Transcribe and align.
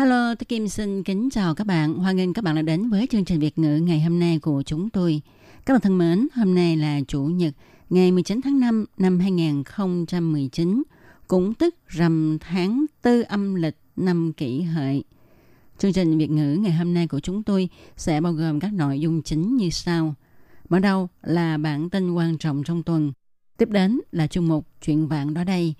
Hello, 0.00 0.34
tôi 0.34 0.44
Kim 0.44 0.68
xin 0.68 1.02
kính 1.02 1.28
chào 1.30 1.54
các 1.54 1.66
bạn. 1.66 1.94
Hoan 1.94 2.16
nghênh 2.16 2.32
các 2.32 2.44
bạn 2.44 2.54
đã 2.54 2.62
đến 2.62 2.88
với 2.88 3.06
chương 3.10 3.24
trình 3.24 3.40
Việt 3.40 3.58
ngữ 3.58 3.76
ngày 3.76 4.00
hôm 4.00 4.18
nay 4.18 4.38
của 4.38 4.62
chúng 4.66 4.90
tôi. 4.90 5.22
Các 5.66 5.74
bạn 5.74 5.80
thân 5.80 5.98
mến, 5.98 6.28
hôm 6.34 6.54
nay 6.54 6.76
là 6.76 7.00
Chủ 7.08 7.22
nhật, 7.22 7.54
ngày 7.90 8.12
19 8.12 8.40
tháng 8.44 8.60
5 8.60 8.86
năm 8.98 9.18
2019, 9.18 10.82
cũng 11.28 11.54
tức 11.54 11.74
rằm 11.88 12.38
tháng 12.40 12.86
tư 13.02 13.22
âm 13.22 13.54
lịch 13.54 13.76
năm 13.96 14.32
kỷ 14.32 14.62
hợi. 14.62 15.04
Chương 15.78 15.92
trình 15.92 16.18
Việt 16.18 16.30
ngữ 16.30 16.54
ngày 16.54 16.72
hôm 16.72 16.94
nay 16.94 17.06
của 17.06 17.20
chúng 17.20 17.42
tôi 17.42 17.68
sẽ 17.96 18.20
bao 18.20 18.32
gồm 18.32 18.60
các 18.60 18.72
nội 18.72 19.00
dung 19.00 19.22
chính 19.22 19.56
như 19.56 19.70
sau. 19.70 20.14
Mở 20.68 20.78
đầu 20.78 21.08
là 21.22 21.58
bản 21.58 21.90
tin 21.90 22.12
quan 22.12 22.38
trọng 22.38 22.62
trong 22.64 22.82
tuần. 22.82 23.12
Tiếp 23.56 23.68
đến 23.68 24.00
là 24.12 24.26
chương 24.26 24.48
mục 24.48 24.66
Chuyện 24.82 25.08
vạn 25.08 25.34
đó 25.34 25.44
đây. 25.44 25.74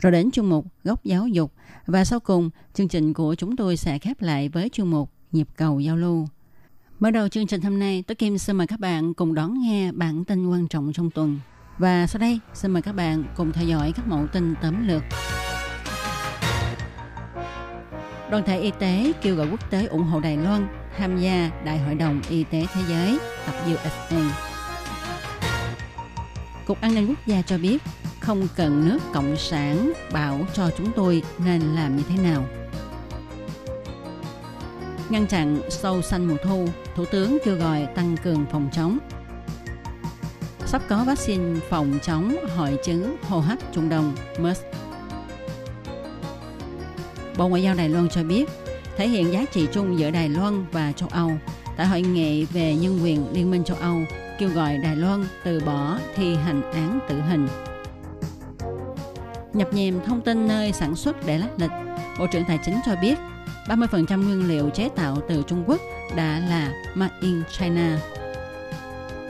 Rồi 0.00 0.12
đến 0.12 0.30
chương 0.30 0.48
mục 0.48 0.66
Góc 0.84 1.04
giáo 1.04 1.28
dục. 1.28 1.52
Và 1.86 2.04
sau 2.04 2.20
cùng, 2.20 2.50
chương 2.74 2.88
trình 2.88 3.14
của 3.14 3.34
chúng 3.34 3.56
tôi 3.56 3.76
sẽ 3.76 3.98
khép 3.98 4.22
lại 4.22 4.48
với 4.48 4.68
chương 4.68 4.90
mục 4.90 5.10
Nhịp 5.32 5.48
cầu 5.56 5.80
giao 5.80 5.96
lưu. 5.96 6.28
Mở 7.00 7.10
đầu 7.10 7.28
chương 7.28 7.46
trình 7.46 7.62
hôm 7.62 7.78
nay, 7.78 8.04
tôi 8.06 8.14
Kim 8.14 8.38
xin 8.38 8.56
mời 8.56 8.66
các 8.66 8.80
bạn 8.80 9.14
cùng 9.14 9.34
đón 9.34 9.60
nghe 9.60 9.92
bản 9.92 10.24
tin 10.24 10.50
quan 10.50 10.68
trọng 10.68 10.92
trong 10.92 11.10
tuần. 11.10 11.40
Và 11.78 12.06
sau 12.06 12.20
đây, 12.20 12.40
xin 12.54 12.70
mời 12.70 12.82
các 12.82 12.92
bạn 12.92 13.24
cùng 13.36 13.52
theo 13.52 13.64
dõi 13.64 13.92
các 13.96 14.08
mẫu 14.08 14.26
tin 14.26 14.54
tóm 14.62 14.88
lược. 14.88 15.02
Đoàn 18.30 18.42
thể 18.46 18.60
y 18.60 18.70
tế 18.78 19.12
kêu 19.22 19.36
gọi 19.36 19.50
quốc 19.50 19.70
tế 19.70 19.86
ủng 19.86 20.04
hộ 20.04 20.20
Đài 20.20 20.36
Loan 20.36 20.68
tham 20.96 21.20
gia 21.20 21.50
Đại 21.64 21.78
hội 21.78 21.94
đồng 21.94 22.20
Y 22.28 22.44
tế 22.44 22.66
Thế 22.74 22.80
giới 22.88 23.18
tập 23.46 23.54
USA. 23.66 24.49
Cục 26.70 26.80
An 26.80 26.94
ninh 26.94 27.06
Quốc 27.08 27.26
gia 27.26 27.42
cho 27.42 27.58
biết 27.58 27.78
không 28.20 28.48
cần 28.56 28.88
nước 28.88 28.98
cộng 29.14 29.36
sản 29.36 29.92
bảo 30.12 30.40
cho 30.54 30.70
chúng 30.78 30.92
tôi 30.96 31.22
nên 31.44 31.60
làm 31.60 31.96
như 31.96 32.02
thế 32.08 32.22
nào. 32.22 32.44
Ngăn 35.08 35.26
chặn 35.26 35.60
sâu 35.68 36.02
xanh 36.02 36.28
mùa 36.28 36.36
thu, 36.44 36.68
Thủ 36.94 37.04
tướng 37.04 37.38
kêu 37.44 37.56
gọi 37.56 37.86
tăng 37.94 38.16
cường 38.16 38.46
phòng 38.52 38.68
chống. 38.72 38.98
Sắp 40.66 40.82
có 40.88 41.04
vaccine 41.04 41.60
phòng 41.68 41.98
chống 42.02 42.36
hội 42.56 42.78
chứng 42.84 43.16
hô 43.22 43.40
hấp 43.40 43.58
Trung 43.72 43.88
Đông 43.88 44.14
MERS. 44.38 44.60
Bộ 47.36 47.48
Ngoại 47.48 47.62
giao 47.62 47.74
Đài 47.74 47.88
Loan 47.88 48.08
cho 48.08 48.22
biết, 48.24 48.48
thể 48.96 49.08
hiện 49.08 49.32
giá 49.32 49.44
trị 49.52 49.68
chung 49.72 49.98
giữa 49.98 50.10
Đài 50.10 50.28
Loan 50.28 50.66
và 50.72 50.92
châu 50.92 51.08
Âu 51.08 51.32
tại 51.76 51.86
hội 51.86 52.00
nghị 52.02 52.44
về 52.44 52.74
nhân 52.74 53.00
quyền 53.02 53.32
Liên 53.32 53.50
minh 53.50 53.64
châu 53.64 53.76
Âu 53.80 54.00
kêu 54.38 54.48
gọi 54.48 54.76
Đài 54.76 54.96
Loan 54.96 55.24
từ 55.44 55.60
bỏ 55.66 55.98
thi 56.16 56.34
hành 56.34 56.72
án 56.72 56.98
tử 57.08 57.20
hình. 57.20 57.48
Nhập 59.52 59.74
nhèm 59.74 60.00
thông 60.06 60.20
tin 60.20 60.48
nơi 60.48 60.72
sản 60.72 60.96
xuất 60.96 61.26
để 61.26 61.38
lách 61.38 61.60
lịch, 61.60 61.70
Bộ 62.18 62.26
trưởng 62.26 62.44
Tài 62.44 62.58
chính 62.64 62.76
cho 62.86 62.96
biết 63.02 63.18
30% 63.66 64.24
nguyên 64.24 64.48
liệu 64.48 64.70
chế 64.70 64.88
tạo 64.88 65.16
từ 65.28 65.42
Trung 65.46 65.64
Quốc 65.66 65.80
đã 66.16 66.42
là 66.48 66.72
Made 66.94 67.14
in 67.20 67.42
China. 67.58 67.98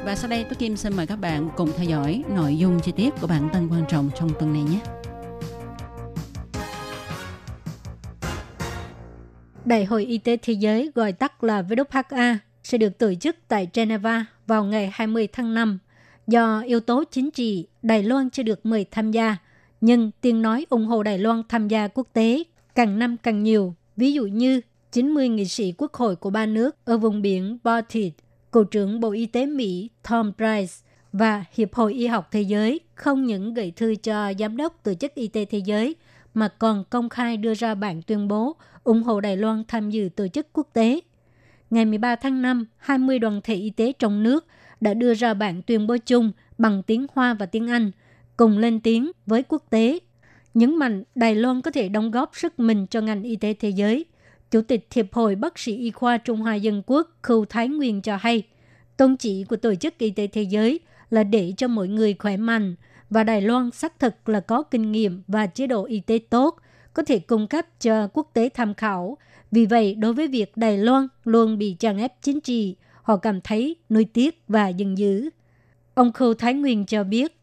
Và 0.04 0.16
sau 0.16 0.30
đây, 0.30 0.44
tôi 0.44 0.54
Kim 0.54 0.76
xin 0.76 0.96
mời 0.96 1.06
các 1.06 1.16
bạn 1.16 1.48
cùng 1.56 1.72
theo 1.76 1.84
dõi 1.84 2.22
nội 2.28 2.58
dung 2.58 2.80
chi 2.80 2.92
tiết 2.92 3.14
của 3.20 3.26
bản 3.26 3.48
tin 3.52 3.68
quan 3.68 3.84
trọng 3.88 4.10
trong 4.18 4.30
tuần 4.38 4.52
này 4.52 4.62
nhé. 4.62 4.80
Đại 9.70 9.84
hội 9.84 10.04
Y 10.04 10.18
tế 10.18 10.36
Thế 10.36 10.52
giới 10.52 10.90
gọi 10.94 11.12
tắt 11.12 11.44
là 11.44 11.62
WHA 11.62 12.36
sẽ 12.62 12.78
được 12.78 12.98
tổ 12.98 13.14
chức 13.14 13.36
tại 13.48 13.68
Geneva 13.74 14.26
vào 14.46 14.64
ngày 14.64 14.90
20 14.92 15.28
tháng 15.32 15.54
5. 15.54 15.78
Do 16.26 16.60
yếu 16.60 16.80
tố 16.80 17.04
chính 17.10 17.30
trị, 17.30 17.66
Đài 17.82 18.02
Loan 18.02 18.30
chưa 18.30 18.42
được 18.42 18.66
mời 18.66 18.86
tham 18.90 19.10
gia, 19.10 19.36
nhưng 19.80 20.10
tiếng 20.20 20.42
nói 20.42 20.66
ủng 20.70 20.86
hộ 20.86 21.02
Đài 21.02 21.18
Loan 21.18 21.42
tham 21.48 21.68
gia 21.68 21.88
quốc 21.88 22.06
tế 22.12 22.42
càng 22.74 22.98
năm 22.98 23.16
càng 23.22 23.42
nhiều. 23.42 23.74
Ví 23.96 24.12
dụ 24.12 24.26
như 24.26 24.60
90 24.92 25.28
nghị 25.28 25.44
sĩ 25.44 25.74
quốc 25.78 25.94
hội 25.94 26.16
của 26.16 26.30
ba 26.30 26.46
nước 26.46 26.76
ở 26.84 26.98
vùng 26.98 27.22
biển 27.22 27.58
Baltic, 27.64 28.12
Cựu 28.52 28.64
trưởng 28.64 29.00
Bộ 29.00 29.10
Y 29.10 29.26
tế 29.26 29.46
Mỹ 29.46 29.90
Tom 30.08 30.32
Price 30.36 30.74
và 31.12 31.44
Hiệp 31.54 31.74
hội 31.74 31.94
Y 31.94 32.06
học 32.06 32.28
Thế 32.30 32.42
giới 32.42 32.80
không 32.94 33.26
những 33.26 33.54
gửi 33.54 33.72
thư 33.76 33.94
cho 33.94 34.32
Giám 34.38 34.56
đốc 34.56 34.82
Tổ 34.82 34.94
chức 34.94 35.14
Y 35.14 35.28
tế 35.28 35.44
Thế 35.44 35.58
giới 35.58 35.96
mà 36.34 36.48
còn 36.48 36.84
công 36.90 37.08
khai 37.08 37.36
đưa 37.36 37.54
ra 37.54 37.74
bản 37.74 38.02
tuyên 38.02 38.28
bố 38.28 38.56
ủng 38.84 39.02
hộ 39.02 39.20
Đài 39.20 39.36
Loan 39.36 39.64
tham 39.68 39.90
dự 39.90 40.08
tổ 40.16 40.28
chức 40.28 40.46
quốc 40.52 40.68
tế. 40.72 41.00
Ngày 41.70 41.84
13 41.84 42.16
tháng 42.16 42.42
5, 42.42 42.66
20 42.76 43.18
đoàn 43.18 43.40
thể 43.44 43.54
y 43.54 43.70
tế 43.70 43.92
trong 43.98 44.22
nước 44.22 44.46
đã 44.80 44.94
đưa 44.94 45.14
ra 45.14 45.34
bản 45.34 45.62
tuyên 45.62 45.86
bố 45.86 45.96
chung 46.06 46.32
bằng 46.58 46.82
tiếng 46.82 47.06
Hoa 47.14 47.34
và 47.34 47.46
tiếng 47.46 47.68
Anh, 47.68 47.90
cùng 48.36 48.58
lên 48.58 48.80
tiếng 48.80 49.10
với 49.26 49.42
quốc 49.42 49.64
tế. 49.70 49.98
Nhấn 50.54 50.76
mạnh 50.76 51.04
Đài 51.14 51.34
Loan 51.34 51.62
có 51.62 51.70
thể 51.70 51.88
đóng 51.88 52.10
góp 52.10 52.30
sức 52.36 52.58
mình 52.60 52.86
cho 52.86 53.00
ngành 53.00 53.22
y 53.22 53.36
tế 53.36 53.54
thế 53.54 53.68
giới. 53.70 54.04
Chủ 54.50 54.60
tịch 54.60 54.88
Hiệp 54.94 55.14
hội 55.14 55.34
Bác 55.34 55.58
sĩ 55.58 55.76
Y 55.76 55.90
khoa 55.90 56.18
Trung 56.18 56.40
Hoa 56.40 56.54
Dân 56.54 56.82
Quốc 56.86 57.08
Khưu 57.22 57.44
Thái 57.44 57.68
Nguyên 57.68 58.02
cho 58.02 58.16
hay, 58.16 58.42
tôn 58.96 59.16
chỉ 59.16 59.44
của 59.44 59.56
Tổ 59.56 59.74
chức 59.74 59.98
Y 59.98 60.10
tế 60.10 60.26
Thế 60.26 60.42
giới 60.42 60.80
là 61.10 61.24
để 61.24 61.52
cho 61.56 61.68
mọi 61.68 61.88
người 61.88 62.14
khỏe 62.14 62.36
mạnh, 62.36 62.74
và 63.10 63.24
Đài 63.24 63.42
Loan 63.42 63.70
xác 63.70 63.98
thực 63.98 64.28
là 64.28 64.40
có 64.40 64.62
kinh 64.62 64.92
nghiệm 64.92 65.22
và 65.26 65.46
chế 65.46 65.66
độ 65.66 65.84
y 65.84 66.00
tế 66.00 66.18
tốt, 66.30 66.56
có 66.94 67.02
thể 67.02 67.18
cung 67.18 67.46
cấp 67.46 67.66
cho 67.80 68.08
quốc 68.12 68.30
tế 68.32 68.48
tham 68.54 68.74
khảo. 68.74 69.18
Vì 69.50 69.66
vậy, 69.66 69.94
đối 69.94 70.12
với 70.12 70.28
việc 70.28 70.56
Đài 70.56 70.78
Loan 70.78 71.08
luôn 71.24 71.58
bị 71.58 71.76
tràn 71.78 71.98
ép 71.98 72.12
chính 72.22 72.40
trị, 72.40 72.76
họ 73.02 73.16
cảm 73.16 73.40
thấy 73.40 73.76
nuối 73.90 74.04
tiếc 74.04 74.42
và 74.48 74.68
giận 74.68 74.98
dữ. 74.98 75.30
Ông 75.94 76.12
Khâu 76.12 76.34
Thái 76.34 76.54
Nguyên 76.54 76.86
cho 76.86 77.04
biết. 77.04 77.36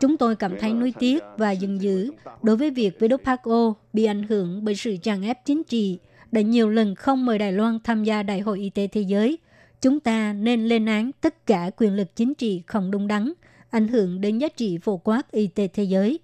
Chúng 0.00 0.16
tôi 0.16 0.36
cảm 0.36 0.52
thấy 0.60 0.72
nuối 0.72 0.94
tiếc 0.98 1.24
và 1.36 1.50
giận 1.50 1.80
dữ 1.80 2.10
đối 2.42 2.56
với 2.56 2.70
việc 2.70 2.98
WHO 3.00 3.74
bị 3.92 4.04
ảnh 4.04 4.22
hưởng 4.22 4.64
bởi 4.64 4.74
sự 4.74 4.96
tràn 4.96 5.22
ép 5.22 5.44
chính 5.44 5.64
trị 5.64 5.98
đã 6.32 6.40
nhiều 6.40 6.70
lần 6.70 6.94
không 6.94 7.26
mời 7.26 7.38
Đài 7.38 7.52
Loan 7.52 7.78
tham 7.84 8.04
gia 8.04 8.22
Đại 8.22 8.40
hội 8.40 8.58
Y 8.58 8.70
tế 8.70 8.86
Thế 8.86 9.00
giới. 9.00 9.38
Chúng 9.80 10.00
ta 10.00 10.32
nên 10.32 10.64
lên 10.64 10.86
án 10.86 11.10
tất 11.20 11.46
cả 11.46 11.70
quyền 11.76 11.94
lực 11.94 12.16
chính 12.16 12.34
trị 12.34 12.62
không 12.66 12.90
đúng 12.90 13.08
đắn 13.08 13.32
ảnh 13.70 13.88
hưởng 13.88 14.20
đến 14.20 14.38
giá 14.38 14.48
trị 14.48 14.78
phổ 14.82 14.96
quát 14.96 15.30
y 15.30 15.46
tế 15.46 15.68
thế 15.68 15.84
giới. 15.84 16.18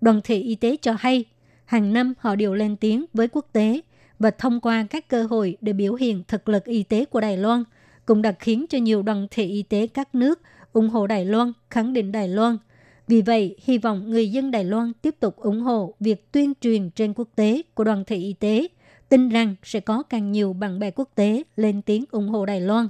Đoàn 0.00 0.20
thể 0.24 0.36
y 0.36 0.54
tế 0.54 0.76
cho 0.82 0.96
hay, 0.98 1.24
hàng 1.64 1.92
năm 1.92 2.14
họ 2.18 2.36
đều 2.36 2.54
lên 2.54 2.76
tiếng 2.76 3.04
với 3.12 3.28
quốc 3.28 3.46
tế 3.52 3.80
và 4.18 4.30
thông 4.30 4.60
qua 4.60 4.86
các 4.90 5.08
cơ 5.08 5.22
hội 5.22 5.56
để 5.60 5.72
biểu 5.72 5.94
hiện 5.94 6.22
thực 6.28 6.48
lực 6.48 6.64
y 6.64 6.82
tế 6.82 7.04
của 7.04 7.20
Đài 7.20 7.36
Loan, 7.36 7.64
cũng 8.06 8.22
đã 8.22 8.32
khiến 8.32 8.66
cho 8.68 8.78
nhiều 8.78 9.02
đoàn 9.02 9.26
thể 9.30 9.44
y 9.44 9.62
tế 9.62 9.86
các 9.86 10.14
nước 10.14 10.40
ủng 10.72 10.88
hộ 10.88 11.06
Đài 11.06 11.24
Loan, 11.24 11.52
khẳng 11.70 11.92
định 11.92 12.12
Đài 12.12 12.28
Loan. 12.28 12.58
Vì 13.08 13.22
vậy, 13.22 13.56
hy 13.62 13.78
vọng 13.78 14.10
người 14.10 14.30
dân 14.30 14.50
Đài 14.50 14.64
Loan 14.64 14.92
tiếp 15.02 15.14
tục 15.20 15.36
ủng 15.36 15.60
hộ 15.60 15.94
việc 16.00 16.32
tuyên 16.32 16.52
truyền 16.60 16.90
trên 16.90 17.12
quốc 17.16 17.28
tế 17.34 17.62
của 17.74 17.84
đoàn 17.84 18.04
thể 18.06 18.16
y 18.16 18.32
tế, 18.32 18.68
tin 19.08 19.28
rằng 19.28 19.54
sẽ 19.62 19.80
có 19.80 20.02
càng 20.02 20.32
nhiều 20.32 20.52
bạn 20.52 20.78
bè 20.78 20.90
quốc 20.90 21.08
tế 21.14 21.42
lên 21.56 21.82
tiếng 21.82 22.04
ủng 22.10 22.28
hộ 22.28 22.46
Đài 22.46 22.60
Loan. 22.60 22.88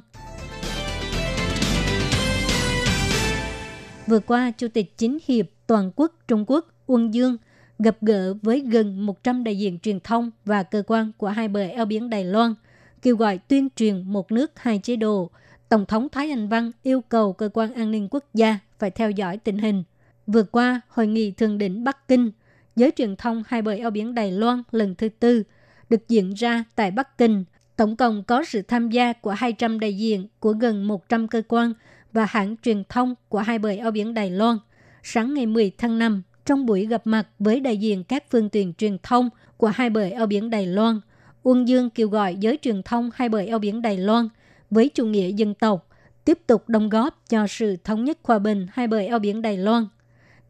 Vừa 4.07 4.21
qua, 4.21 4.51
Chủ 4.51 4.69
tịch 4.69 4.99
Chính 4.99 5.19
hiệp 5.27 5.47
Toàn 5.67 5.91
quốc 5.97 6.13
Trung 6.29 6.45
Quốc 6.47 6.67
Uông 6.87 7.15
Dương 7.15 7.37
gặp 7.79 7.97
gỡ 8.01 8.35
với 8.43 8.61
gần 8.61 9.07
100 9.07 9.45
đại 9.45 9.59
diện 9.59 9.79
truyền 9.79 10.01
thông 10.01 10.31
và 10.45 10.63
cơ 10.63 10.83
quan 10.87 11.13
của 11.19 11.29
hai 11.29 11.49
bờ 11.49 11.61
eo 11.61 11.85
biển 11.85 12.11
Đài 12.11 12.25
Loan, 12.25 12.55
kêu 13.03 13.17
gọi 13.17 13.39
tuyên 13.39 13.69
truyền 13.77 14.03
một 14.03 14.33
nước 14.33 14.53
hai 14.57 14.79
chế 14.79 14.97
độ. 14.97 15.31
Tổng 15.69 15.87
thống 15.87 16.09
Thái 16.09 16.31
Anh 16.31 16.49
Văn 16.49 16.71
yêu 16.83 17.01
cầu 17.01 17.33
cơ 17.33 17.49
quan 17.55 17.75
an 17.75 17.91
ninh 17.91 18.09
quốc 18.11 18.25
gia 18.35 18.59
phải 18.79 18.91
theo 18.91 19.11
dõi 19.11 19.37
tình 19.37 19.59
hình. 19.59 19.83
Vừa 20.27 20.43
qua, 20.43 20.81
hội 20.89 21.07
nghị 21.07 21.31
thượng 21.31 21.59
đỉnh 21.59 21.85
Bắc 21.85 22.09
Kinh, 22.09 22.31
giới 22.77 22.91
truyền 22.97 23.17
thông 23.17 23.43
hai 23.47 23.63
bờ 23.63 23.73
eo 23.73 23.91
biển 23.91 24.15
Đài 24.15 24.33
Loan 24.33 24.63
lần 24.71 24.95
thứ 24.95 25.09
tư 25.09 25.43
được 25.91 26.09
diễn 26.09 26.35
ra 26.35 26.65
tại 26.75 26.91
Bắc 26.91 27.19
Kinh. 27.19 27.45
Tổng 27.77 27.97
cộng 27.97 28.25
có 28.25 28.45
sự 28.45 28.63
tham 28.63 28.91
gia 28.91 29.13
của 29.13 29.31
200 29.31 29.81
đại 29.81 29.97
diện 29.97 30.27
của 30.41 30.53
gần 30.53 30.89
100 30.89 31.29
cơ 31.29 31.43
quan 31.49 31.73
và 32.15 32.27
hãng 32.31 32.57
truyền 32.63 32.83
thông 32.89 33.15
của 33.29 33.39
hai 33.39 33.59
bờ 33.59 33.69
eo 33.69 33.91
biển 33.91 34.15
Đài 34.15 34.31
Loan. 34.31 34.59
Sáng 35.03 35.35
ngày 35.35 35.47
10 35.47 35.73
tháng 35.79 35.99
5, 35.99 36.23
trong 36.45 36.67
buổi 36.67 36.87
gặp 36.87 37.03
mặt 37.05 37.29
với 37.39 37.61
đại 37.61 37.77
diện 37.77 38.05
các 38.05 38.25
phương 38.31 38.49
tiện 38.49 38.75
truyền 38.75 38.97
thông 39.03 39.31
của 39.57 39.67
hai 39.67 39.91
bờ 39.91 40.01
eo 40.01 40.27
biển 40.27 40.51
Đài 40.51 40.67
Loan, 40.67 41.01
Uông 41.43 41.69
Dương 41.69 41.91
kêu 41.91 42.09
gọi 42.09 42.37
giới 42.37 42.59
truyền 42.63 42.83
thông 42.83 43.11
hai 43.15 43.29
bờ 43.29 43.39
eo 43.39 43.59
biển 43.59 43.83
Đài 43.83 43.99
Loan 43.99 44.29
với 44.71 44.89
chủ 44.89 45.07
nghĩa 45.07 45.29
dân 45.29 45.55
tộc 45.55 45.89
tiếp 46.25 46.39
tục 46.47 46.69
đóng 46.69 46.89
góp 46.89 47.23
cho 47.29 47.47
sự 47.47 47.77
thống 47.85 48.05
nhất 48.05 48.19
hòa 48.23 48.39
bình 48.39 48.67
hai 48.73 48.87
bờ 48.87 48.99
eo 48.99 49.19
biển 49.19 49.43
Đài 49.43 49.57
Loan. 49.57 49.87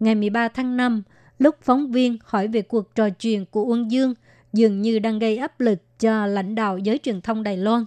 ngày 0.01 0.15
13 0.15 0.49
tháng 0.49 0.77
5, 0.77 1.03
lúc 1.39 1.57
phóng 1.63 1.93
viên 1.93 2.19
hỏi 2.25 2.49
về 2.49 2.63
cuộc 2.63 2.95
trò 2.95 3.11
chuyện 3.11 3.47
của 3.47 3.65
Uông 3.65 3.91
Dương, 3.91 4.15
dường 4.53 4.83
như 4.83 4.99
đang 4.99 5.19
gây 5.19 5.37
áp 5.37 5.61
lực 5.61 6.01
cho 6.01 6.27
lãnh 6.27 6.55
đạo 6.55 6.79
giới 6.79 6.99
truyền 6.99 7.21
thông 7.21 7.43
Đài 7.43 7.57
Loan. 7.57 7.85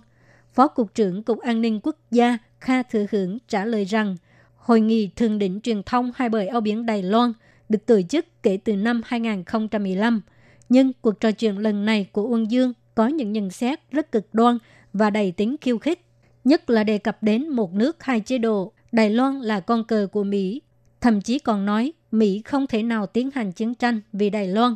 Phó 0.54 0.68
Cục 0.68 0.94
trưởng 0.94 1.24
Cục 1.24 1.40
An 1.40 1.62
ninh 1.62 1.80
Quốc 1.84 1.96
gia 2.12 2.38
Kha 2.60 2.84
Thừa 2.84 3.06
Hưởng 3.12 3.38
trả 3.48 3.66
lời 3.66 3.86
rằng, 3.86 4.16
Hội 4.56 4.82
nghị 4.82 5.10
Thượng 5.16 5.40
đỉnh 5.40 5.60
truyền 5.62 5.84
thông 5.84 6.12
hai 6.16 6.30
bờ 6.30 6.40
eo 6.40 6.62
biển 6.62 6.86
Đài 6.86 7.04
Loan 7.04 7.34
được 7.70 7.86
tổ 7.86 8.02
chức 8.02 8.26
kể 8.44 8.58
từ 8.64 8.76
năm 8.76 9.02
2015. 9.06 10.22
Nhưng 10.70 10.94
cuộc 11.02 11.20
trò 11.20 11.32
chuyện 11.32 11.58
lần 11.58 11.86
này 11.86 12.08
của 12.12 12.24
Uông 12.24 12.52
Dương 12.52 12.74
có 12.96 13.08
những 13.08 13.32
nhận 13.32 13.50
xét 13.50 13.80
rất 13.92 14.12
cực 14.12 14.34
đoan 14.34 14.58
và 14.94 15.10
đầy 15.10 15.32
tính 15.32 15.56
khiêu 15.62 15.78
khích, 15.78 16.06
nhất 16.44 16.70
là 16.70 16.84
đề 16.84 16.98
cập 16.98 17.24
đến 17.24 17.50
một 17.50 17.74
nước 17.74 18.04
hai 18.04 18.20
chế 18.20 18.38
độ, 18.38 18.72
Đài 18.92 19.10
Loan 19.10 19.40
là 19.40 19.60
con 19.60 19.84
cờ 19.84 20.08
của 20.12 20.24
Mỹ. 20.24 20.62
Thậm 21.02 21.22
chí 21.22 21.40
còn 21.40 21.66
nói 21.66 21.94
Mỹ 22.12 22.42
không 22.46 22.68
thể 22.68 22.84
nào 22.84 23.06
tiến 23.06 23.32
hành 23.32 23.52
chiến 23.52 23.76
tranh 23.76 24.02
vì 24.14 24.30
Đài 24.30 24.48
Loan, 24.48 24.76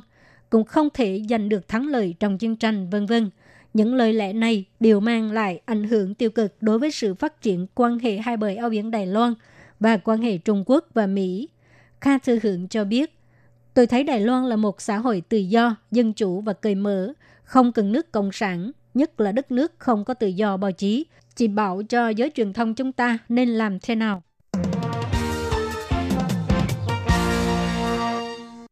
cũng 0.49 0.63
không 0.63 0.89
thể 0.93 1.23
giành 1.29 1.49
được 1.49 1.67
thắng 1.67 1.87
lợi 1.87 2.15
trong 2.19 2.37
chiến 2.37 2.55
tranh, 2.55 2.89
vân 2.89 3.05
vân. 3.05 3.29
Những 3.73 3.95
lời 3.95 4.13
lẽ 4.13 4.33
này 4.33 4.65
đều 4.79 4.99
mang 4.99 5.31
lại 5.31 5.61
ảnh 5.65 5.83
hưởng 5.83 6.15
tiêu 6.15 6.29
cực 6.29 6.55
đối 6.61 6.79
với 6.79 6.91
sự 6.91 7.13
phát 7.13 7.41
triển 7.41 7.67
quan 7.75 7.99
hệ 7.99 8.17
hai 8.17 8.37
bờ 8.37 8.47
eo 8.47 8.69
biển 8.69 8.91
Đài 8.91 9.07
Loan 9.07 9.33
và 9.79 9.97
quan 9.97 10.21
hệ 10.21 10.37
Trung 10.37 10.63
Quốc 10.65 10.85
và 10.93 11.07
Mỹ. 11.07 11.49
Kha 12.01 12.17
Thư 12.17 12.39
Hưởng 12.43 12.67
cho 12.67 12.83
biết, 12.83 13.19
tôi 13.73 13.87
thấy 13.87 14.03
Đài 14.03 14.21
Loan 14.21 14.45
là 14.45 14.55
một 14.55 14.81
xã 14.81 14.97
hội 14.97 15.21
tự 15.29 15.37
do, 15.37 15.75
dân 15.91 16.13
chủ 16.13 16.41
và 16.41 16.53
cởi 16.53 16.75
mở, 16.75 17.13
không 17.43 17.71
cần 17.71 17.91
nước 17.91 18.11
cộng 18.11 18.31
sản, 18.31 18.71
nhất 18.93 19.19
là 19.19 19.31
đất 19.31 19.51
nước 19.51 19.73
không 19.77 20.05
có 20.05 20.13
tự 20.13 20.27
do 20.27 20.57
báo 20.57 20.71
chí, 20.71 21.05
chỉ 21.35 21.47
bảo 21.47 21.81
cho 21.89 22.09
giới 22.09 22.31
truyền 22.35 22.53
thông 22.53 22.75
chúng 22.75 22.91
ta 22.91 23.17
nên 23.29 23.49
làm 23.49 23.79
thế 23.79 23.95
nào. 23.95 24.23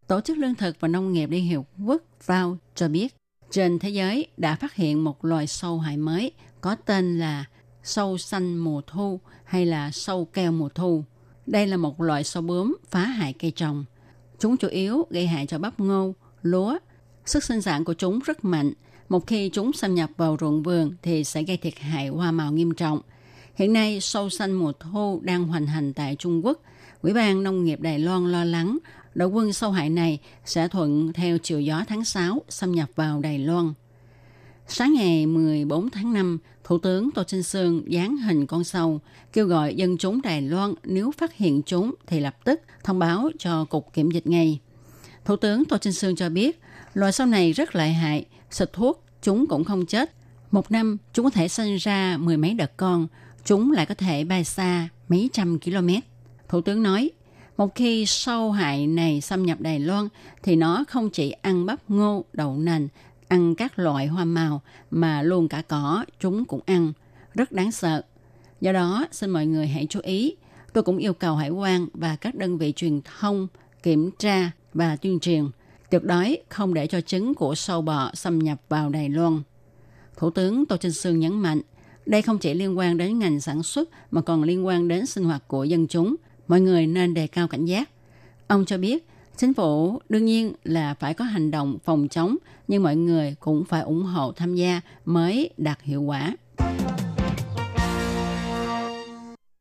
Tổ 0.08 0.22
chức 0.22 0.38
Lương 0.38 0.56
thực 0.56 0.80
và 0.80 0.88
Nông 0.88 1.14
nghiệp 1.14 1.30
Liên 1.30 1.46
Hiệp 1.46 1.62
Quốc 1.86 2.02
FAO 2.26 2.56
cho 2.76 2.88
biết, 2.88 3.16
trên 3.52 3.80
thế 3.80 3.90
giới 3.90 4.28
đã 4.38 4.56
phát 4.56 4.76
hiện 4.76 5.04
một 5.04 5.26
loài 5.26 5.48
sâu 5.48 5.80
hại 5.80 5.98
mới 5.98 6.32
có 6.62 6.76
tên 6.76 7.20
là 7.20 7.46
sâu 7.84 8.18
xanh 8.18 8.58
mùa 8.58 8.82
thu 8.88 9.20
hay 9.44 9.66
là 9.66 9.92
sâu 9.92 10.26
keo 10.26 10.52
mùa 10.52 10.70
thu. 10.70 11.04
Đây 11.46 11.68
là 11.68 11.78
một 11.78 12.02
loại 12.02 12.24
sâu 12.24 12.44
bướm 12.44 12.78
phá 12.90 13.06
hại 13.06 13.34
cây 13.34 13.52
trồng. 13.52 13.86
Chúng 14.40 14.58
chủ 14.58 14.68
yếu 14.68 15.06
gây 15.10 15.28
hại 15.28 15.46
cho 15.46 15.58
bắp 15.58 15.80
ngô, 15.80 16.14
lúa. 16.42 16.78
Sức 17.26 17.44
sinh 17.44 17.62
sản 17.62 17.84
của 17.84 17.94
chúng 17.94 18.20
rất 18.26 18.46
mạnh. 18.46 18.74
Một 19.10 19.28
khi 19.28 19.50
chúng 19.54 19.74
xâm 19.74 19.96
nhập 19.96 20.10
vào 20.18 20.38
ruộng 20.40 20.64
vườn 20.64 20.92
thì 21.02 21.24
sẽ 21.24 21.44
gây 21.44 21.58
thiệt 21.58 21.80
hại 21.80 22.08
hoa 22.08 22.32
màu 22.32 22.52
nghiêm 22.52 22.74
trọng. 22.74 23.02
Hiện 23.56 23.74
nay, 23.74 24.02
sâu 24.02 24.30
xanh 24.30 24.54
mùa 24.54 24.72
thu 24.72 25.20
đang 25.24 25.48
hoành 25.48 25.68
hành 25.68 25.94
tại 25.94 26.16
Trung 26.16 26.46
Quốc. 26.46 26.62
Ủy 27.02 27.14
ban 27.14 27.44
Nông 27.44 27.64
nghiệp 27.64 27.82
Đài 27.82 28.00
Loan 28.00 28.32
lo 28.32 28.44
lắng 28.44 28.78
đội 29.16 29.28
quân 29.28 29.54
sâu 29.54 29.72
hại 29.72 29.90
này 29.90 30.20
sẽ 30.46 30.68
thuận 30.68 31.14
theo 31.14 31.38
chiều 31.38 31.62
gió 31.62 31.84
tháng 31.88 32.06
6 32.06 32.42
xâm 32.50 32.72
nhập 32.72 32.90
vào 32.96 33.20
Đài 33.22 33.40
Loan. 33.40 33.74
Sáng 34.68 34.94
ngày 34.94 35.26
14 35.26 35.90
tháng 35.90 36.14
5, 36.14 36.40
Thủ 36.64 36.78
tướng 36.78 37.12
Tô 37.12 37.24
Trinh 37.24 37.44
Sương 37.44 37.92
dán 37.92 38.18
hình 38.18 38.48
con 38.48 38.64
sâu, 38.64 39.00
kêu 39.34 39.46
gọi 39.46 39.76
dân 39.76 39.98
chúng 39.98 40.22
Đài 40.22 40.42
Loan 40.42 40.74
nếu 40.84 41.12
phát 41.18 41.36
hiện 41.36 41.62
chúng 41.66 41.94
thì 42.08 42.20
lập 42.20 42.36
tức 42.44 42.62
thông 42.84 43.00
báo 43.00 43.30
cho 43.40 43.66
Cục 43.66 43.94
Kiểm 43.94 44.12
dịch 44.12 44.28
ngay. 44.28 44.60
Thủ 45.26 45.36
tướng 45.36 45.66
Tô 45.66 45.78
Trinh 45.78 45.94
Sương 45.94 46.16
cho 46.16 46.30
biết, 46.30 46.60
loài 46.94 47.12
sâu 47.12 47.28
này 47.28 47.52
rất 47.52 47.76
lợi 47.76 47.90
hại, 47.90 48.26
xịt 48.52 48.74
thuốc 48.74 49.04
chúng 49.22 49.48
cũng 49.48 49.64
không 49.64 49.86
chết. 49.86 50.14
Một 50.52 50.72
năm, 50.72 50.98
chúng 51.14 51.26
có 51.26 51.30
thể 51.30 51.48
sinh 51.48 51.78
ra 51.78 52.18
mười 52.18 52.38
mấy 52.38 52.54
đợt 52.54 52.78
con, 52.78 53.08
chúng 53.46 53.72
lại 53.72 53.86
có 53.86 53.96
thể 53.96 54.24
bay 54.24 54.44
xa 54.44 54.90
mấy 55.08 55.30
trăm 55.34 55.60
km. 55.60 55.90
Thủ 56.50 56.62
tướng 56.62 56.84
nói, 56.84 57.12
một 57.60 57.76
khi 57.76 58.06
sâu 58.06 58.52
hại 58.52 58.88
này 58.88 59.22
xâm 59.22 59.46
nhập 59.46 59.62
Đài 59.62 59.80
Loan 59.80 60.08
thì 60.44 60.56
nó 60.56 60.84
không 60.88 61.10
chỉ 61.10 61.32
ăn 61.32 61.66
bắp 61.66 61.90
ngô, 61.90 62.26
đậu 62.34 62.58
nành, 62.58 62.88
ăn 63.28 63.56
các 63.56 63.80
loại 63.80 64.08
hoa 64.08 64.26
màu 64.26 64.62
mà 64.92 65.22
luôn 65.22 65.48
cả 65.48 65.62
cỏ 65.68 66.06
chúng 66.20 66.46
cũng 66.46 66.60
ăn. 66.66 66.94
Rất 67.34 67.52
đáng 67.52 67.72
sợ. 67.72 68.02
Do 68.62 68.72
đó, 68.72 69.08
xin 69.12 69.30
mọi 69.30 69.46
người 69.46 69.68
hãy 69.68 69.88
chú 69.90 70.00
ý. 70.04 70.36
Tôi 70.74 70.84
cũng 70.84 70.98
yêu 70.98 71.14
cầu 71.14 71.36
hải 71.36 71.50
quan 71.50 71.88
và 71.94 72.16
các 72.16 72.36
đơn 72.36 72.58
vị 72.58 72.74
truyền 72.76 73.02
thông 73.02 73.48
kiểm 73.84 74.12
tra 74.20 74.52
và 74.74 74.96
tuyên 74.96 75.20
truyền. 75.20 75.50
Tuyệt 75.90 76.04
đối 76.04 76.38
không 76.50 76.74
để 76.74 76.88
cho 76.88 77.02
trứng 77.02 77.36
của 77.36 77.56
sâu 77.56 77.82
bọ 77.82 78.12
xâm 78.14 78.40
nhập 78.40 78.62
vào 78.70 78.90
Đài 78.90 79.10
Loan. 79.10 79.42
Thủ 80.18 80.30
tướng 80.30 80.66
Tô 80.66 80.78
Trinh 80.78 80.92
Sương 80.92 81.20
nhấn 81.20 81.40
mạnh, 81.40 81.62
đây 82.06 82.22
không 82.22 82.38
chỉ 82.38 82.54
liên 82.54 82.78
quan 82.78 82.98
đến 82.98 83.20
ngành 83.20 83.40
sản 83.40 83.64
xuất 83.64 83.90
mà 84.12 84.22
còn 84.22 84.44
liên 84.44 84.66
quan 84.66 84.88
đến 84.88 85.06
sinh 85.06 85.24
hoạt 85.24 85.48
của 85.48 85.64
dân 85.64 85.88
chúng– 85.88 86.16
mọi 86.50 86.62
người 86.62 86.88
nên 86.88 87.14
đề 87.14 87.28
cao 87.28 87.48
cảnh 87.48 87.66
giác. 87.66 87.90
Ông 88.48 88.66
cho 88.66 88.78
biết, 88.78 89.08
chính 89.38 89.54
phủ 89.54 90.00
đương 90.10 90.26
nhiên 90.26 90.54
là 90.64 90.94
phải 90.94 91.14
có 91.14 91.26
hành 91.26 91.52
động 91.52 91.78
phòng 91.86 92.08
chống, 92.08 92.38
nhưng 92.68 92.84
mọi 92.84 92.96
người 92.96 93.36
cũng 93.40 93.66
phải 93.66 93.82
ủng 93.82 94.04
hộ 94.04 94.32
tham 94.32 94.56
gia 94.56 94.82
mới 95.06 95.50
đạt 95.58 95.82
hiệu 95.82 96.02
quả. 96.02 96.36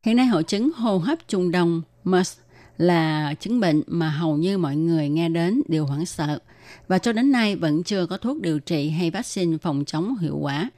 Hiện 0.03 0.15
nay 0.15 0.25
hội 0.25 0.43
chứng 0.43 0.71
hô 0.75 0.97
hấp 0.97 1.19
Trung 1.27 1.51
Đông 1.51 1.81
MERS 2.03 2.37
là 2.77 3.33
chứng 3.39 3.59
bệnh 3.59 3.83
mà 3.87 4.09
hầu 4.09 4.37
như 4.37 4.57
mọi 4.57 4.75
người 4.75 5.09
nghe 5.09 5.29
đến 5.29 5.61
đều 5.67 5.85
hoảng 5.85 6.05
sợ 6.05 6.39
và 6.87 6.97
cho 6.97 7.13
đến 7.13 7.31
nay 7.31 7.55
vẫn 7.55 7.83
chưa 7.83 8.05
có 8.05 8.17
thuốc 8.17 8.41
điều 8.41 8.59
trị 8.59 8.89
hay 8.89 9.11
vaccine 9.11 9.57
phòng 9.57 9.83
chống 9.85 10.17
hiệu 10.17 10.37
quả. 10.41 10.69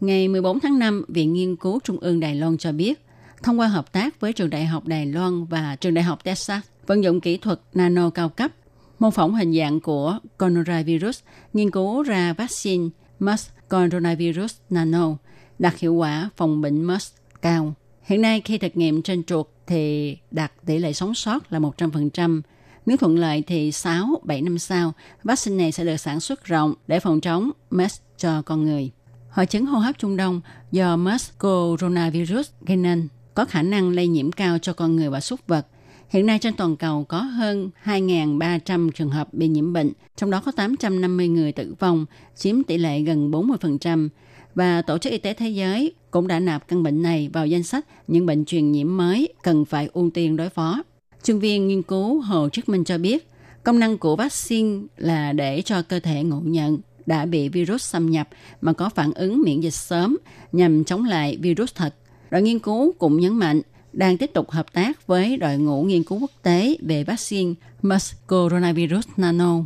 Ngày 0.00 0.28
14 0.28 0.60
tháng 0.60 0.78
5, 0.78 1.04
Viện 1.08 1.32
Nghiên 1.32 1.56
cứu 1.56 1.80
Trung 1.84 1.98
ương 1.98 2.20
Đài 2.20 2.34
Loan 2.34 2.58
cho 2.58 2.72
biết 2.72 3.04
thông 3.42 3.60
qua 3.60 3.66
hợp 3.66 3.92
tác 3.92 4.20
với 4.20 4.32
trường 4.32 4.50
đại 4.50 4.66
học 4.66 4.86
Đài 4.86 5.06
Loan 5.06 5.44
và 5.44 5.76
trường 5.76 5.94
đại 5.94 6.04
học 6.04 6.24
Texas, 6.24 6.62
vận 6.86 7.04
dụng 7.04 7.20
kỹ 7.20 7.36
thuật 7.36 7.60
nano 7.74 8.10
cao 8.10 8.28
cấp, 8.28 8.50
mô 8.98 9.10
phỏng 9.10 9.34
hình 9.34 9.54
dạng 9.54 9.80
của 9.80 10.18
coronavirus, 10.38 11.20
nghiên 11.52 11.70
cứu 11.70 12.02
ra 12.02 12.32
vaccine 12.32 12.88
MERS 13.18 13.48
coronavirus 13.70 14.54
nano, 14.70 15.16
đạt 15.58 15.78
hiệu 15.78 15.94
quả 15.94 16.30
phòng 16.36 16.60
bệnh 16.60 16.86
MERS 16.86 17.12
cao. 17.42 17.74
Hiện 18.02 18.22
nay 18.22 18.40
khi 18.40 18.58
thực 18.58 18.76
nghiệm 18.76 19.02
trên 19.02 19.24
chuột 19.24 19.46
thì 19.66 20.16
đạt 20.30 20.52
tỷ 20.66 20.78
lệ 20.78 20.92
sống 20.92 21.14
sót 21.14 21.52
là 21.52 21.58
100%. 21.58 22.42
Nếu 22.86 22.96
thuận 22.96 23.16
lợi 23.16 23.42
thì 23.46 23.70
6-7 23.70 24.44
năm 24.44 24.58
sau, 24.58 24.92
vaccine 25.24 25.56
này 25.56 25.72
sẽ 25.72 25.84
được 25.84 25.96
sản 25.96 26.20
xuất 26.20 26.44
rộng 26.44 26.74
để 26.86 27.00
phòng 27.00 27.20
chống 27.20 27.50
MERS 27.70 28.00
cho 28.18 28.42
con 28.42 28.64
người. 28.64 28.90
Hội 29.30 29.46
chứng 29.46 29.66
hô 29.66 29.78
hấp 29.78 29.98
Trung 29.98 30.16
Đông 30.16 30.40
do 30.72 30.96
MERS 30.96 31.30
coronavirus 31.38 32.50
gây 32.60 32.76
nên 32.76 33.08
có 33.40 33.44
khả 33.44 33.62
năng 33.62 33.90
lây 33.90 34.08
nhiễm 34.08 34.32
cao 34.32 34.58
cho 34.58 34.72
con 34.72 34.96
người 34.96 35.10
và 35.10 35.20
súc 35.20 35.46
vật. 35.46 35.66
Hiện 36.08 36.26
nay 36.26 36.38
trên 36.38 36.54
toàn 36.54 36.76
cầu 36.76 37.04
có 37.04 37.18
hơn 37.18 37.70
2.300 37.84 38.90
trường 38.90 39.10
hợp 39.10 39.34
bị 39.34 39.48
nhiễm 39.48 39.72
bệnh, 39.72 39.92
trong 40.16 40.30
đó 40.30 40.42
có 40.44 40.52
850 40.52 41.28
người 41.28 41.52
tử 41.52 41.74
vong, 41.78 42.06
chiếm 42.36 42.62
tỷ 42.62 42.78
lệ 42.78 43.00
gần 43.00 43.30
40%. 43.30 44.08
Và 44.54 44.82
Tổ 44.82 44.98
chức 44.98 45.12
Y 45.12 45.18
tế 45.18 45.34
Thế 45.34 45.48
giới 45.48 45.92
cũng 46.10 46.28
đã 46.28 46.40
nạp 46.40 46.68
căn 46.68 46.82
bệnh 46.82 47.02
này 47.02 47.30
vào 47.32 47.46
danh 47.46 47.62
sách 47.62 47.86
những 48.08 48.26
bệnh 48.26 48.44
truyền 48.44 48.72
nhiễm 48.72 48.96
mới 48.96 49.28
cần 49.42 49.64
phải 49.64 49.88
ưu 49.92 50.10
tiên 50.10 50.36
đối 50.36 50.48
phó. 50.48 50.82
Chuyên 51.24 51.38
viên 51.38 51.68
nghiên 51.68 51.82
cứu 51.82 52.20
Hồ 52.20 52.48
Trức 52.48 52.68
Minh 52.68 52.84
cho 52.84 52.98
biết, 52.98 53.28
công 53.62 53.78
năng 53.78 53.98
của 53.98 54.16
vaccine 54.16 54.80
là 54.96 55.32
để 55.32 55.62
cho 55.62 55.82
cơ 55.82 56.00
thể 56.00 56.22
ngộ 56.22 56.40
nhận 56.44 56.78
đã 57.06 57.26
bị 57.26 57.48
virus 57.48 57.82
xâm 57.82 58.10
nhập 58.10 58.28
mà 58.60 58.72
có 58.72 58.88
phản 58.88 59.12
ứng 59.12 59.42
miễn 59.42 59.60
dịch 59.60 59.74
sớm 59.74 60.16
nhằm 60.52 60.84
chống 60.84 61.04
lại 61.04 61.38
virus 61.40 61.74
thật 61.74 61.94
Đội 62.30 62.42
nghiên 62.42 62.58
cứu 62.58 62.92
cũng 62.98 63.20
nhấn 63.20 63.32
mạnh 63.32 63.62
đang 63.92 64.16
tiếp 64.16 64.30
tục 64.34 64.50
hợp 64.50 64.72
tác 64.72 65.06
với 65.06 65.36
đội 65.36 65.58
ngũ 65.58 65.82
nghiên 65.82 66.02
cứu 66.02 66.18
quốc 66.20 66.30
tế 66.42 66.76
về 66.82 67.04
vaccine 67.04 67.54
MERS 67.82 68.12
coronavirus 68.28 69.08
nano. 69.16 69.56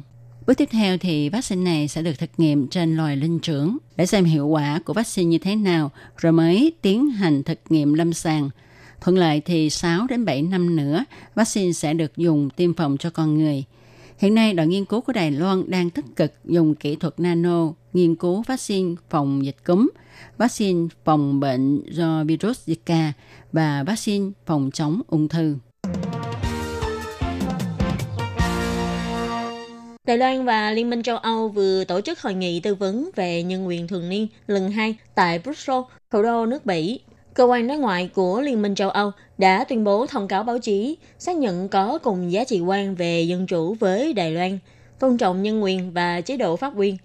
Bước 0.47 0.55
tiếp 0.59 0.69
theo 0.71 0.99
thì 0.99 1.29
vaccine 1.29 1.63
này 1.63 1.89
sẽ 1.89 2.03
được 2.03 2.19
thực 2.19 2.31
nghiệm 2.37 2.69
trên 2.69 2.97
loài 2.97 3.17
linh 3.17 3.39
trưởng 3.39 3.77
để 3.97 4.07
xem 4.07 4.25
hiệu 4.25 4.47
quả 4.47 4.81
của 4.85 4.93
vaccine 4.93 5.29
như 5.29 5.39
thế 5.39 5.57
nào 5.57 5.91
rồi 6.17 6.33
mới 6.33 6.73
tiến 6.83 7.11
hành 7.11 7.43
thực 7.43 7.59
nghiệm 7.69 7.95
lâm 7.95 8.13
sàng. 8.13 8.51
Thuận 9.01 9.19
lợi 9.19 9.43
thì 9.45 9.71
6 9.71 10.07
đến 10.07 10.25
7 10.25 10.43
năm 10.43 10.77
nữa, 10.77 11.05
vaccine 11.35 11.73
sẽ 11.73 11.95
được 11.95 12.17
dùng 12.17 12.51
tiêm 12.51 12.75
phòng 12.75 12.97
cho 12.99 13.11
con 13.11 13.39
người. 13.39 13.65
Hiện 14.19 14.35
nay, 14.35 14.55
đội 14.55 14.67
nghiên 14.67 14.85
cứu 14.85 15.01
của 15.01 15.13
Đài 15.13 15.31
Loan 15.31 15.71
đang 15.71 15.91
tích 15.91 16.05
cực 16.17 16.33
dùng 16.45 16.75
kỹ 16.75 16.97
thuật 16.97 17.21
nano 17.21 17.73
nghiên 17.95 18.15
cứu 18.15 18.43
vaccine 18.47 18.95
phòng 19.11 19.45
dịch 19.45 19.57
cúm– 19.65 19.89
vaccine 20.39 20.89
phòng 21.05 21.41
bệnh 21.41 21.83
do 21.91 22.25
virus 22.25 22.69
Zika 22.69 23.11
và 23.53 23.83
vaccine 23.87 24.31
phòng 24.47 24.71
chống 24.75 25.01
ung 25.09 25.29
thư. 25.29 25.57
Đài 30.07 30.19
Loan 30.19 30.45
và 30.45 30.71
Liên 30.71 30.91
minh 30.91 31.03
châu 31.03 31.17
Âu 31.17 31.49
vừa 31.49 31.85
tổ 31.85 32.01
chức 32.01 32.21
hội 32.21 32.35
nghị 32.35 32.61
tư 32.61 32.75
vấn 32.75 33.11
về 33.17 33.43
nhân 33.43 33.67
quyền 33.67 33.89
thường 33.89 34.09
niên 34.09 34.27
lần 34.47 34.71
2 34.71 34.97
tại 35.15 35.39
Brussels, 35.39 35.85
thủ 36.11 36.23
đô 36.23 36.47
nước 36.47 36.67
Bỉ. 36.67 37.01
Cơ 37.35 37.45
quan 37.45 37.69
đối 37.69 37.79
ngoại 37.79 38.11
của 38.15 38.41
Liên 38.41 38.63
minh 38.63 38.75
châu 38.75 38.91
Âu 38.91 39.11
đã 39.39 39.65
tuyên 39.65 39.85
bố 39.85 40.07
thông 40.07 40.29
cáo 40.29 40.45
báo 40.45 40.59
chí 40.59 40.97
xác 41.19 41.37
nhận 41.37 41.69
có 41.69 41.99
cùng 42.03 42.33
giá 42.33 42.45
trị 42.45 42.61
quan 42.61 42.95
về 42.95 43.23
dân 43.23 43.47
chủ 43.47 43.75
với 43.75 44.13
Đài 44.13 44.31
Loan, 44.31 44.59
tôn 44.99 45.19
trọng 45.19 45.43
nhân 45.43 45.63
quyền 45.63 45.93
và 45.93 46.21
chế 46.21 46.37
độ 46.37 46.57
pháp 46.57 46.73
quyền 46.77 46.97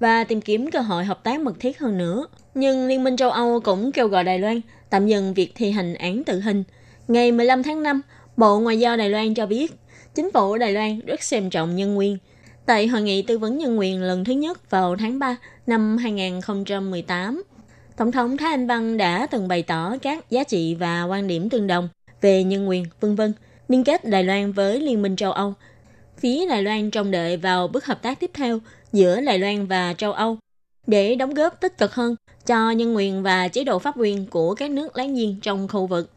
và 0.00 0.24
tìm 0.24 0.40
kiếm 0.40 0.70
cơ 0.70 0.80
hội 0.80 1.04
hợp 1.04 1.24
tác 1.24 1.40
mật 1.40 1.60
thiết 1.60 1.78
hơn 1.78 1.98
nữa. 1.98 2.26
Nhưng 2.54 2.86
Liên 2.86 3.04
minh 3.04 3.16
châu 3.16 3.30
Âu 3.30 3.60
cũng 3.60 3.92
kêu 3.92 4.08
gọi 4.08 4.24
Đài 4.24 4.38
Loan 4.38 4.60
tạm 4.90 5.06
dừng 5.06 5.34
việc 5.34 5.52
thi 5.54 5.70
hành 5.70 5.94
án 5.94 6.24
tử 6.24 6.40
hình. 6.40 6.64
Ngày 7.08 7.32
15 7.32 7.62
tháng 7.62 7.82
5, 7.82 8.00
Bộ 8.36 8.60
Ngoại 8.60 8.78
giao 8.78 8.96
Đài 8.96 9.10
Loan 9.10 9.34
cho 9.34 9.46
biết, 9.46 9.74
chính 10.14 10.30
phủ 10.32 10.58
Đài 10.58 10.72
Loan 10.72 11.00
rất 11.00 11.22
xem 11.22 11.50
trọng 11.50 11.76
nhân 11.76 11.98
quyền. 11.98 12.18
Tại 12.66 12.86
hội 12.86 13.02
nghị 13.02 13.22
tư 13.22 13.38
vấn 13.38 13.58
nhân 13.58 13.78
quyền 13.78 14.02
lần 14.02 14.24
thứ 14.24 14.32
nhất 14.32 14.70
vào 14.70 14.96
tháng 14.96 15.18
3 15.18 15.36
năm 15.66 15.96
2018, 15.96 17.42
Tổng 17.96 18.12
thống 18.12 18.36
Thái 18.36 18.50
Anh 18.50 18.66
Văn 18.66 18.96
đã 18.96 19.26
từng 19.30 19.48
bày 19.48 19.62
tỏ 19.62 19.96
các 20.02 20.30
giá 20.30 20.44
trị 20.44 20.74
và 20.74 21.04
quan 21.04 21.26
điểm 21.26 21.48
tương 21.50 21.66
đồng 21.66 21.88
về 22.20 22.44
nhân 22.44 22.68
quyền, 22.68 22.84
vân 23.00 23.14
vân, 23.14 23.32
liên 23.68 23.84
kết 23.84 24.04
Đài 24.04 24.24
Loan 24.24 24.52
với 24.52 24.80
Liên 24.80 25.02
minh 25.02 25.16
châu 25.16 25.32
Âu. 25.32 25.54
Phía 26.18 26.48
Đài 26.48 26.62
Loan 26.62 26.90
trông 26.90 27.10
đợi 27.10 27.36
vào 27.36 27.68
bước 27.68 27.84
hợp 27.84 28.02
tác 28.02 28.20
tiếp 28.20 28.30
theo 28.34 28.58
giữa 28.96 29.20
Đài 29.20 29.38
Loan 29.38 29.66
và 29.66 29.94
châu 29.98 30.12
Âu 30.12 30.38
để 30.86 31.14
đóng 31.14 31.34
góp 31.34 31.60
tích 31.60 31.78
cực 31.78 31.94
hơn 31.94 32.16
cho 32.46 32.70
nhân 32.70 32.96
quyền 32.96 33.22
và 33.22 33.48
chế 33.48 33.64
độ 33.64 33.78
pháp 33.78 33.94
quyền 33.98 34.26
của 34.26 34.54
các 34.54 34.70
nước 34.70 34.96
láng 34.96 35.14
giềng 35.14 35.40
trong 35.40 35.68
khu 35.68 35.86
vực. 35.86 36.10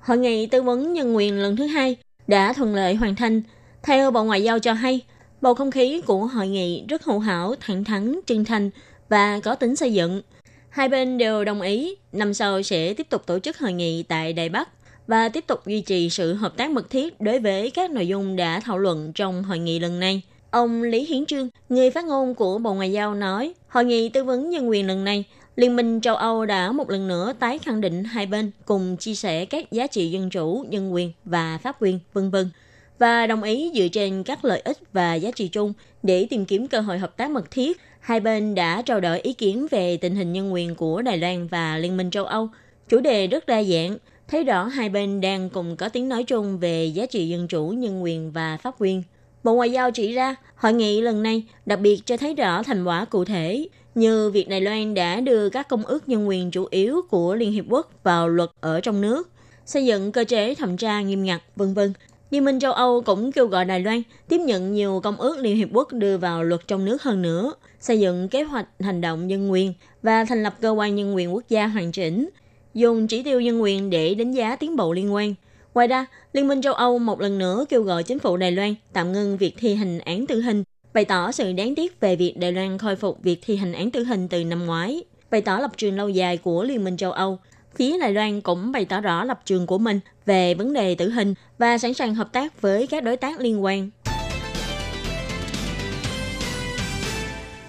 Hội 0.00 0.18
nghị 0.18 0.46
tư 0.46 0.62
vấn 0.62 0.92
nhân 0.92 1.16
quyền 1.16 1.38
lần 1.38 1.56
thứ 1.56 1.66
hai 1.66 1.96
đã 2.26 2.52
thuận 2.52 2.74
lợi 2.74 2.94
hoàn 2.94 3.16
thành. 3.16 3.42
Theo 3.82 4.10
Bộ 4.10 4.24
Ngoại 4.24 4.42
giao 4.42 4.58
cho 4.58 4.72
hay, 4.72 5.00
bầu 5.40 5.54
không 5.54 5.70
khí 5.70 6.00
của 6.06 6.26
hội 6.26 6.48
nghị 6.48 6.84
rất 6.88 7.04
hữu 7.04 7.18
hảo, 7.18 7.54
thẳng 7.60 7.84
thắn, 7.84 8.20
chân 8.26 8.44
thành 8.44 8.70
và 9.08 9.40
có 9.40 9.54
tính 9.54 9.76
xây 9.76 9.92
dựng. 9.92 10.22
Hai 10.68 10.88
bên 10.88 11.18
đều 11.18 11.44
đồng 11.44 11.60
ý 11.60 11.94
năm 12.12 12.34
sau 12.34 12.62
sẽ 12.62 12.94
tiếp 12.94 13.06
tục 13.10 13.26
tổ 13.26 13.38
chức 13.38 13.58
hội 13.58 13.72
nghị 13.72 14.02
tại 14.02 14.32
Đài 14.32 14.48
Bắc 14.48 14.68
và 15.06 15.28
tiếp 15.28 15.44
tục 15.46 15.66
duy 15.66 15.80
trì 15.80 16.10
sự 16.10 16.34
hợp 16.34 16.56
tác 16.56 16.70
mật 16.70 16.90
thiết 16.90 17.20
đối 17.20 17.40
với 17.40 17.70
các 17.70 17.90
nội 17.90 18.08
dung 18.08 18.36
đã 18.36 18.60
thảo 18.60 18.78
luận 18.78 19.12
trong 19.12 19.42
hội 19.42 19.58
nghị 19.58 19.78
lần 19.78 20.00
này. 20.00 20.22
Ông 20.50 20.82
Lý 20.82 21.04
Hiến 21.04 21.26
Trương, 21.26 21.48
người 21.68 21.90
phát 21.90 22.04
ngôn 22.04 22.34
của 22.34 22.58
Bộ 22.58 22.74
Ngoại 22.74 22.92
giao 22.92 23.14
nói, 23.14 23.54
hội 23.68 23.84
nghị 23.84 24.08
tư 24.08 24.24
vấn 24.24 24.50
nhân 24.50 24.68
quyền 24.68 24.86
lần 24.86 25.04
này, 25.04 25.24
Liên 25.56 25.76
minh 25.76 26.00
châu 26.00 26.16
Âu 26.16 26.46
đã 26.46 26.72
một 26.72 26.90
lần 26.90 27.08
nữa 27.08 27.32
tái 27.38 27.58
khẳng 27.58 27.80
định 27.80 28.04
hai 28.04 28.26
bên 28.26 28.50
cùng 28.64 28.96
chia 28.96 29.14
sẻ 29.14 29.44
các 29.44 29.72
giá 29.72 29.86
trị 29.86 30.10
dân 30.10 30.30
chủ, 30.30 30.64
nhân 30.68 30.94
quyền 30.94 31.12
và 31.24 31.58
pháp 31.62 31.76
quyền, 31.80 31.98
vân 32.12 32.30
vân 32.30 32.50
và 32.98 33.26
đồng 33.26 33.42
ý 33.42 33.70
dựa 33.74 33.88
trên 33.88 34.22
các 34.22 34.44
lợi 34.44 34.60
ích 34.60 34.78
và 34.92 35.14
giá 35.14 35.30
trị 35.30 35.48
chung 35.48 35.72
để 36.02 36.26
tìm 36.30 36.44
kiếm 36.44 36.68
cơ 36.68 36.80
hội 36.80 36.98
hợp 36.98 37.16
tác 37.16 37.30
mật 37.30 37.50
thiết. 37.50 37.80
Hai 38.00 38.20
bên 38.20 38.54
đã 38.54 38.82
trao 38.82 39.00
đổi 39.00 39.20
ý 39.20 39.32
kiến 39.32 39.66
về 39.70 39.96
tình 39.96 40.16
hình 40.16 40.32
nhân 40.32 40.52
quyền 40.52 40.74
của 40.74 41.02
Đài 41.02 41.18
Loan 41.18 41.46
và 41.46 41.78
Liên 41.78 41.96
minh 41.96 42.10
châu 42.10 42.24
Âu. 42.24 42.48
Chủ 42.88 43.00
đề 43.00 43.26
rất 43.26 43.46
đa 43.46 43.62
dạng, 43.62 43.96
thấy 44.28 44.44
rõ 44.44 44.64
hai 44.64 44.88
bên 44.88 45.20
đang 45.20 45.50
cùng 45.50 45.76
có 45.76 45.88
tiếng 45.88 46.08
nói 46.08 46.24
chung 46.24 46.58
về 46.58 46.84
giá 46.84 47.06
trị 47.06 47.28
dân 47.28 47.48
chủ, 47.48 47.68
nhân 47.68 48.02
quyền 48.02 48.32
và 48.32 48.56
pháp 48.56 48.74
quyền. 48.78 49.02
Bộ 49.44 49.54
Ngoại 49.54 49.70
giao 49.70 49.90
chỉ 49.90 50.12
ra, 50.12 50.36
hội 50.56 50.72
nghị 50.72 51.00
lần 51.00 51.22
này 51.22 51.44
đặc 51.66 51.80
biệt 51.80 52.00
cho 52.04 52.16
thấy 52.16 52.34
rõ 52.34 52.62
thành 52.62 52.84
quả 52.84 53.04
cụ 53.04 53.24
thể, 53.24 53.68
như 53.94 54.30
việc 54.30 54.48
Đài 54.48 54.60
Loan 54.60 54.94
đã 54.94 55.20
đưa 55.20 55.48
các 55.48 55.68
công 55.68 55.84
ước 55.84 56.08
nhân 56.08 56.28
quyền 56.28 56.50
chủ 56.50 56.66
yếu 56.70 57.00
của 57.10 57.34
Liên 57.34 57.52
Hiệp 57.52 57.64
Quốc 57.68 57.90
vào 58.02 58.28
luật 58.28 58.50
ở 58.60 58.80
trong 58.80 59.00
nước, 59.00 59.30
xây 59.66 59.86
dựng 59.86 60.12
cơ 60.12 60.24
chế 60.24 60.54
thẩm 60.54 60.76
tra 60.76 61.00
nghiêm 61.00 61.24
ngặt, 61.24 61.42
vân 61.56 61.74
vân. 61.74 61.92
Liên 62.30 62.44
minh 62.44 62.60
châu 62.60 62.72
Âu 62.72 63.02
cũng 63.02 63.32
kêu 63.32 63.46
gọi 63.46 63.64
Đài 63.64 63.80
Loan 63.80 64.02
tiếp 64.28 64.38
nhận 64.38 64.72
nhiều 64.72 65.00
công 65.04 65.16
ước 65.16 65.38
Liên 65.38 65.56
Hiệp 65.56 65.68
Quốc 65.72 65.92
đưa 65.92 66.18
vào 66.18 66.44
luật 66.44 66.60
trong 66.66 66.84
nước 66.84 67.02
hơn 67.02 67.22
nữa, 67.22 67.54
xây 67.80 68.00
dựng 68.00 68.28
kế 68.28 68.42
hoạch 68.42 68.66
hành 68.80 69.00
động 69.00 69.26
nhân 69.26 69.52
quyền 69.52 69.74
và 70.02 70.24
thành 70.24 70.42
lập 70.42 70.54
cơ 70.60 70.70
quan 70.70 70.94
nhân 70.94 71.14
quyền 71.14 71.34
quốc 71.34 71.44
gia 71.48 71.66
hoàn 71.66 71.92
chỉnh, 71.92 72.28
dùng 72.74 73.06
chỉ 73.06 73.22
tiêu 73.22 73.40
nhân 73.40 73.62
quyền 73.62 73.90
để 73.90 74.14
đánh 74.14 74.32
giá 74.32 74.56
tiến 74.56 74.76
bộ 74.76 74.92
liên 74.92 75.14
quan. 75.14 75.34
Ngoài 75.74 75.86
ra, 75.86 76.06
Liên 76.32 76.48
minh 76.48 76.62
châu 76.62 76.74
Âu 76.74 76.98
một 76.98 77.20
lần 77.20 77.38
nữa 77.38 77.64
kêu 77.68 77.82
gọi 77.82 78.02
chính 78.02 78.18
phủ 78.18 78.36
Đài 78.36 78.52
Loan 78.52 78.74
tạm 78.92 79.12
ngưng 79.12 79.36
việc 79.36 79.54
thi 79.58 79.74
hành 79.74 79.98
án 79.98 80.26
tử 80.26 80.40
hình, 80.40 80.64
bày 80.94 81.04
tỏ 81.04 81.32
sự 81.32 81.52
đáng 81.52 81.74
tiếc 81.74 82.00
về 82.00 82.16
việc 82.16 82.34
Đài 82.36 82.52
Loan 82.52 82.78
khôi 82.78 82.96
phục 82.96 83.22
việc 83.22 83.40
thi 83.42 83.56
hành 83.56 83.72
án 83.72 83.90
tử 83.90 84.04
hình 84.04 84.28
từ 84.28 84.44
năm 84.44 84.66
ngoái, 84.66 85.02
bày 85.30 85.40
tỏ 85.40 85.58
lập 85.58 85.70
trường 85.76 85.96
lâu 85.96 86.08
dài 86.08 86.36
của 86.36 86.64
Liên 86.64 86.84
minh 86.84 86.96
châu 86.96 87.12
Âu. 87.12 87.38
Phía 87.76 87.98
Đài 87.98 88.12
Loan 88.12 88.40
cũng 88.40 88.72
bày 88.72 88.84
tỏ 88.84 89.00
rõ 89.00 89.24
lập 89.24 89.40
trường 89.44 89.66
của 89.66 89.78
mình 89.78 90.00
về 90.26 90.54
vấn 90.54 90.72
đề 90.72 90.94
tử 90.94 91.10
hình 91.10 91.34
và 91.58 91.78
sẵn 91.78 91.94
sàng 91.94 92.14
hợp 92.14 92.32
tác 92.32 92.60
với 92.62 92.86
các 92.86 93.04
đối 93.04 93.16
tác 93.16 93.40
liên 93.40 93.64
quan. 93.64 93.90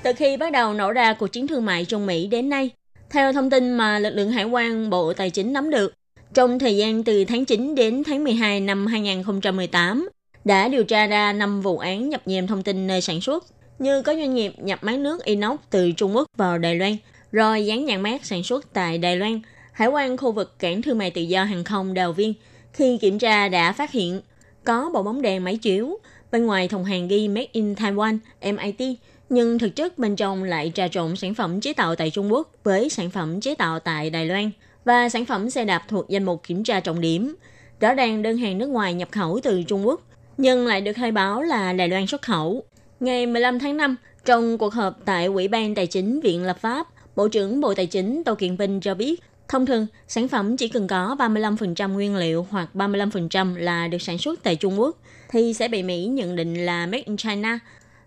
Từ 0.03 0.13
khi 0.13 0.37
bắt 0.37 0.51
đầu 0.51 0.73
nổ 0.73 0.91
ra 0.91 1.13
cuộc 1.13 1.27
chiến 1.27 1.47
thương 1.47 1.65
mại 1.65 1.85
Trung 1.85 2.05
Mỹ 2.05 2.27
đến 2.27 2.49
nay, 2.49 2.69
theo 3.09 3.33
thông 3.33 3.49
tin 3.49 3.73
mà 3.73 3.99
lực 3.99 4.09
lượng 4.09 4.31
hải 4.31 4.45
quan 4.45 4.89
Bộ 4.89 5.13
Tài 5.13 5.29
chính 5.29 5.53
nắm 5.53 5.69
được, 5.69 5.93
trong 6.33 6.59
thời 6.59 6.77
gian 6.77 7.03
từ 7.03 7.25
tháng 7.25 7.45
9 7.45 7.75
đến 7.75 8.03
tháng 8.03 8.23
12 8.23 8.59
năm 8.59 8.85
2018, 8.87 10.09
đã 10.45 10.67
điều 10.67 10.83
tra 10.83 11.07
ra 11.07 11.33
5 11.33 11.61
vụ 11.61 11.77
án 11.77 12.09
nhập 12.09 12.21
nhèm 12.25 12.47
thông 12.47 12.63
tin 12.63 12.87
nơi 12.87 13.01
sản 13.01 13.21
xuất, 13.21 13.45
như 13.79 14.01
có 14.01 14.13
doanh 14.15 14.35
nghiệp 14.35 14.53
nhập 14.57 14.79
máy 14.81 14.97
nước 14.97 15.25
inox 15.25 15.59
từ 15.69 15.91
Trung 15.91 16.15
Quốc 16.15 16.27
vào 16.37 16.57
Đài 16.57 16.75
Loan, 16.75 16.97
rồi 17.31 17.65
dán 17.65 17.85
nhãn 17.85 18.01
mát 18.01 18.25
sản 18.25 18.43
xuất 18.43 18.73
tại 18.73 18.97
Đài 18.97 19.15
Loan. 19.15 19.41
Hải 19.71 19.87
quan 19.87 20.17
khu 20.17 20.31
vực 20.31 20.59
cảng 20.59 20.81
thương 20.81 20.97
mại 20.97 21.11
tự 21.11 21.21
do 21.21 21.43
hàng 21.43 21.63
không 21.63 21.93
Đào 21.93 22.13
Viên 22.13 22.33
khi 22.73 22.97
kiểm 22.97 23.19
tra 23.19 23.49
đã 23.49 23.71
phát 23.71 23.91
hiện 23.91 24.21
có 24.63 24.89
bộ 24.93 25.03
bóng 25.03 25.21
đèn 25.21 25.43
máy 25.43 25.57
chiếu, 25.57 25.99
bên 26.31 26.45
ngoài 26.45 26.67
thùng 26.67 26.83
hàng 26.83 27.07
ghi 27.07 27.27
Made 27.27 27.47
in 27.51 27.73
Taiwan, 27.73 28.17
MIT, 28.41 28.97
nhưng 29.29 29.59
thực 29.59 29.75
chất 29.75 29.97
bên 29.97 30.15
trong 30.15 30.43
lại 30.43 30.71
trà 30.75 30.87
trộn 30.87 31.15
sản 31.15 31.33
phẩm 31.33 31.61
chế 31.61 31.73
tạo 31.73 31.95
tại 31.95 32.09
Trung 32.09 32.33
Quốc 32.33 32.51
với 32.63 32.89
sản 32.89 33.09
phẩm 33.09 33.41
chế 33.41 33.55
tạo 33.55 33.79
tại 33.79 34.09
Đài 34.09 34.25
Loan 34.25 34.51
và 34.85 35.09
sản 35.09 35.25
phẩm 35.25 35.49
xe 35.49 35.65
đạp 35.65 35.83
thuộc 35.87 36.09
danh 36.09 36.23
mục 36.23 36.43
kiểm 36.43 36.63
tra 36.63 36.79
trọng 36.79 37.01
điểm. 37.01 37.35
Rõ 37.79 37.93
ràng 37.93 38.21
đơn 38.21 38.37
hàng 38.37 38.57
nước 38.57 38.67
ngoài 38.67 38.93
nhập 38.93 39.09
khẩu 39.11 39.39
từ 39.43 39.63
Trung 39.63 39.87
Quốc, 39.87 40.01
nhưng 40.37 40.67
lại 40.67 40.81
được 40.81 40.93
khai 40.93 41.11
báo 41.11 41.41
là 41.41 41.73
Đài 41.73 41.87
Loan 41.87 42.07
xuất 42.07 42.21
khẩu. 42.21 42.63
Ngày 42.99 43.25
15 43.25 43.59
tháng 43.59 43.77
5, 43.77 43.95
trong 44.25 44.57
cuộc 44.57 44.73
họp 44.73 44.99
tại 45.05 45.25
Ủy 45.25 45.47
ban 45.47 45.75
Tài 45.75 45.87
chính 45.87 46.19
Viện 46.19 46.43
Lập 46.43 46.57
pháp, 46.59 46.87
Bộ 47.15 47.27
trưởng 47.27 47.61
Bộ 47.61 47.73
Tài 47.73 47.85
chính 47.85 48.23
Tô 48.23 48.35
Kiện 48.35 48.55
Vinh 48.55 48.79
cho 48.79 48.95
biết, 48.95 49.21
thông 49.47 49.65
thường 49.65 49.87
sản 50.07 50.27
phẩm 50.27 50.57
chỉ 50.57 50.67
cần 50.67 50.87
có 50.87 51.15
35% 51.19 51.93
nguyên 51.93 52.15
liệu 52.15 52.47
hoặc 52.49 52.69
35% 52.73 53.55
là 53.57 53.87
được 53.87 54.01
sản 54.01 54.17
xuất 54.17 54.43
tại 54.43 54.55
Trung 54.55 54.79
Quốc 54.79 54.97
thì 55.29 55.53
sẽ 55.53 55.67
bị 55.67 55.83
Mỹ 55.83 56.05
nhận 56.05 56.35
định 56.35 56.65
là 56.65 56.85
made 56.85 57.03
in 57.05 57.17
China 57.17 57.59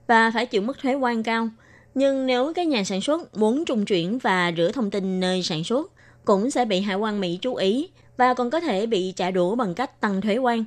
và 0.06 0.30
phải 0.34 0.46
chịu 0.46 0.62
mức 0.62 0.78
thuế 0.82 0.94
quan 0.94 1.22
cao. 1.22 1.48
Nhưng 1.94 2.26
nếu 2.26 2.52
các 2.54 2.66
nhà 2.66 2.84
sản 2.84 3.00
xuất 3.00 3.36
muốn 3.36 3.64
trung 3.64 3.84
chuyển 3.84 4.18
và 4.18 4.52
rửa 4.56 4.70
thông 4.74 4.90
tin 4.90 5.20
nơi 5.20 5.42
sản 5.42 5.64
xuất, 5.64 5.90
cũng 6.24 6.50
sẽ 6.50 6.64
bị 6.64 6.80
hải 6.80 6.96
quan 6.96 7.20
Mỹ 7.20 7.38
chú 7.42 7.54
ý 7.54 7.88
và 8.16 8.34
còn 8.34 8.50
có 8.50 8.60
thể 8.60 8.86
bị 8.86 9.12
trả 9.16 9.30
đũa 9.30 9.54
bằng 9.54 9.74
cách 9.74 10.00
tăng 10.00 10.20
thuế 10.20 10.36
quan. 10.36 10.64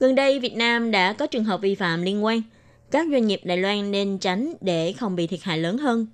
Gần 0.00 0.14
đây, 0.14 0.40
Việt 0.40 0.56
Nam 0.56 0.90
đã 0.90 1.12
có 1.12 1.26
trường 1.26 1.44
hợp 1.44 1.60
vi 1.60 1.74
phạm 1.74 2.02
liên 2.02 2.24
quan. 2.24 2.42
Các 2.90 3.06
doanh 3.12 3.26
nghiệp 3.26 3.40
Đài 3.44 3.56
Loan 3.56 3.90
nên 3.90 4.18
tránh 4.18 4.54
để 4.60 4.92
không 4.92 5.16
bị 5.16 5.26
thiệt 5.26 5.42
hại 5.42 5.58
lớn 5.58 5.78
hơn. 5.78 6.06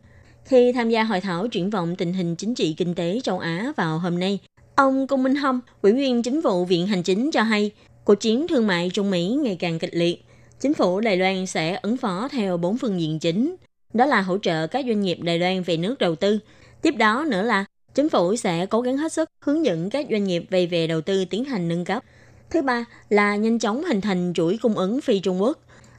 Khi 0.44 0.72
tham 0.72 0.90
gia 0.90 1.04
hội 1.04 1.20
thảo 1.20 1.48
triển 1.48 1.70
vọng 1.70 1.96
tình 1.96 2.12
hình 2.12 2.36
chính 2.36 2.54
trị 2.54 2.74
kinh 2.76 2.94
tế 2.94 3.20
châu 3.22 3.38
Á 3.38 3.72
vào 3.76 3.98
hôm 3.98 4.18
nay, 4.18 4.38
ông 4.74 5.06
Công 5.06 5.22
Minh 5.22 5.34
Hâm, 5.34 5.60
ủy 5.82 5.92
viên 5.92 6.22
chính 6.22 6.40
vụ 6.40 6.64
Viện 6.64 6.86
Hành 6.86 7.02
Chính 7.02 7.30
cho 7.30 7.42
hay, 7.42 7.70
cuộc 8.04 8.14
chiến 8.14 8.48
thương 8.48 8.66
mại 8.66 8.90
Trung 8.94 9.10
Mỹ 9.10 9.38
ngày 9.42 9.56
càng 9.60 9.78
kịch 9.78 9.94
liệt. 9.94 10.24
Chính 10.60 10.74
phủ 10.74 11.00
Đài 11.00 11.16
Loan 11.16 11.46
sẽ 11.46 11.78
ứng 11.82 11.96
phó 11.96 12.28
theo 12.28 12.56
bốn 12.56 12.78
phương 12.78 13.00
diện 13.00 13.18
chính. 13.18 13.56
Đó 13.94 14.06
là 14.06 14.20
hỗ 14.20 14.38
trợ 14.38 14.66
các 14.66 14.84
doanh 14.88 15.00
nghiệp 15.00 15.18
Đài 15.22 15.38
Loan 15.38 15.62
về 15.62 15.76
nước 15.76 15.98
đầu 15.98 16.14
tư. 16.14 16.38
Tiếp 16.82 16.94
đó 16.96 17.24
nữa 17.28 17.42
là 17.42 17.64
chính 17.96 18.08
phủ 18.08 18.36
sẽ 18.36 18.66
cố 18.66 18.80
gắng 18.80 18.96
hết 18.96 19.12
sức 19.12 19.30
hướng 19.40 19.64
dẫn 19.64 19.90
các 19.90 20.06
doanh 20.10 20.24
nghiệp 20.24 20.44
về 20.50 20.66
về 20.66 20.86
đầu 20.86 21.00
tư 21.00 21.24
tiến 21.24 21.44
hành 21.44 21.68
nâng 21.68 21.84
cấp. 21.84 22.02
Thứ 22.50 22.62
ba 22.62 22.84
là 23.08 23.36
nhanh 23.36 23.58
chóng 23.58 23.84
hình 23.84 24.00
thành 24.00 24.32
chuỗi 24.34 24.58
cung 24.62 24.74
ứng 24.74 25.00
phi 25.00 25.20
Trung 25.20 25.42
Quốc. 25.42 25.58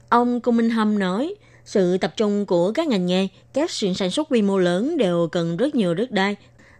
Ông 0.09 0.41
Cung 0.41 0.57
Minh 0.57 0.69
Hâm 0.69 0.99
nói, 0.99 1.35
sự 1.65 1.97
tập 1.97 2.13
trung 2.17 2.45
của 2.45 2.71
các 2.71 2.87
ngành 2.87 3.05
nghề, 3.05 3.27
các 3.53 3.71
sự 3.71 3.93
sản 3.93 4.11
xuất 4.11 4.27
quy 4.29 4.41
mô 4.41 4.57
lớn 4.57 4.97
đều 4.97 5.27
cần 5.31 5.57
rất 5.57 5.75
nhiều 5.75 5.93
đất 5.93 6.11
đai 6.11 6.35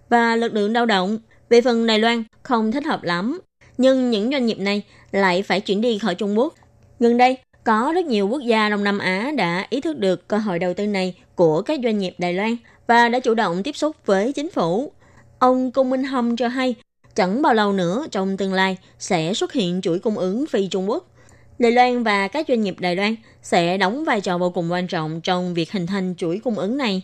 và 0.10 0.36
lực 0.36 0.54
lượng 0.54 0.74
lao 0.74 0.86
động. 0.86 1.20
Về 1.50 1.62
phần 1.62 1.88
Đài 1.88 2.00
Loan, 2.00 2.24
không 2.44 2.72
thích 2.72 2.86
hợp 2.86 3.04
lắm. 3.04 3.40
Nhưng 3.78 4.12
những 4.12 4.32
doanh 4.32 4.46
nghiệp 4.46 4.60
này 4.60 4.84
lại 5.12 5.42
phải 5.42 5.62
chuyển 5.62 5.82
đi 5.82 5.98
khỏi 5.98 6.16
Trung 6.16 6.38
Quốc. 6.38 6.54
Gần 7.00 7.18
đây, 7.18 7.38
có 7.64 7.92
rất 7.96 8.06
nhiều 8.06 8.28
quốc 8.28 8.42
gia 8.42 8.70
Đông 8.70 8.84
Nam 8.84 9.00
Á 9.00 9.32
đã 9.38 9.68
ý 9.70 9.82
thức 9.82 9.98
được 9.98 10.28
cơ 10.28 10.38
hội 10.38 10.60
đầu 10.60 10.74
tư 10.74 10.88
này 10.88 11.16
của 11.36 11.62
các 11.62 11.80
doanh 11.84 12.00
nghiệp 12.00 12.16
Đài 12.18 12.34
Loan 12.34 12.58
và 12.88 13.10
đã 13.10 13.20
chủ 13.20 13.34
động 13.34 13.64
tiếp 13.64 13.76
xúc 13.76 13.96
với 14.06 14.34
chính 14.34 14.52
phủ. 14.52 14.92
Ông 15.40 15.72
công 15.72 15.90
Minh 15.90 16.04
Hâm 16.04 16.36
cho 16.36 16.48
hay, 16.48 16.76
chẳng 17.16 17.42
bao 17.42 17.54
lâu 17.54 17.74
nữa 17.74 18.06
trong 18.12 18.38
tương 18.38 18.54
lai 18.54 18.78
sẽ 19.00 19.34
xuất 19.34 19.54
hiện 19.54 19.82
chuỗi 19.82 20.00
cung 20.00 20.18
ứng 20.18 20.46
phi 20.48 20.68
Trung 20.68 20.90
Quốc. 20.90 21.12
Đài 21.60 21.72
Loan 21.72 22.04
và 22.04 22.28
các 22.28 22.46
doanh 22.48 22.62
nghiệp 22.62 22.76
Đài 22.80 22.96
Loan 22.96 23.16
sẽ 23.42 23.78
đóng 23.78 24.06
vai 24.06 24.22
trò 24.22 24.38
vô 24.38 24.50
cùng 24.50 24.72
quan 24.72 24.88
trọng 24.88 25.22
trong 25.22 25.54
việc 25.54 25.72
hình 25.72 25.88
thành 25.88 26.16
chuỗi 26.18 26.40
cung 26.44 26.56
ứng 26.56 26.78
này. 26.78 27.02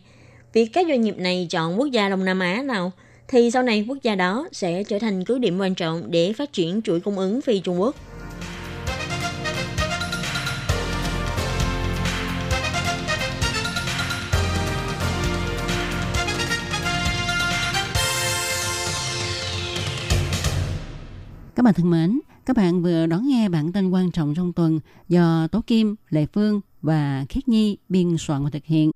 Việc 0.54 0.66
các 0.66 0.86
doanh 0.90 1.02
nghiệp 1.02 1.18
này 1.18 1.48
chọn 1.50 1.80
quốc 1.80 1.86
gia 1.86 2.10
Đông 2.10 2.26
Nam 2.26 2.40
Á 2.40 2.62
nào 2.66 2.92
thì 3.28 3.52
sau 3.52 3.64
này 3.64 3.86
quốc 3.90 3.98
gia 4.02 4.16
đó 4.16 4.48
sẽ 4.52 4.84
trở 4.84 5.00
thành 5.00 5.26
cứ 5.26 5.38
điểm 5.38 5.60
quan 5.60 5.76
trọng 5.76 6.12
để 6.12 6.34
phát 6.34 6.54
triển 6.54 6.82
chuỗi 6.82 7.00
cung 7.00 7.18
ứng 7.18 7.42
phi 7.42 7.60
Trung 7.60 7.82
Quốc. 7.82 7.96
Các 21.64 21.66
bạn 21.66 21.74
thân 21.74 21.90
mến, 21.90 22.20
các 22.46 22.58
bạn 22.58 22.82
vừa 22.82 23.06
đón 23.06 23.28
nghe 23.28 23.50
bản 23.50 23.72
tin 23.72 23.90
quan 23.90 24.12
trọng 24.12 24.34
trong 24.36 24.54
tuần 24.54 24.80
do 25.10 25.48
Tố 25.48 25.62
Kim, 25.62 25.96
Lệ 26.10 26.26
Phương 26.34 26.62
và 26.82 27.26
Khiết 27.30 27.48
Nhi 27.48 27.78
biên 27.90 28.18
soạn 28.18 28.44
và 28.44 28.50
thực 28.50 28.66
hiện. 28.66 28.92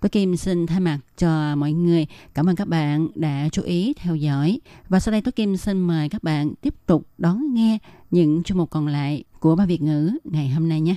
Tố 0.00 0.08
Kim 0.08 0.36
xin 0.36 0.66
thay 0.66 0.80
mặt 0.80 0.98
cho 1.18 1.56
mọi 1.56 1.72
người 1.72 2.06
cảm 2.34 2.48
ơn 2.48 2.56
các 2.56 2.68
bạn 2.68 3.08
đã 3.14 3.48
chú 3.52 3.62
ý 3.62 3.94
theo 3.96 4.16
dõi. 4.16 4.60
Và 4.88 5.00
sau 5.00 5.12
đây 5.12 5.20
Tố 5.20 5.30
Kim 5.36 5.56
xin 5.56 5.80
mời 5.80 6.08
các 6.08 6.22
bạn 6.22 6.54
tiếp 6.54 6.74
tục 6.86 7.06
đón 7.18 7.54
nghe 7.54 7.78
những 8.10 8.42
chương 8.42 8.58
mục 8.58 8.70
còn 8.70 8.86
lại 8.86 9.24
của 9.40 9.56
ba 9.56 9.66
Việt 9.66 9.82
ngữ 9.82 10.10
ngày 10.24 10.48
hôm 10.48 10.68
nay 10.68 10.80
nhé. 10.80 10.96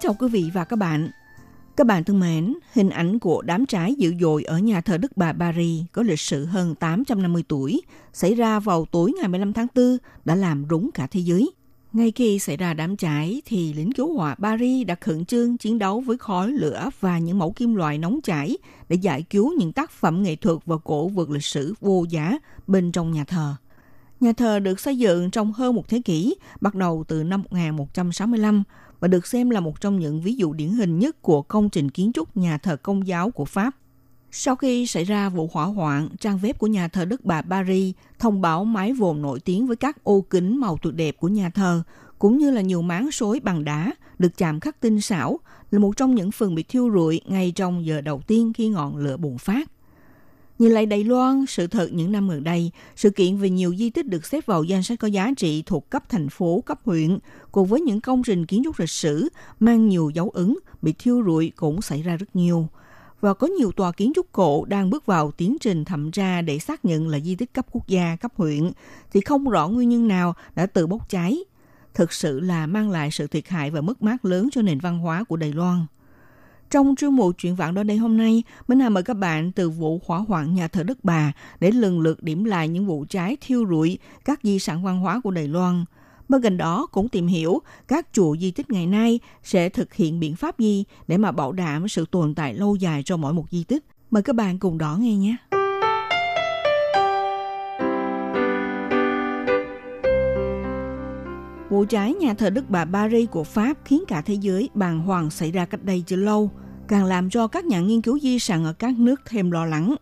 Chào 0.00 0.14
quý 0.14 0.28
vị 0.28 0.50
và 0.54 0.64
các 0.64 0.76
bạn. 0.76 1.10
Các 1.76 1.86
bạn 1.86 2.04
thân 2.04 2.20
mến, 2.20 2.54
hình 2.72 2.90
ảnh 2.90 3.18
của 3.18 3.42
đám 3.42 3.66
cháy 3.66 3.94
dữ 3.94 4.14
dội 4.20 4.44
ở 4.44 4.58
nhà 4.58 4.80
thờ 4.80 4.98
Đức 4.98 5.16
Bà 5.16 5.32
Paris 5.32 5.84
có 5.92 6.02
lịch 6.02 6.20
sử 6.20 6.44
hơn 6.44 6.74
850 6.74 7.44
tuổi, 7.48 7.82
xảy 8.12 8.34
ra 8.34 8.60
vào 8.60 8.86
tối 8.90 9.12
ngày 9.18 9.28
15 9.28 9.52
tháng 9.52 9.66
4 9.74 9.96
đã 10.24 10.34
làm 10.34 10.64
rúng 10.70 10.90
cả 10.94 11.06
thế 11.06 11.20
giới. 11.20 11.50
Ngay 11.92 12.10
khi 12.10 12.38
xảy 12.38 12.56
ra 12.56 12.74
đám 12.74 12.96
cháy 12.96 13.42
thì 13.46 13.72
lính 13.72 13.92
cứu 13.92 14.14
hỏa 14.14 14.34
Paris 14.34 14.86
đã 14.86 14.94
khẩn 14.94 15.24
trương 15.24 15.56
chiến 15.56 15.78
đấu 15.78 16.00
với 16.00 16.18
khói 16.18 16.52
lửa 16.52 16.90
và 17.00 17.18
những 17.18 17.38
mẫu 17.38 17.52
kim 17.52 17.74
loại 17.74 17.98
nóng 17.98 18.20
chảy 18.20 18.58
để 18.88 18.96
giải 18.96 19.22
cứu 19.22 19.54
những 19.58 19.72
tác 19.72 19.90
phẩm 19.90 20.22
nghệ 20.22 20.36
thuật 20.36 20.58
và 20.66 20.76
cổ 20.84 21.08
vật 21.08 21.30
lịch 21.30 21.44
sử 21.44 21.74
vô 21.80 22.04
giá 22.10 22.38
bên 22.66 22.92
trong 22.92 23.12
nhà 23.12 23.24
thờ. 23.24 23.54
Nhà 24.20 24.32
thờ 24.32 24.58
được 24.58 24.80
xây 24.80 24.98
dựng 24.98 25.30
trong 25.30 25.52
hơn 25.52 25.74
một 25.74 25.88
thế 25.88 26.00
kỷ, 26.04 26.34
bắt 26.60 26.74
đầu 26.74 27.04
từ 27.08 27.22
năm 27.22 27.42
1165 27.50 28.62
và 29.00 29.08
được 29.08 29.26
xem 29.26 29.50
là 29.50 29.60
một 29.60 29.80
trong 29.80 29.98
những 29.98 30.20
ví 30.20 30.34
dụ 30.34 30.52
điển 30.52 30.68
hình 30.68 30.98
nhất 30.98 31.22
của 31.22 31.42
công 31.42 31.70
trình 31.70 31.90
kiến 31.90 32.12
trúc 32.14 32.36
nhà 32.36 32.58
thờ 32.58 32.76
công 32.76 33.06
giáo 33.06 33.30
của 33.30 33.44
Pháp. 33.44 33.76
Sau 34.30 34.56
khi 34.56 34.86
xảy 34.86 35.04
ra 35.04 35.28
vụ 35.28 35.50
hỏa 35.52 35.64
hoạn, 35.64 36.08
trang 36.20 36.38
web 36.38 36.54
của 36.58 36.66
nhà 36.66 36.88
thờ 36.88 37.04
Đức 37.04 37.24
Bà 37.24 37.42
Paris 37.42 37.94
thông 38.18 38.40
báo 38.40 38.64
mái 38.64 38.92
vòm 38.92 39.22
nổi 39.22 39.40
tiếng 39.40 39.66
với 39.66 39.76
các 39.76 40.04
ô 40.04 40.20
kính 40.20 40.56
màu 40.56 40.78
tuyệt 40.82 40.94
đẹp 40.94 41.16
của 41.20 41.28
nhà 41.28 41.50
thờ, 41.50 41.82
cũng 42.18 42.38
như 42.38 42.50
là 42.50 42.60
nhiều 42.60 42.82
máng 42.82 43.10
sối 43.10 43.40
bằng 43.40 43.64
đá 43.64 43.92
được 44.18 44.36
chạm 44.36 44.60
khắc 44.60 44.80
tinh 44.80 45.00
xảo 45.00 45.38
là 45.70 45.78
một 45.78 45.96
trong 45.96 46.14
những 46.14 46.30
phần 46.30 46.54
bị 46.54 46.62
thiêu 46.62 46.90
rụi 46.94 47.20
ngay 47.26 47.52
trong 47.56 47.86
giờ 47.86 48.00
đầu 48.00 48.22
tiên 48.26 48.52
khi 48.52 48.68
ngọn 48.68 48.96
lửa 48.96 49.16
bùng 49.16 49.38
phát. 49.38 49.70
Nhìn 50.60 50.72
lại 50.72 50.86
Đài 50.86 51.04
Loan, 51.04 51.44
sự 51.48 51.66
thật 51.66 51.92
những 51.92 52.12
năm 52.12 52.28
gần 52.28 52.44
đây, 52.44 52.70
sự 52.96 53.10
kiện 53.10 53.36
về 53.36 53.50
nhiều 53.50 53.74
di 53.74 53.90
tích 53.90 54.06
được 54.06 54.26
xếp 54.26 54.46
vào 54.46 54.64
danh 54.64 54.82
sách 54.82 54.98
có 54.98 55.08
giá 55.08 55.30
trị 55.36 55.62
thuộc 55.66 55.90
cấp 55.90 56.08
thành 56.08 56.28
phố, 56.28 56.62
cấp 56.66 56.78
huyện, 56.84 57.18
cùng 57.52 57.68
với 57.68 57.80
những 57.80 58.00
công 58.00 58.22
trình 58.22 58.46
kiến 58.46 58.62
trúc 58.64 58.80
lịch 58.80 58.90
sử 58.90 59.28
mang 59.60 59.88
nhiều 59.88 60.10
dấu 60.14 60.30
ấn 60.30 60.56
bị 60.82 60.94
thiêu 60.98 61.22
rụi 61.26 61.52
cũng 61.56 61.82
xảy 61.82 62.02
ra 62.02 62.16
rất 62.16 62.36
nhiều. 62.36 62.68
Và 63.20 63.34
có 63.34 63.46
nhiều 63.46 63.72
tòa 63.72 63.92
kiến 63.92 64.12
trúc 64.14 64.32
cổ 64.32 64.64
đang 64.64 64.90
bước 64.90 65.06
vào 65.06 65.30
tiến 65.30 65.56
trình 65.60 65.84
thẩm 65.84 66.10
tra 66.10 66.42
để 66.42 66.58
xác 66.58 66.84
nhận 66.84 67.08
là 67.08 67.20
di 67.20 67.34
tích 67.34 67.54
cấp 67.54 67.66
quốc 67.72 67.88
gia, 67.88 68.16
cấp 68.16 68.32
huyện, 68.36 68.70
thì 69.12 69.20
không 69.20 69.48
rõ 69.48 69.68
nguyên 69.68 69.88
nhân 69.88 70.08
nào 70.08 70.34
đã 70.54 70.66
tự 70.66 70.86
bốc 70.86 71.10
cháy. 71.10 71.38
Thực 71.94 72.12
sự 72.12 72.40
là 72.40 72.66
mang 72.66 72.90
lại 72.90 73.10
sự 73.10 73.26
thiệt 73.26 73.48
hại 73.48 73.70
và 73.70 73.80
mất 73.80 74.02
mát 74.02 74.24
lớn 74.24 74.48
cho 74.52 74.62
nền 74.62 74.78
văn 74.78 74.98
hóa 74.98 75.24
của 75.24 75.36
Đài 75.36 75.52
Loan. 75.52 75.86
Trong 76.70 76.94
chuyên 76.96 77.10
mục 77.10 77.34
chuyện 77.38 77.56
vạn 77.56 77.74
đó 77.74 77.82
đây 77.82 77.96
hôm 77.96 78.16
nay, 78.16 78.42
Minh 78.68 78.80
Hà 78.80 78.88
mời 78.88 79.02
các 79.02 79.14
bạn 79.14 79.52
từ 79.52 79.70
vụ 79.70 80.00
hỏa 80.06 80.18
hoạn 80.18 80.54
nhà 80.54 80.68
thờ 80.68 80.82
Đức 80.82 80.98
Bà 81.02 81.32
để 81.60 81.70
lần 81.70 82.00
lượt 82.00 82.22
điểm 82.22 82.44
lại 82.44 82.68
những 82.68 82.86
vụ 82.86 83.04
cháy 83.08 83.36
thiêu 83.40 83.64
rụi 83.70 83.98
các 84.24 84.40
di 84.42 84.58
sản 84.58 84.82
văn 84.82 85.00
hóa 85.00 85.20
của 85.24 85.30
Đài 85.30 85.48
Loan. 85.48 85.84
Bên 86.28 86.42
cạnh 86.42 86.56
đó 86.56 86.86
cũng 86.92 87.08
tìm 87.08 87.26
hiểu 87.26 87.58
các 87.88 88.06
chùa 88.12 88.36
di 88.36 88.50
tích 88.50 88.70
ngày 88.70 88.86
nay 88.86 89.20
sẽ 89.42 89.68
thực 89.68 89.94
hiện 89.94 90.20
biện 90.20 90.36
pháp 90.36 90.58
gì 90.58 90.84
để 91.08 91.16
mà 91.16 91.32
bảo 91.32 91.52
đảm 91.52 91.88
sự 91.88 92.04
tồn 92.10 92.34
tại 92.34 92.54
lâu 92.54 92.76
dài 92.76 93.02
cho 93.02 93.16
mỗi 93.16 93.32
một 93.32 93.44
di 93.50 93.64
tích. 93.64 93.84
Mời 94.10 94.22
các 94.22 94.36
bạn 94.36 94.58
cùng 94.58 94.78
đón 94.78 95.02
nghe 95.02 95.16
nhé. 95.16 95.36
Vụ 101.70 101.84
cháy 101.88 102.14
nhà 102.14 102.34
thờ 102.34 102.50
Đức 102.50 102.70
Bà 102.70 102.84
Paris 102.84 103.30
của 103.30 103.44
Pháp 103.44 103.78
khiến 103.84 104.04
cả 104.08 104.20
thế 104.20 104.34
giới 104.34 104.70
bàng 104.74 105.00
hoàng 105.00 105.30
xảy 105.30 105.50
ra 105.50 105.64
cách 105.64 105.84
đây 105.84 106.02
chưa 106.06 106.16
lâu, 106.16 106.50
càng 106.88 107.04
làm 107.04 107.30
cho 107.30 107.46
các 107.46 107.64
nhà 107.64 107.80
nghiên 107.80 108.02
cứu 108.02 108.18
di 108.18 108.38
sản 108.38 108.64
ở 108.64 108.72
các 108.72 108.98
nước 108.98 109.20
thêm 109.26 109.50
lo 109.50 109.66
lắng. 109.66 109.94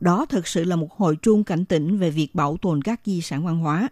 Đó 0.00 0.26
thực 0.26 0.46
sự 0.46 0.64
là 0.64 0.76
một 0.76 0.92
hồi 0.92 1.16
chuông 1.22 1.44
cảnh 1.44 1.64
tỉnh 1.64 1.98
về 1.98 2.10
việc 2.10 2.34
bảo 2.34 2.56
tồn 2.62 2.82
các 2.82 3.00
di 3.04 3.20
sản 3.20 3.46
văn 3.46 3.58
hóa. 3.58 3.88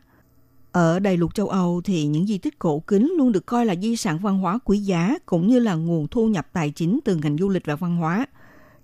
Ở 0.73 0.99
đại 0.99 1.17
lục 1.17 1.35
châu 1.35 1.49
Âu 1.49 1.81
thì 1.85 2.07
những 2.07 2.27
di 2.27 2.39
tích 2.39 2.59
cổ 2.59 2.81
kính 2.81 3.15
luôn 3.19 3.33
được 3.33 3.47
coi 3.47 3.67
là 3.67 3.75
di 3.83 3.97
sản 3.97 4.19
văn 4.19 4.39
hóa 4.39 4.59
quý 4.65 4.79
giá 4.79 5.19
cũng 5.27 5.49
như 5.49 5.59
là 5.59 5.75
nguồn 5.75 6.09
thu 6.09 6.29
nhập 6.29 6.47
tài 6.53 6.71
chính 6.71 7.01
từ 7.05 7.17
ngành 7.17 7.37
du 7.39 7.49
lịch 7.49 7.67
và 7.67 7.77
văn 7.77 7.97
hóa. 7.97 8.27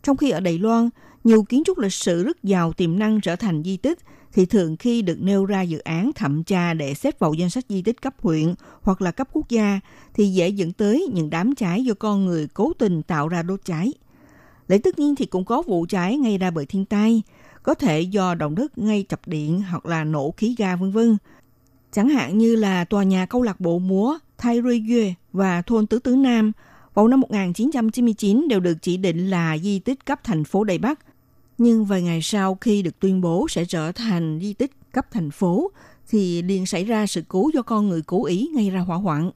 Trong 0.03 0.17
khi 0.17 0.31
ở 0.31 0.41
Đài 0.41 0.59
Loan, 0.59 0.89
nhiều 1.25 1.43
kiến 1.43 1.63
trúc 1.67 1.79
lịch 1.79 1.93
sử 1.93 2.25
rất 2.25 2.43
giàu 2.43 2.73
tiềm 2.73 2.99
năng 2.99 3.21
trở 3.21 3.37
thành 3.37 3.63
di 3.63 3.77
tích– 3.77 3.99
thì 4.33 4.47
thường 4.47 4.77
khi 4.77 5.03
được 5.03 5.21
nêu 5.21 5.47
ra 5.47 5.63
dự 5.63 5.79
án 5.79 6.13
thẩm 6.13 6.45
tra 6.45 6.75
để 6.75 6.95
xếp 6.95 7.19
vào 7.19 7.35
danh 7.35 7.51
sách 7.51 7.65
di 7.69 7.83
tích 7.83 8.03
cấp 8.03 8.15
huyện 8.23 8.55
hoặc 8.83 9.03
là 9.03 9.11
cấp 9.11 9.29
quốc 9.33 9.49
gia 9.49 9.81
thì 10.15 10.27
dễ 10.27 10.49
dẫn 10.49 10.73
tới 10.73 11.09
những 11.15 11.31
đám 11.31 11.55
cháy 11.55 11.85
do 11.85 11.95
con 11.95 12.27
người 12.27 12.49
cố 12.55 12.73
tình 12.79 13.03
tạo 13.03 13.29
ra 13.29 13.43
đốt 13.43 13.61
cháy. 13.65 13.93
Lẽ 14.69 14.79
tất 14.79 14.99
nhiên 14.99 15.15
thì 15.17 15.27
cũng 15.27 15.45
có 15.45 15.63
vụ 15.63 15.87
cháy 15.89 16.17
ngay 16.17 16.39
ra 16.39 16.51
bởi 16.51 16.67
thiên 16.67 16.85
tai, 16.85 17.23
có 17.63 17.75
thể 17.75 18.01
do 18.01 18.35
động 18.35 18.55
đất 18.55 18.79
ngay 18.79 19.05
chập 19.09 19.21
điện 19.27 19.63
hoặc 19.71 19.87
là 19.87 20.05
nổ 20.05 20.35
khí 20.37 20.55
ga 20.59 20.77
vân 20.77 20.91
vân. 20.91 21.17
Chẳng 21.93 22.09
hạn 22.09 22.39
như 22.39 22.57
là 22.57 22.85
tòa 22.85 23.03
nhà 23.03 23.27
câu 23.27 23.43
lạc 23.43 23.61
bộ 23.61 23.79
múa 23.79 24.19
Thay 24.39 24.63
Rui 24.63 24.85
Yue 24.91 25.15
và 25.33 25.63
thôn 25.63 25.87
Tứ 25.87 25.99
Tứ 25.99 26.17
Nam 26.17 26.53
vào 26.95 27.09
năm 27.09 27.21
1999 27.21 28.49
đều 28.49 28.61
được 28.61 28.75
chỉ 28.83 28.97
định 28.97 29.31
là 29.31 29.59
di 29.59 29.79
tích 29.79 30.07
cấp 30.07 30.21
thành 30.25 30.45
phố 30.45 30.65
Đài 30.65 30.79
Bắc 30.79 30.99
nhưng 31.61 31.85
vài 31.85 32.03
ngày 32.03 32.23
sau 32.23 32.55
khi 32.55 32.83
được 32.83 33.01
tuyên 33.01 33.21
bố 33.21 33.47
sẽ 33.49 33.65
trở 33.65 33.93
thành 33.93 34.39
di 34.43 34.53
tích 34.53 34.71
cấp 34.93 35.07
thành 35.11 35.31
phố, 35.31 35.71
thì 36.09 36.43
liền 36.43 36.67
xảy 36.67 36.85
ra 36.85 37.07
sự 37.07 37.23
cố 37.29 37.51
do 37.55 37.63
con 37.63 37.89
người 37.89 38.03
cố 38.03 38.27
ý 38.27 38.49
gây 38.57 38.71
ra 38.71 38.81
hỏa 38.81 38.97
hoạn. 38.97 39.31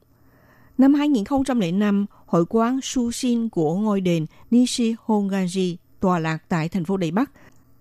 Năm 0.77 0.93
2005, 0.93 2.05
hội 2.25 2.45
quán 2.49 2.79
Sushin 2.83 3.49
của 3.49 3.75
ngôi 3.75 4.01
đền 4.01 4.25
Nishi 4.51 4.95
Honganji 5.05 5.75
tòa 5.99 6.19
lạc 6.19 6.37
tại 6.49 6.69
thành 6.69 6.85
phố 6.85 6.97
Đài 6.97 7.11
Bắc. 7.11 7.31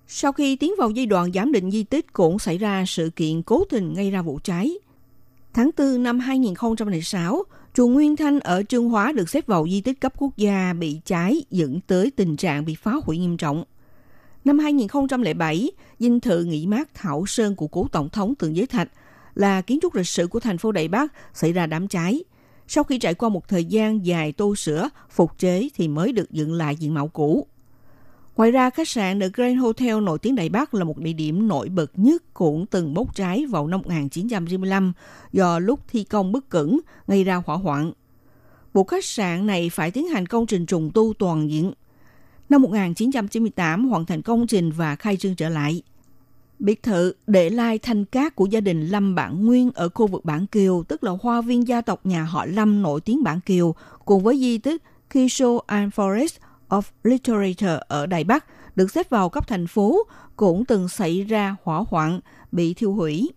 Sau 0.06 0.32
khi 0.32 0.56
tiến 0.56 0.72
vào 0.78 0.90
giai 0.90 1.06
đoạn 1.06 1.32
giám 1.32 1.52
định 1.52 1.70
di 1.70 1.82
tích 1.82 2.12
cũng 2.12 2.38
xảy 2.38 2.58
ra 2.58 2.84
sự 2.86 3.10
kiện 3.16 3.42
cố 3.42 3.64
tình 3.70 3.94
gây 3.94 4.10
ra 4.10 4.22
vụ 4.22 4.38
cháy. 4.44 4.74
Tháng 5.54 5.70
4 5.78 6.02
năm 6.02 6.18
2006, 6.18 7.42
chùa 7.74 7.86
Nguyên 7.86 8.16
Thanh 8.16 8.40
ở 8.40 8.62
Trương 8.62 8.88
Hóa 8.88 9.12
được 9.12 9.28
xếp 9.28 9.46
vào 9.46 9.66
di 9.70 9.80
tích 9.80 10.00
cấp 10.00 10.12
quốc 10.18 10.36
gia 10.36 10.72
bị 10.72 11.00
cháy 11.04 11.44
dẫn 11.50 11.80
tới 11.86 12.10
tình 12.16 12.36
trạng 12.36 12.64
bị 12.64 12.74
phá 12.74 12.92
hủy 13.04 13.18
nghiêm 13.18 13.36
trọng. 13.36 13.64
Năm 14.44 14.58
2007, 14.58 15.70
dinh 15.98 16.20
thự 16.20 16.44
nghỉ 16.44 16.66
mát 16.66 16.94
Thảo 16.94 17.26
Sơn 17.26 17.56
của 17.56 17.66
cố 17.66 17.86
Tổng 17.92 18.08
thống 18.08 18.34
Tượng 18.34 18.56
Giới 18.56 18.66
Thạch 18.66 18.88
là 19.34 19.60
kiến 19.60 19.78
trúc 19.82 19.94
lịch 19.94 20.06
sử 20.06 20.26
của 20.26 20.40
thành 20.40 20.58
phố 20.58 20.72
Đại 20.72 20.88
Bắc 20.88 21.12
xảy 21.34 21.52
ra 21.52 21.66
đám 21.66 21.88
cháy. 21.88 22.24
Sau 22.68 22.84
khi 22.84 22.98
trải 22.98 23.14
qua 23.14 23.28
một 23.28 23.48
thời 23.48 23.64
gian 23.64 24.06
dài 24.06 24.32
tô 24.32 24.54
sửa, 24.56 24.88
phục 25.10 25.38
chế 25.38 25.68
thì 25.74 25.88
mới 25.88 26.12
được 26.12 26.30
dựng 26.30 26.52
lại 26.52 26.76
diện 26.76 26.94
mạo 26.94 27.08
cũ. 27.08 27.46
Ngoài 28.36 28.50
ra, 28.50 28.70
khách 28.70 28.88
sạn 28.88 29.20
The 29.20 29.28
Grand 29.28 29.60
Hotel 29.60 30.00
nổi 30.00 30.18
tiếng 30.18 30.34
Đại 30.34 30.48
Bắc 30.48 30.74
là 30.74 30.84
một 30.84 30.98
địa 30.98 31.12
điểm 31.12 31.48
nổi 31.48 31.68
bật 31.68 31.98
nhất 31.98 32.22
cũng 32.34 32.66
từng 32.66 32.94
bốc 32.94 33.14
cháy 33.14 33.46
vào 33.50 33.66
năm 33.66 33.80
1995 33.80 34.92
do 35.32 35.58
lúc 35.58 35.80
thi 35.88 36.04
công 36.04 36.32
bất 36.32 36.48
cẩn 36.48 36.80
gây 37.06 37.24
ra 37.24 37.42
hỏa 37.46 37.56
hoạn. 37.56 37.92
Bộ 38.74 38.84
khách 38.84 39.04
sạn 39.04 39.46
này 39.46 39.70
phải 39.70 39.90
tiến 39.90 40.08
hành 40.08 40.26
công 40.26 40.46
trình 40.46 40.66
trùng 40.66 40.90
tu 40.94 41.12
toàn 41.18 41.50
diện 41.50 41.72
Năm 42.48 42.62
1998 42.62 43.88
hoàn 43.88 44.06
thành 44.06 44.22
công 44.22 44.46
trình 44.46 44.70
và 44.70 44.96
khai 44.96 45.16
trương 45.16 45.34
trở 45.34 45.48
lại. 45.48 45.82
Biệt 46.58 46.82
thự 46.82 47.12
để 47.26 47.50
lai 47.50 47.78
thanh 47.78 48.04
cát 48.04 48.36
của 48.36 48.46
gia 48.46 48.60
đình 48.60 48.86
Lâm 48.86 49.14
Bản 49.14 49.44
Nguyên 49.44 49.70
ở 49.74 49.88
khu 49.88 50.06
vực 50.06 50.24
Bản 50.24 50.46
Kiều, 50.46 50.82
tức 50.88 51.04
là 51.04 51.12
hoa 51.22 51.40
viên 51.40 51.68
gia 51.68 51.80
tộc 51.80 52.06
nhà 52.06 52.24
họ 52.24 52.46
Lâm 52.46 52.82
nổi 52.82 53.00
tiếng 53.00 53.22
Bản 53.22 53.40
Kiều, 53.40 53.74
cùng 54.04 54.22
với 54.22 54.38
di 54.38 54.58
tích 54.58 54.82
Kisho 55.10 55.58
and 55.66 55.94
Forest 55.94 56.36
of 56.68 56.82
Literature 57.02 57.78
ở 57.88 58.06
Đài 58.06 58.24
Bắc, 58.24 58.44
được 58.76 58.90
xếp 58.90 59.10
vào 59.10 59.28
cấp 59.28 59.48
thành 59.48 59.66
phố, 59.66 59.98
cũng 60.36 60.64
từng 60.64 60.88
xảy 60.88 61.22
ra 61.22 61.56
hỏa 61.62 61.84
hoạn, 61.88 62.20
bị 62.52 62.74
thiêu 62.74 62.92
hủy. 62.92 63.30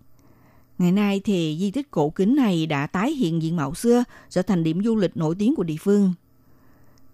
Ngày 0.78 0.92
nay 0.92 1.22
thì 1.24 1.58
di 1.60 1.72
tích 1.72 1.92
cổ 1.92 2.10
kính 2.10 2.36
này 2.36 2.66
đã 2.66 2.88
tái 2.88 3.12
hiện 3.12 3.42
diện 3.42 3.56
mạo 3.56 3.74
xưa, 3.74 4.04
trở 4.30 4.42
thành 4.42 4.64
điểm 4.64 4.84
du 4.84 4.96
lịch 4.96 5.18
nổi 5.18 5.36
tiếng 5.40 5.56
của 5.56 5.64
địa 5.64 5.76
phương. 5.80 6.14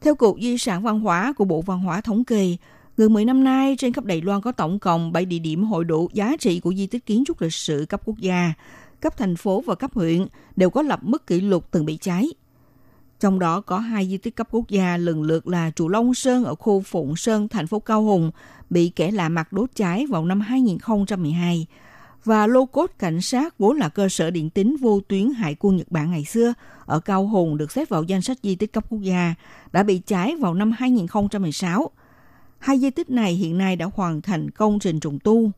Theo 0.04 0.16
Cục 0.16 0.38
Di 0.42 0.58
sản 0.58 0.84
Văn 0.84 1.00
hóa 1.00 1.34
của 1.34 1.46
Bộ 1.46 1.62
Văn 1.62 1.80
hóa 1.80 2.02
Thống 2.02 2.24
kê, 2.24 2.58
gần 2.98 3.14
10 3.14 3.26
năm 3.26 3.44
nay 3.44 3.76
trên 3.80 3.94
khắp 3.94 4.06
Đài 4.06 4.22
Loan 4.22 4.42
có 4.42 4.52
tổng 4.52 4.80
cộng 4.80 5.12
7 5.12 5.26
địa 5.26 5.40
điểm 5.40 5.64
hội 5.64 5.86
đủ 5.86 6.10
giá 6.14 6.36
trị 6.40 6.60
của 6.60 6.74
di 6.74 6.88
tích 6.88 7.06
kiến 7.06 7.24
trúc 7.28 7.42
lịch 7.42 7.54
sử 7.54 7.86
cấp 7.90 8.02
quốc 8.06 8.18
gia, 8.18 8.54
cấp 9.00 9.18
thành 9.18 9.36
phố 9.36 9.64
và 9.66 9.76
cấp 9.76 9.94
huyện 9.94 10.26
đều 10.56 10.70
có 10.70 10.82
lập 10.82 11.00
mức 11.04 11.28
kỷ 11.28 11.42
lục 11.42 11.72
từng 11.72 11.86
bị 11.86 11.98
cháy. 12.02 12.28
Trong 13.20 13.40
đó 13.40 13.62
có 13.62 13.80
hai 13.80 14.08
di 14.08 14.18
tích 14.18 14.36
cấp 14.36 14.48
quốc 14.52 14.70
gia 14.70 14.98
lần 14.98 15.22
lượt 15.22 15.48
là 15.48 15.70
trụ 15.70 15.88
Long 15.88 16.14
Sơn 16.14 16.44
ở 16.44 16.56
khu 16.56 16.82
Phụng 16.82 17.16
Sơn, 17.16 17.48
thành 17.48 17.68
phố 17.68 17.80
Cao 17.80 18.04
Hùng 18.04 18.32
bị 18.70 18.90
kẻ 18.90 19.12
lạ 19.12 19.30
mặt 19.30 19.54
đốt 19.54 19.70
cháy 19.76 20.06
vào 20.10 20.26
năm 20.26 20.42
2012 20.42 21.68
và 22.24 22.48
lô 22.48 22.66
cốt 22.66 22.92
cảnh 23.00 23.22
sát 23.22 23.60
vốn 23.60 23.78
là 23.78 23.90
cơ 23.90 24.10
sở 24.10 24.32
điện 24.32 24.50
tín 24.50 24.76
vô 24.82 25.00
tuyến 25.08 25.30
hải 25.30 25.56
quân 25.60 25.78
Nhật 25.78 25.92
Bản 25.92 26.12
ngày 26.12 26.26
xưa 26.26 26.54
ở 26.86 27.00
Cao 27.00 27.28
Hùng 27.28 27.58
được 27.58 27.72
xếp 27.72 27.90
vào 27.90 28.04
danh 28.04 28.22
sách 28.22 28.38
di 28.44 28.56
tích 28.56 28.74
cấp 28.74 28.86
quốc 28.90 29.02
gia 29.02 29.36
đã 29.72 29.84
bị 29.84 30.02
cháy 30.08 30.36
vào 30.36 30.54
năm 30.54 30.72
2016. 30.72 31.90
Hai 32.60 32.80
di 32.80 32.90
tích 32.90 33.10
này 33.10 33.34
hiện 33.34 33.58
nay 33.58 33.76
đã 33.76 33.90
hoàn 33.94 34.22
thành 34.22 34.52
công 34.52 34.80
trình 34.80 35.00
trùng 35.00 35.20
tu. 35.20 35.52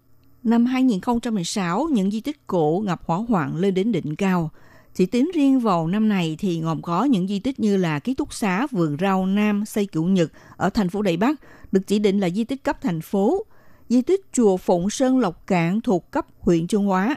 Năm 0.43 0.65
2016, 0.65 1.87
những 1.91 2.11
di 2.11 2.21
tích 2.21 2.47
cổ 2.47 2.83
ngập 2.85 3.01
hỏa 3.05 3.17
hoạn 3.17 3.55
lên 3.55 3.73
đến 3.73 3.91
đỉnh 3.91 4.15
cao. 4.15 4.49
Chỉ 4.93 5.05
tính 5.05 5.31
riêng 5.35 5.59
vào 5.59 5.87
năm 5.87 6.09
này 6.09 6.35
thì 6.39 6.61
gồm 6.61 6.81
có 6.81 7.03
những 7.03 7.27
di 7.27 7.39
tích 7.39 7.59
như 7.59 7.77
là 7.77 7.99
ký 7.99 8.13
túc 8.13 8.33
xá 8.33 8.67
vườn 8.71 8.97
rau 8.99 9.25
Nam 9.25 9.65
xây 9.65 9.85
cửu 9.85 10.05
Nhật 10.05 10.31
ở 10.57 10.69
thành 10.69 10.89
phố 10.89 11.01
Đại 11.01 11.17
Bắc 11.17 11.39
được 11.71 11.87
chỉ 11.87 11.99
định 11.99 12.19
là 12.19 12.29
di 12.29 12.43
tích 12.43 12.63
cấp 12.63 12.81
thành 12.81 13.01
phố, 13.01 13.45
di 13.89 14.01
tích 14.01 14.21
chùa 14.33 14.57
Phụng 14.57 14.89
Sơn 14.89 15.19
Lộc 15.19 15.47
Cạn 15.47 15.81
thuộc 15.81 16.11
cấp 16.11 16.25
huyện 16.39 16.67
Chương 16.67 16.85
Hóa, 16.85 17.15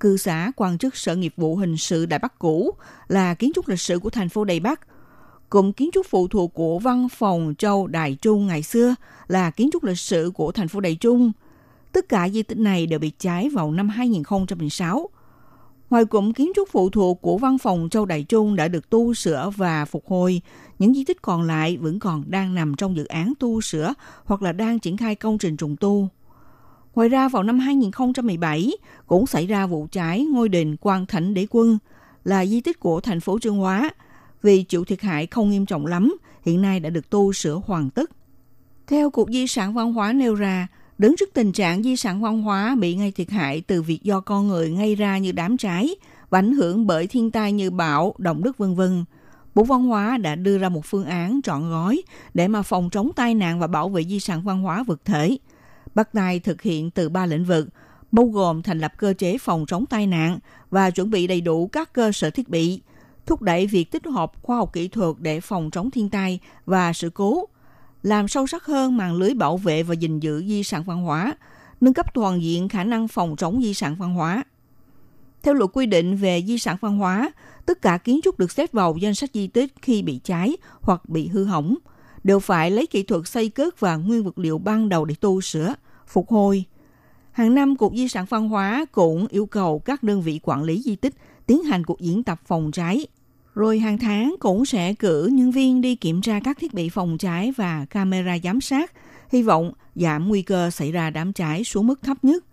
cư 0.00 0.16
xã 0.16 0.52
quan 0.56 0.78
chức 0.78 0.96
Sở 0.96 1.16
Nghiệp 1.16 1.32
vụ 1.36 1.56
Hình 1.56 1.76
sự 1.76 2.06
Đại 2.06 2.18
Bắc 2.18 2.38
cũ 2.38 2.74
là 3.08 3.34
kiến 3.34 3.52
trúc 3.54 3.68
lịch 3.68 3.80
sử 3.80 3.98
của 3.98 4.10
thành 4.10 4.28
phố 4.28 4.44
Đại 4.44 4.60
Bắc. 4.60 4.80
Cụm 5.50 5.72
kiến 5.72 5.90
trúc 5.92 6.06
phụ 6.10 6.28
thuộc 6.28 6.54
của 6.54 6.78
Văn 6.78 7.08
phòng 7.08 7.54
Châu 7.58 7.86
Đại 7.86 8.16
Trung 8.22 8.46
ngày 8.46 8.62
xưa 8.62 8.94
là 9.28 9.50
kiến 9.50 9.70
trúc 9.72 9.84
lịch 9.84 9.98
sử 9.98 10.30
của 10.34 10.52
thành 10.52 10.68
phố 10.68 10.80
Đại 10.80 10.94
Trung. 10.94 11.32
Tất 11.92 12.08
cả 12.08 12.28
di 12.28 12.42
tích 12.42 12.58
này 12.58 12.86
đều 12.86 12.98
bị 12.98 13.12
cháy 13.18 13.48
vào 13.48 13.72
năm 13.72 13.88
2006. 13.88 15.08
Ngoài 15.90 16.04
cụm 16.04 16.32
kiến 16.32 16.52
trúc 16.56 16.68
phụ 16.68 16.90
thuộc 16.90 17.22
của 17.22 17.38
Văn 17.38 17.58
phòng 17.58 17.88
Châu 17.90 18.06
Đại 18.06 18.22
Trung 18.22 18.56
đã 18.56 18.68
được 18.68 18.90
tu 18.90 19.14
sửa 19.14 19.50
và 19.56 19.84
phục 19.84 20.06
hồi, 20.06 20.42
những 20.78 20.94
di 20.94 21.04
tích 21.04 21.22
còn 21.22 21.42
lại 21.42 21.76
vẫn 21.76 21.98
còn 21.98 22.24
đang 22.26 22.54
nằm 22.54 22.74
trong 22.74 22.96
dự 22.96 23.04
án 23.04 23.32
tu 23.38 23.60
sửa 23.60 23.94
hoặc 24.24 24.42
là 24.42 24.52
đang 24.52 24.78
triển 24.78 24.96
khai 24.96 25.14
công 25.14 25.38
trình 25.38 25.56
trùng 25.56 25.76
tu. 25.76 26.08
Ngoài 26.94 27.08
ra 27.08 27.28
vào 27.28 27.42
năm 27.42 27.58
2017 27.58 28.72
cũng 29.06 29.26
xảy 29.26 29.46
ra 29.46 29.66
vụ 29.66 29.86
cháy 29.92 30.26
ngôi 30.32 30.48
đền 30.48 30.76
Quan 30.80 31.06
Thánh 31.06 31.34
Đế 31.34 31.46
Quân 31.50 31.78
là 32.24 32.46
di 32.46 32.60
tích 32.60 32.80
của 32.80 33.00
thành 33.00 33.20
phố 33.20 33.38
Trương 33.38 33.56
Hóa. 33.56 33.90
Vì 34.42 34.62
chịu 34.62 34.84
thiệt 34.84 35.00
hại 35.00 35.26
không 35.26 35.50
nghiêm 35.50 35.66
trọng 35.66 35.86
lắm, 35.86 36.16
hiện 36.42 36.62
nay 36.62 36.80
đã 36.80 36.90
được 36.90 37.10
tu 37.10 37.32
sửa 37.32 37.60
hoàn 37.66 37.90
tất. 37.90 38.10
Theo 38.86 39.10
Cục 39.10 39.28
Di 39.28 39.46
sản 39.46 39.74
Văn 39.74 39.92
hóa 39.92 40.12
nêu 40.12 40.34
ra, 40.34 40.66
đứng 41.00 41.16
trước 41.16 41.30
tình 41.34 41.52
trạng 41.52 41.82
di 41.82 41.96
sản 41.96 42.20
văn 42.20 42.42
hóa 42.42 42.76
bị 42.80 42.96
gây 42.96 43.10
thiệt 43.10 43.30
hại 43.30 43.60
từ 43.60 43.82
việc 43.82 44.02
do 44.02 44.20
con 44.20 44.48
người 44.48 44.70
gây 44.70 44.94
ra 44.94 45.18
như 45.18 45.32
đám 45.32 45.56
cháy 45.56 45.94
và 46.30 46.38
ảnh 46.38 46.52
hưởng 46.52 46.86
bởi 46.86 47.06
thiên 47.06 47.30
tai 47.30 47.52
như 47.52 47.70
bão, 47.70 48.14
động 48.18 48.44
đất 48.44 48.58
vân 48.58 48.74
vân. 48.74 49.04
Bộ 49.54 49.64
Văn 49.64 49.84
hóa 49.84 50.18
đã 50.18 50.34
đưa 50.34 50.58
ra 50.58 50.68
một 50.68 50.84
phương 50.84 51.04
án 51.04 51.40
trọn 51.44 51.70
gói 51.70 52.02
để 52.34 52.48
mà 52.48 52.62
phòng 52.62 52.90
chống 52.92 53.10
tai 53.16 53.34
nạn 53.34 53.60
và 53.60 53.66
bảo 53.66 53.88
vệ 53.88 54.04
di 54.04 54.20
sản 54.20 54.42
văn 54.42 54.62
hóa 54.62 54.82
vật 54.82 55.00
thể– 55.04 55.38
bắt 55.94 56.12
tay 56.12 56.40
thực 56.40 56.62
hiện 56.62 56.90
từ 56.90 57.08
ba 57.08 57.26
lĩnh 57.26 57.44
vực, 57.44 57.68
bao 58.12 58.26
gồm 58.26 58.62
thành 58.62 58.78
lập 58.78 58.92
cơ 58.96 59.14
chế 59.18 59.38
phòng 59.38 59.66
chống 59.66 59.86
tai 59.86 60.06
nạn 60.06 60.38
và 60.70 60.90
chuẩn 60.90 61.10
bị 61.10 61.26
đầy 61.26 61.40
đủ 61.40 61.66
các 61.66 61.92
cơ 61.92 62.12
sở 62.12 62.30
thiết 62.30 62.48
bị, 62.48 62.80
thúc 63.26 63.42
đẩy 63.42 63.66
việc 63.66 63.90
tích 63.90 64.06
hợp 64.06 64.32
khoa 64.42 64.56
học 64.56 64.72
kỹ 64.72 64.88
thuật 64.88 65.16
để 65.18 65.40
phòng 65.40 65.70
chống 65.70 65.90
thiên 65.90 66.10
tai 66.10 66.38
và 66.66 66.92
sự 66.92 67.10
cố, 67.10 67.46
làm 68.02 68.28
sâu 68.28 68.46
sắc 68.46 68.64
hơn 68.64 68.96
mạng 68.96 69.14
lưới 69.14 69.34
bảo 69.34 69.56
vệ 69.56 69.82
và 69.82 69.94
gìn 69.94 70.20
giữ 70.20 70.44
di 70.46 70.62
sản 70.62 70.82
văn 70.84 71.02
hóa, 71.02 71.34
nâng 71.80 71.94
cấp 71.94 72.14
toàn 72.14 72.42
diện 72.42 72.68
khả 72.68 72.84
năng 72.84 73.08
phòng 73.08 73.36
chống 73.36 73.62
di 73.62 73.74
sản 73.74 73.96
văn 73.96 74.14
hóa. 74.14 74.44
Theo 75.42 75.54
luật 75.54 75.70
quy 75.72 75.86
định 75.86 76.16
về 76.16 76.42
di 76.46 76.58
sản 76.58 76.76
văn 76.80 76.98
hóa, 76.98 77.32
tất 77.66 77.82
cả 77.82 77.98
kiến 77.98 78.20
trúc 78.24 78.38
được 78.38 78.52
xếp 78.52 78.72
vào 78.72 78.96
danh 78.96 79.14
sách 79.14 79.30
di 79.34 79.46
tích 79.46 79.72
khi 79.82 80.02
bị 80.02 80.20
cháy 80.24 80.56
hoặc 80.80 81.08
bị 81.08 81.28
hư 81.28 81.44
hỏng– 81.44 81.74
đều 82.24 82.40
phải 82.40 82.70
lấy 82.70 82.86
kỹ 82.86 83.02
thuật 83.02 83.28
xây 83.28 83.48
cất 83.48 83.80
và 83.80 83.96
nguyên 83.96 84.24
vật 84.24 84.38
liệu 84.38 84.58
ban 84.58 84.88
đầu 84.88 85.04
để 85.04 85.14
tu 85.20 85.40
sửa, 85.40 85.74
phục 86.06 86.28
hồi. 86.28 86.64
Hàng 87.32 87.54
năm, 87.54 87.76
Cục 87.76 87.92
Di 87.96 88.08
sản 88.08 88.24
Văn 88.28 88.48
hóa 88.48 88.84
cũng 88.92 89.26
yêu 89.26 89.46
cầu 89.46 89.78
các 89.78 90.02
đơn 90.02 90.22
vị 90.22 90.40
quản 90.42 90.62
lý 90.62 90.82
di 90.84 90.96
tích 90.96 91.14
tiến 91.46 91.62
hành 91.62 91.84
cuộc 91.84 92.00
diễn 92.00 92.22
tập 92.22 92.40
phòng 92.46 92.70
cháy. 92.72 93.06
Rồi 93.54 93.78
hàng 93.78 93.98
tháng 93.98 94.34
cũng 94.40 94.64
sẽ 94.64 94.94
cử 94.94 95.26
nhân 95.32 95.50
viên 95.50 95.80
đi 95.80 95.96
kiểm 95.96 96.22
tra 96.22 96.40
các 96.44 96.58
thiết 96.58 96.74
bị 96.74 96.88
phòng 96.88 97.18
cháy 97.18 97.52
và 97.56 97.84
camera 97.90 98.38
giám 98.44 98.60
sát, 98.60 98.92
hy 99.30 99.42
vọng 99.42 99.72
giảm 99.94 100.28
nguy 100.28 100.42
cơ 100.42 100.70
xảy 100.70 100.92
ra 100.92 101.10
đám 101.10 101.32
cháy 101.32 101.64
xuống 101.64 101.86
mức 101.86 102.02
thấp 102.02 102.24
nhất. 102.24 102.44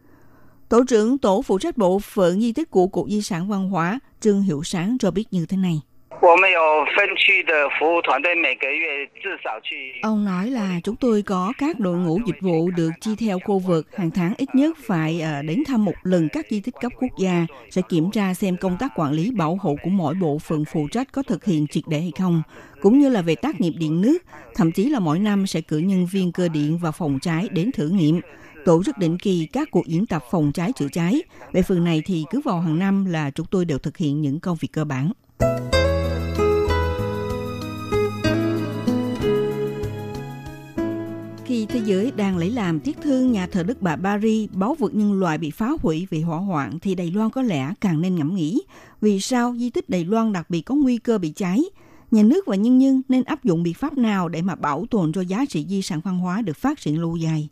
Tổ 0.70 0.84
trưởng 0.84 1.18
Tổ 1.18 1.42
phụ 1.42 1.60
trách 1.60 1.78
bộ 1.78 2.00
phận 2.00 2.42
di 2.42 2.54
tích 2.54 2.72
của 2.72 2.88
Cục 2.88 3.10
Di 3.10 3.22
sản 3.22 3.48
Văn 3.48 3.70
hóa 3.70 4.00
Trương 4.22 4.42
Hiệu 4.42 4.64
Sáng 4.64 4.98
cho 4.98 5.12
biết 5.12 5.34
như 5.34 5.46
thế 5.46 5.58
này. 5.58 5.82
Ông 10.02 10.26
nói 10.26 10.48
là 10.50 10.80
chúng 10.84 10.96
tôi 10.96 11.22
có 11.22 11.54
các 11.58 11.80
đội 11.80 11.98
ngũ 11.98 12.20
dịch 12.26 12.42
vụ 12.42 12.72
được 12.78 12.90
chi 13.02 13.16
theo 13.20 13.40
khu 13.40 13.60
vực 13.60 13.98
hàng 13.98 14.12
tháng 14.12 14.34
ít 14.38 14.56
nhất 14.56 14.78
phải 14.88 15.22
ờ, 15.22 15.42
đến 15.42 15.64
thăm 15.68 15.86
một 15.86 15.94
lần 16.04 16.30
các 16.30 16.46
di 16.50 16.60
tích 16.60 16.76
cấp 16.82 16.92
quốc 17.00 17.12
gia, 17.20 17.46
sẽ 17.70 17.82
kiểm 17.90 18.12
tra 18.12 18.34
xem 18.34 18.58
công 18.58 18.78
tác 18.80 18.92
quản 18.96 19.12
lý 19.12 19.32
bảo 19.32 19.58
hộ 19.62 19.76
của 19.84 19.90
mỗi 19.90 20.14
bộ 20.14 20.40
phận 20.40 20.66
phụ 20.66 20.88
trách 20.92 21.08
có 21.12 21.24
thực 21.24 21.46
hiện 21.46 21.68
triệt 21.68 21.84
để 21.88 22.00
hay 22.00 22.12
không, 22.20 22.42
cũng 22.82 23.00
như 23.00 23.10
là 23.10 23.22
về 23.22 23.36
tác 23.36 23.62
nghiệp 23.62 23.74
điện 23.78 24.02
nước, 24.02 24.18
thậm 24.56 24.72
chí 24.72 24.90
là 24.90 25.00
mỗi 25.00 25.20
năm 25.20 25.48
sẽ 25.48 25.62
cử 25.62 25.78
nhân 25.78 26.06
viên 26.12 26.32
cơ 26.32 26.48
điện 26.48 26.78
và 26.82 26.92
phòng 26.92 27.20
cháy 27.22 27.48
đến 27.52 27.72
thử 27.72 27.90
nghiệm 27.90 28.22
tổ 28.66 28.84
chức 28.84 28.98
định 28.98 29.18
kỳ 29.18 29.48
các 29.54 29.72
cuộc 29.72 29.88
diễn 29.88 30.06
tập 30.06 30.24
phòng 30.32 30.52
cháy 30.54 30.72
chữa 30.76 30.88
cháy. 30.92 31.22
Về 31.54 31.62
phần 31.62 31.84
này 31.84 32.02
thì 32.06 32.24
cứ 32.30 32.42
vào 32.42 32.60
hàng 32.60 32.80
năm 32.80 33.06
là 33.06 33.32
chúng 33.32 33.46
tôi 33.52 33.66
đều 33.66 33.78
thực 33.78 33.98
hiện 33.98 34.22
những 34.22 34.40
công 34.40 34.58
việc 34.62 34.70
cơ 34.74 34.86
bản. 34.86 35.12
Khi 41.48 41.66
thế 41.66 41.82
giới 41.86 42.12
đang 42.16 42.38
lấy 42.38 42.52
làm 42.52 42.80
tiếc 42.80 42.98
thương 43.02 43.32
nhà 43.32 43.48
thờ 43.48 43.64
Đức 43.64 43.82
Bà 43.82 43.96
Paris, 43.96 44.50
báu 44.54 44.76
vật 44.80 44.96
nhân 44.96 45.20
loại 45.20 45.38
bị 45.38 45.52
phá 45.52 45.72
hủy 45.82 46.08
vì 46.10 46.22
hỏa 46.22 46.38
hoạn, 46.38 46.80
thì 46.80 46.96
Đài 46.96 47.12
Loan 47.12 47.30
có 47.30 47.42
lẽ 47.42 47.74
càng 47.82 48.02
nên 48.02 48.16
ngẫm 48.16 48.36
nghĩ 48.36 48.62
vì 49.02 49.20
sao 49.20 49.56
di 49.58 49.70
tích 49.70 49.90
Đài 49.90 50.06
Loan 50.06 50.34
đặc 50.34 50.50
biệt 50.50 50.62
có 50.62 50.76
nguy 50.76 50.98
cơ 50.98 51.18
bị 51.18 51.30
cháy. 51.30 51.64
Nhà 52.12 52.24
nước 52.24 52.46
và 52.48 52.56
nhân 52.56 52.82
dân 52.82 53.02
nên 53.10 53.24
áp 53.24 53.44
dụng 53.44 53.64
biện 53.64 53.74
pháp 53.74 53.98
nào 53.98 54.30
để 54.30 54.42
mà 54.42 54.56
bảo 54.56 54.86
tồn 54.90 55.14
cho 55.14 55.22
giá 55.22 55.46
trị 55.50 55.66
di 55.70 55.82
sản 55.82 56.00
văn 56.04 56.18
hóa 56.18 56.42
được 56.42 56.58
phát 56.58 56.80
triển 56.80 57.02
lâu 57.02 57.16
dài. 57.16 57.50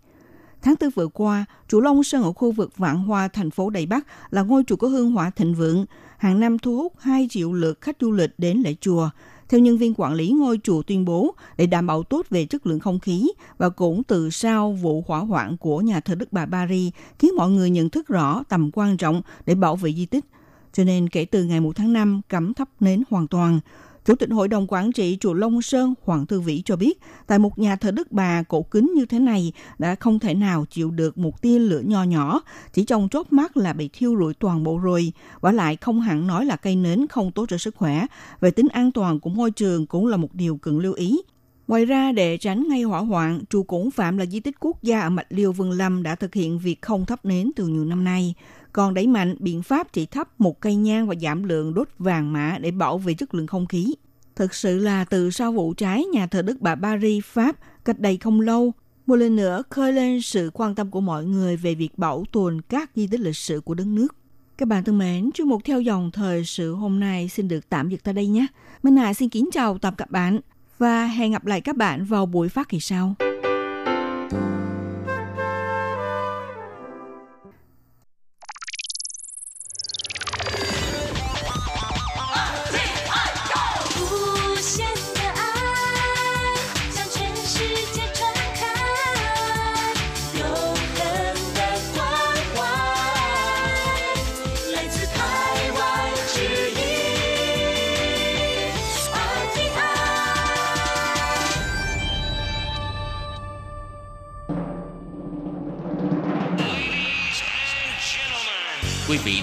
Tháng 0.61 0.75
tư 0.75 0.89
vừa 0.95 1.07
qua, 1.07 1.45
chùa 1.67 1.79
Long 1.79 2.03
Sơn 2.03 2.23
ở 2.23 2.33
khu 2.33 2.51
vực 2.51 2.77
Vạn 2.77 2.97
Hoa, 2.97 3.27
thành 3.27 3.51
phố 3.51 3.69
Đài 3.69 3.85
Bắc 3.85 4.07
là 4.31 4.41
ngôi 4.41 4.63
chùa 4.67 4.75
có 4.75 4.87
hương 4.87 5.11
hỏa 5.11 5.29
thịnh 5.29 5.55
vượng, 5.55 5.85
hàng 6.17 6.39
năm 6.39 6.59
thu 6.59 6.77
hút 6.77 6.93
2 6.99 7.27
triệu 7.29 7.53
lượt 7.53 7.81
khách 7.81 7.97
du 7.99 8.11
lịch 8.11 8.31
đến 8.37 8.61
lễ 8.65 8.75
chùa– 8.81 9.09
theo 9.49 9.59
nhân 9.59 9.77
viên 9.77 9.93
quản 9.97 10.13
lý 10.13 10.31
ngôi 10.31 10.59
chùa 10.63 10.81
tuyên 10.81 11.05
bố 11.05 11.35
để 11.57 11.65
đảm 11.65 11.87
bảo 11.87 12.03
tốt 12.03 12.25
về 12.29 12.45
chất 12.45 12.67
lượng 12.67 12.79
không 12.79 12.99
khí 12.99 13.31
và 13.57 13.69
cũng 13.69 14.03
từ 14.03 14.29
sau 14.29 14.71
vụ 14.71 15.03
hỏa 15.07 15.19
hoạn 15.19 15.57
của 15.57 15.81
nhà 15.81 15.99
thờ 15.99 16.15
Đức 16.15 16.33
Bà 16.33 16.45
Paris 16.45 16.93
khiến 17.19 17.35
mọi 17.35 17.49
người 17.49 17.69
nhận 17.69 17.89
thức 17.89 18.07
rõ 18.07 18.43
tầm 18.49 18.69
quan 18.73 18.97
trọng 18.97 19.21
để 19.45 19.55
bảo 19.55 19.75
vệ 19.75 19.93
di 19.93 20.05
tích. 20.05 20.25
Cho 20.73 20.83
nên 20.83 21.09
kể 21.09 21.25
từ 21.25 21.43
ngày 21.43 21.59
1 21.59 21.75
tháng 21.75 21.93
5 21.93 22.21
cấm 22.29 22.53
thắp 22.53 22.69
nến 22.79 23.03
hoàn 23.09 23.27
toàn, 23.27 23.59
Chủ 24.05 24.15
tịch 24.15 24.29
Hội 24.31 24.47
đồng 24.47 24.67
Quản 24.67 24.91
trị 24.91 25.17
chùa 25.19 25.33
Long 25.33 25.61
Sơn 25.61 25.93
Hoàng 26.03 26.25
Thư 26.25 26.41
Vĩ 26.41 26.61
cho 26.65 26.75
biết, 26.75 26.99
tại 27.27 27.39
một 27.39 27.59
nhà 27.59 27.75
thờ 27.75 27.91
Đức 27.91 28.11
Bà 28.11 28.43
cổ 28.43 28.61
kính 28.61 28.91
như 28.95 29.05
thế 29.05 29.19
này 29.19 29.53
đã 29.79 29.95
không 29.95 30.19
thể 30.19 30.33
nào 30.33 30.65
chịu 30.69 30.91
được 30.91 31.17
một 31.17 31.41
tia 31.41 31.59
lửa 31.59 31.81
nho 31.85 32.03
nhỏ, 32.03 32.41
chỉ 32.73 32.83
trong 32.83 33.09
chốt 33.09 33.27
mắt 33.31 33.57
là 33.57 33.73
bị 33.73 33.89
thiêu 33.93 34.15
rụi 34.19 34.33
toàn 34.33 34.63
bộ 34.63 34.77
rồi. 34.77 35.13
Và 35.41 35.51
lại 35.51 35.75
không 35.75 36.01
hẳn 36.01 36.27
nói 36.27 36.45
là 36.45 36.55
cây 36.55 36.75
nến 36.75 37.07
không 37.07 37.31
tốt 37.31 37.45
cho 37.49 37.57
sức 37.57 37.75
khỏe. 37.75 38.05
Về 38.41 38.51
tính 38.51 38.67
an 38.67 38.91
toàn 38.91 39.19
của 39.19 39.29
môi 39.29 39.51
trường 39.51 39.85
cũng 39.85 40.07
là 40.07 40.17
một 40.17 40.33
điều 40.33 40.57
cần 40.57 40.79
lưu 40.79 40.93
ý. 40.93 41.21
Ngoài 41.67 41.85
ra, 41.85 42.11
để 42.11 42.37
tránh 42.37 42.67
ngay 42.69 42.81
hỏa 42.81 42.99
hoạn, 42.99 43.41
chùa 43.49 43.63
cũng 43.63 43.91
Phạm 43.91 44.17
là 44.17 44.25
di 44.25 44.39
tích 44.39 44.55
quốc 44.59 44.83
gia 44.83 45.01
ở 45.01 45.09
Mạch 45.09 45.27
Liêu 45.29 45.51
Vân 45.51 45.71
Lâm 45.71 46.03
đã 46.03 46.15
thực 46.15 46.33
hiện 46.33 46.59
việc 46.59 46.81
không 46.81 47.05
thắp 47.05 47.25
nến 47.25 47.51
từ 47.55 47.67
nhiều 47.67 47.85
năm 47.85 48.03
nay 48.03 48.35
còn 48.75 48.93
đẩy 48.93 49.07
mạnh 49.07 49.35
biện 49.39 49.63
pháp 49.63 49.93
chỉ 49.93 50.05
thắp 50.05 50.29
một 50.37 50.61
cây 50.61 50.75
nhang 50.75 51.07
và 51.07 51.15
giảm 51.21 51.43
lượng 51.43 51.73
đốt 51.73 51.89
vàng 51.99 52.33
mã 52.33 52.57
để 52.61 52.71
bảo 52.71 52.97
vệ 52.97 53.13
chất 53.13 53.33
lượng 53.33 53.47
không 53.47 53.65
khí. 53.65 53.95
Thực 54.35 54.53
sự 54.53 54.77
là 54.77 55.05
từ 55.05 55.29
sau 55.29 55.51
vụ 55.51 55.73
cháy 55.77 56.03
nhà 56.13 56.27
thờ 56.27 56.41
Đức 56.41 56.61
Bà 56.61 56.75
Paris, 56.75 57.23
Pháp 57.25 57.55
cách 57.85 57.99
đây 57.99 58.17
không 58.17 58.41
lâu, 58.41 58.73
một 59.05 59.15
lần 59.15 59.35
nữa 59.35 59.63
khơi 59.69 59.93
lên 59.93 60.21
sự 60.21 60.51
quan 60.53 60.75
tâm 60.75 60.91
của 60.91 61.01
mọi 61.01 61.25
người 61.25 61.57
về 61.57 61.75
việc 61.75 61.97
bảo 61.97 62.23
tồn 62.31 62.61
các 62.69 62.91
di 62.95 63.07
tích 63.07 63.19
lịch 63.19 63.37
sử 63.37 63.61
của 63.61 63.73
đất 63.73 63.87
nước. 63.87 64.15
Các 64.57 64.67
bạn 64.67 64.83
thân 64.83 64.97
mến, 64.97 65.29
chuyên 65.33 65.47
mục 65.47 65.61
theo 65.65 65.81
dòng 65.81 66.11
thời 66.11 66.45
sự 66.45 66.73
hôm 66.73 66.99
nay 66.99 67.29
xin 67.29 67.47
được 67.47 67.69
tạm 67.69 67.89
dừng 67.89 67.99
tại 68.03 68.13
đây 68.13 68.27
nhé. 68.27 68.47
Minh 68.83 68.97
Hà 68.97 69.13
xin 69.13 69.29
kính 69.29 69.49
chào 69.53 69.77
tạm 69.77 69.95
các 69.95 70.11
bạn 70.11 70.39
và 70.77 71.05
hẹn 71.05 71.31
gặp 71.31 71.45
lại 71.45 71.61
các 71.61 71.77
bạn 71.77 72.05
vào 72.05 72.25
buổi 72.25 72.49
phát 72.49 72.69
kỳ 72.69 72.79
sau. 72.79 73.15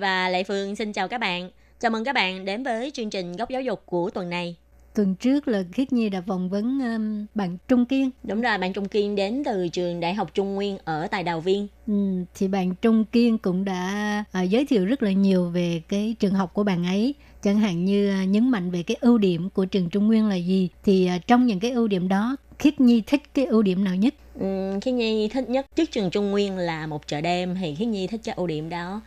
Và 0.00 0.28
Lệ 0.28 0.44
Phương 0.44 0.76
xin 0.76 0.92
chào 0.92 1.08
các 1.08 1.18
bạn. 1.18 1.50
Chào 1.80 1.90
mừng 1.90 2.04
các 2.04 2.14
bạn 2.14 2.44
đến 2.44 2.62
với 2.62 2.90
chương 2.94 3.10
trình 3.10 3.32
Góc 3.32 3.50
Giáo 3.50 3.62
dục 3.62 3.82
của 3.86 4.10
tuần 4.10 4.30
này. 4.30 4.56
Tuần 4.94 5.14
trước 5.14 5.48
là 5.48 5.62
Khiết 5.72 5.92
Nhi 5.92 6.08
đã 6.08 6.20
phỏng 6.26 6.50
vấn 6.50 6.78
um, 6.80 7.26
bạn 7.34 7.56
Trung 7.68 7.86
Kiên. 7.86 8.10
Đúng 8.22 8.40
rồi, 8.40 8.58
bạn 8.58 8.72
Trung 8.72 8.88
Kiên 8.88 9.16
đến 9.16 9.42
từ 9.44 9.68
trường 9.68 10.00
Đại 10.00 10.14
học 10.14 10.30
Trung 10.34 10.54
Nguyên 10.54 10.78
ở 10.84 11.06
tại 11.10 11.22
Đào 11.22 11.40
Viên. 11.40 11.66
Ừ, 11.86 11.94
thì 12.34 12.48
bạn 12.48 12.74
Trung 12.82 13.04
Kiên 13.04 13.38
cũng 13.38 13.64
đã 13.64 14.24
à, 14.32 14.42
giới 14.42 14.66
thiệu 14.66 14.84
rất 14.84 15.02
là 15.02 15.12
nhiều 15.12 15.50
về 15.50 15.82
cái 15.88 16.14
trường 16.18 16.34
học 16.34 16.54
của 16.54 16.64
bạn 16.64 16.86
ấy. 16.86 17.14
Chẳng 17.42 17.58
hạn 17.58 17.84
như 17.84 18.10
à, 18.10 18.24
nhấn 18.24 18.48
mạnh 18.48 18.70
về 18.70 18.82
cái 18.82 18.96
ưu 19.00 19.18
điểm 19.18 19.50
của 19.50 19.64
trường 19.64 19.90
Trung 19.90 20.06
Nguyên 20.06 20.28
là 20.28 20.36
gì. 20.36 20.68
Thì 20.84 21.06
à, 21.06 21.18
trong 21.26 21.46
những 21.46 21.60
cái 21.60 21.70
ưu 21.70 21.88
điểm 21.88 22.08
đó, 22.08 22.36
Khiết 22.58 22.80
Nhi 22.80 23.02
thích 23.06 23.22
cái 23.34 23.46
ưu 23.46 23.62
điểm 23.62 23.84
nào 23.84 23.96
nhất? 23.96 24.14
Ừ, 24.40 24.78
Khiết 24.82 24.94
Nhi 24.94 25.28
thích 25.28 25.48
nhất 25.48 25.66
trước 25.76 25.90
trường 25.90 26.10
Trung 26.10 26.30
Nguyên 26.30 26.58
là 26.58 26.86
một 26.86 27.06
chợ 27.06 27.20
đêm 27.20 27.54
thì 27.60 27.74
Khiết 27.74 27.88
Nhi 27.88 28.06
thích 28.06 28.20
cái 28.24 28.34
ưu 28.34 28.46
điểm 28.46 28.68
đó. 28.68 29.00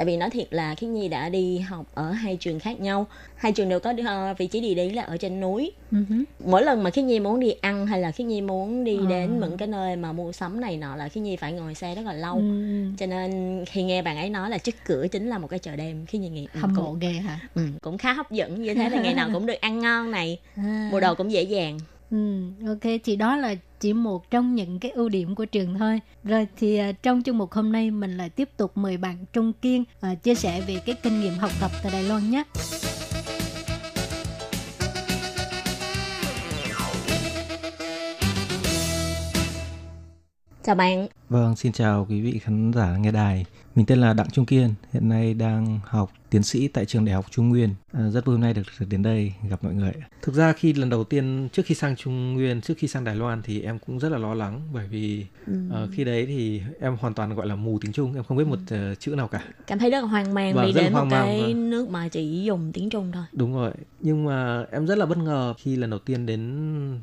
Tại 0.00 0.04
vì 0.06 0.16
nói 0.16 0.30
thiệt 0.30 0.46
là 0.50 0.74
Khiết 0.74 0.90
Nhi 0.90 1.08
đã 1.08 1.28
đi 1.28 1.58
học 1.58 1.86
ở 1.94 2.10
hai 2.12 2.36
trường 2.36 2.58
khác 2.60 2.80
nhau. 2.80 3.06
Hai 3.36 3.52
trường 3.52 3.68
đều 3.68 3.80
có 3.80 3.90
uh, 3.90 4.38
vị 4.38 4.46
trí 4.46 4.60
địa 4.60 4.74
lý 4.74 4.90
là 4.90 5.02
ở 5.02 5.16
trên 5.16 5.40
núi. 5.40 5.72
Uh-huh. 5.92 6.24
Mỗi 6.44 6.62
lần 6.64 6.82
mà 6.82 6.90
Khiết 6.90 7.04
Nhi 7.04 7.20
muốn 7.20 7.40
đi 7.40 7.50
ăn 7.60 7.86
hay 7.86 8.00
là 8.00 8.10
Khiết 8.10 8.26
Nhi 8.26 8.40
muốn 8.40 8.84
đi 8.84 8.96
Ờ. 8.96 9.06
đến 9.08 9.40
những 9.40 9.56
cái 9.56 9.68
nơi 9.68 9.96
mà 9.96 10.12
mua 10.12 10.32
sắm 10.32 10.60
này 10.60 10.76
nọ 10.76 10.96
là 10.96 11.08
Khiết 11.08 11.22
Nhi 11.24 11.36
phải 11.36 11.52
ngồi 11.52 11.74
xe 11.74 11.94
rất 11.94 12.02
là 12.04 12.12
lâu. 12.12 12.36
Ừ, 12.36 12.84
Cho 12.98 13.06
nên 13.06 13.64
khi 13.68 13.82
nghe 13.82 14.02
bạn 14.02 14.16
ấy 14.16 14.30
nói 14.30 14.50
là 14.50 14.58
trước 14.58 14.74
cửa 14.84 15.06
chính 15.12 15.28
là 15.28 15.38
một 15.38 15.46
cái 15.48 15.58
chợ 15.58 15.76
đêm, 15.76 16.06
Khiết 16.06 16.20
Nhi 16.20 16.28
nghĩ 16.28 16.46
ừ, 16.54 16.60
hâm 16.60 16.74
mộ 16.74 16.92
ghê 17.00 17.12
hả? 17.12 17.40
ừ, 17.54 17.62
cũng 17.82 17.98
khá 17.98 18.12
hấp 18.12 18.30
dẫn 18.30 18.62
như 18.62 18.74
thế 18.74 18.88
là 18.90 19.00
ngày 19.02 19.14
nào 19.14 19.30
cũng 19.34 19.46
được 19.46 19.60
ăn 19.60 19.78
ngon 19.78 20.10
này, 20.10 20.38
À. 20.56 20.88
mua 20.92 21.00
đồ 21.00 21.14
cũng 21.14 21.32
dễ 21.32 21.42
dàng. 21.42 21.78
Ừ, 22.10 22.40
ok 22.68 22.92
thì 23.04 23.16
đó 23.16 23.36
là 23.36 23.54
chỉ 23.80 23.92
một 23.92 24.30
trong 24.30 24.54
những 24.54 24.78
cái 24.78 24.90
ưu 24.90 25.08
điểm 25.08 25.34
của 25.34 25.44
trường 25.44 25.78
thôi. 25.78 26.00
Rồi 26.24 26.46
thì 26.56 26.76
à, 26.76 26.92
trong 26.92 27.22
chương 27.22 27.38
mục 27.38 27.52
hôm 27.52 27.72
nay 27.72 27.90
mình 27.90 28.16
lại 28.16 28.30
tiếp 28.30 28.48
tục 28.56 28.72
mời 28.74 28.96
bạn 28.96 29.24
Trung 29.32 29.52
Kiên 29.52 29.84
à, 30.00 30.14
chia 30.14 30.34
sẻ 30.34 30.60
về 30.60 30.82
cái 30.86 30.94
kinh 31.02 31.20
nghiệm 31.20 31.34
học 31.34 31.50
tập 31.60 31.70
tại 31.82 31.92
Đài 31.92 32.02
Loan 32.02 32.30
nhé. 32.30 32.44
Chào 40.62 40.74
bạn, 40.74 41.06
Vâng, 41.28 41.56
xin 41.56 41.72
chào 41.72 42.06
quý 42.08 42.20
vị 42.20 42.38
khán 42.38 42.72
giả 42.72 42.96
nghe 42.96 43.12
đài. 43.12 43.44
Mình 43.74 43.86
tên 43.86 44.00
là 44.00 44.12
Đặng 44.12 44.30
Trung 44.30 44.46
Kiên, 44.46 44.74
hiện 44.92 45.08
nay 45.08 45.34
đang 45.34 45.80
học 45.84 46.10
tiến 46.30 46.42
sĩ 46.42 46.68
tại 46.68 46.86
trường 46.86 47.04
Đại 47.04 47.14
học 47.14 47.26
Trung 47.30 47.48
Nguyên. 47.48 47.74
À, 47.92 48.10
rất 48.10 48.24
vui 48.24 48.34
hôm 48.34 48.40
nay 48.40 48.54
được, 48.54 48.62
được 48.80 48.86
đến 48.90 49.02
đây 49.02 49.32
gặp 49.48 49.64
mọi 49.64 49.74
người. 49.74 49.92
Thực 50.22 50.34
ra 50.34 50.52
khi 50.52 50.72
lần 50.72 50.90
đầu 50.90 51.04
tiên 51.04 51.48
trước 51.52 51.62
khi 51.66 51.74
sang 51.74 51.96
Trung 51.96 52.34
Nguyên, 52.34 52.60
trước 52.60 52.74
khi 52.78 52.88
sang 52.88 53.04
Đài 53.04 53.16
Loan 53.16 53.42
thì 53.42 53.62
em 53.62 53.78
cũng 53.78 53.98
rất 53.98 54.08
là 54.08 54.18
lo 54.18 54.34
lắng 54.34 54.60
bởi 54.72 54.86
vì 54.88 55.26
ờ, 55.70 55.88
khi 55.92 56.04
đấy 56.04 56.26
thì 56.26 56.62
em 56.80 56.96
hoàn 56.96 57.14
toàn 57.14 57.34
gọi 57.34 57.46
là 57.46 57.56
mù 57.56 57.78
tiếng 57.78 57.92
Trung, 57.92 58.14
em 58.14 58.24
không 58.24 58.36
biết 58.36 58.46
một 58.46 58.58
ờ, 58.70 58.94
chữ 58.94 59.14
nào 59.14 59.28
cả. 59.28 59.44
cảm 59.66 59.78
thấy 59.78 59.90
rất 59.90 60.00
là 60.00 60.06
hoang 60.06 60.34
mang 60.34 60.54
Vâng, 60.54 60.66
vì 60.66 60.72
đến 60.72 60.84
một 60.84 60.90
hoang 60.92 61.08
mang, 61.08 61.26
cái 61.26 61.40
vâng. 61.40 61.70
nước 61.70 61.88
mà 61.88 62.08
chỉ 62.08 62.42
dùng 62.44 62.72
tiếng 62.72 62.90
Trung 62.90 63.12
thôi. 63.12 63.24
Đúng 63.32 63.54
rồi, 63.54 63.72
nhưng 64.00 64.24
mà 64.24 64.64
em 64.70 64.86
rất 64.86 64.98
là 64.98 65.06
bất 65.06 65.18
ngờ 65.18 65.54
khi 65.58 65.76
lần 65.76 65.90
đầu 65.90 65.98
tiên 65.98 66.26
đến 66.26 66.40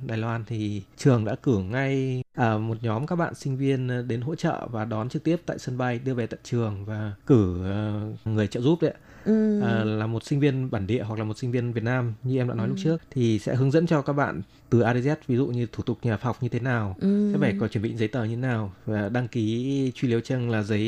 Đài 0.06 0.18
Loan 0.18 0.44
thì 0.48 0.82
trường 0.98 1.26
đã 1.26 1.36
cử 1.36 1.58
ngay 1.60 2.24
à, 2.34 2.58
một 2.58 2.78
nhóm 2.82 3.08
các 3.08 3.16
bạn 3.16 3.36
sinh 3.36 3.58
viên 3.58 3.88
ờ, 3.88 4.02
đến 4.02 4.22
hỗ 4.22 4.36
trợ 4.36 4.68
và 4.72 4.86
đón 4.86 5.10
trực 5.10 5.24
tiếp 5.24 5.42
tại 5.46 5.60
sân 5.60 5.78
bay 5.78 6.00
đưa 6.00 6.14
về 6.14 6.28
tận 6.28 6.40
trường 6.44 6.86
và 6.86 7.14
cử 7.26 7.64
ờ, 7.64 8.02
người 8.26 8.48
trợ 8.48 8.62
giúp 8.62 8.82
đấy 8.82 8.92
ạ. 8.92 9.00
Ừ. 9.28 9.60
à, 9.62 9.84
là 9.84 10.08
một 10.08 10.24
sinh 10.24 10.40
viên 10.40 10.72
bản 10.72 10.88
địa 10.88 11.04
hoặc 11.04 11.20
là 11.20 11.26
một 11.26 11.38
sinh 11.38 11.52
viên 11.52 11.74
Việt 11.74 11.84
Nam 11.84 12.14
như 12.24 12.38
em 12.38 12.48
đã 12.48 12.54
nói 12.56 12.66
Ừ. 12.68 12.70
lúc 12.70 12.78
trước 12.80 13.02
thì 13.12 13.40
sẽ 13.40 13.56
hướng 13.56 13.72
dẫn 13.72 13.88
cho 13.88 14.02
các 14.02 14.14
bạn 14.14 14.42
từ 14.70 14.80
A 14.82 14.94
đến 14.94 15.04
Z 15.04 15.16
ví 15.28 15.36
dụ 15.36 15.48
như 15.48 15.68
thủ 15.72 15.84
tục 15.84 15.98
nhập 16.04 16.20
học 16.22 16.38
như 16.44 16.50
thế 16.50 16.60
nào 16.60 16.96
Ừ. 17.00 17.30
sẽ 17.34 17.40
phải 17.40 17.56
có 17.60 17.68
chuẩn 17.68 17.82
bị 17.84 17.96
giấy 17.96 18.08
tờ 18.08 18.24
như 18.24 18.36
thế 18.36 18.42
nào 18.42 18.74
và 18.86 19.10
đăng 19.10 19.28
ký 19.28 19.92
truy 19.96 20.08
liếu 20.08 20.20
chân 20.20 20.50
là 20.50 20.64
giấy 20.64 20.88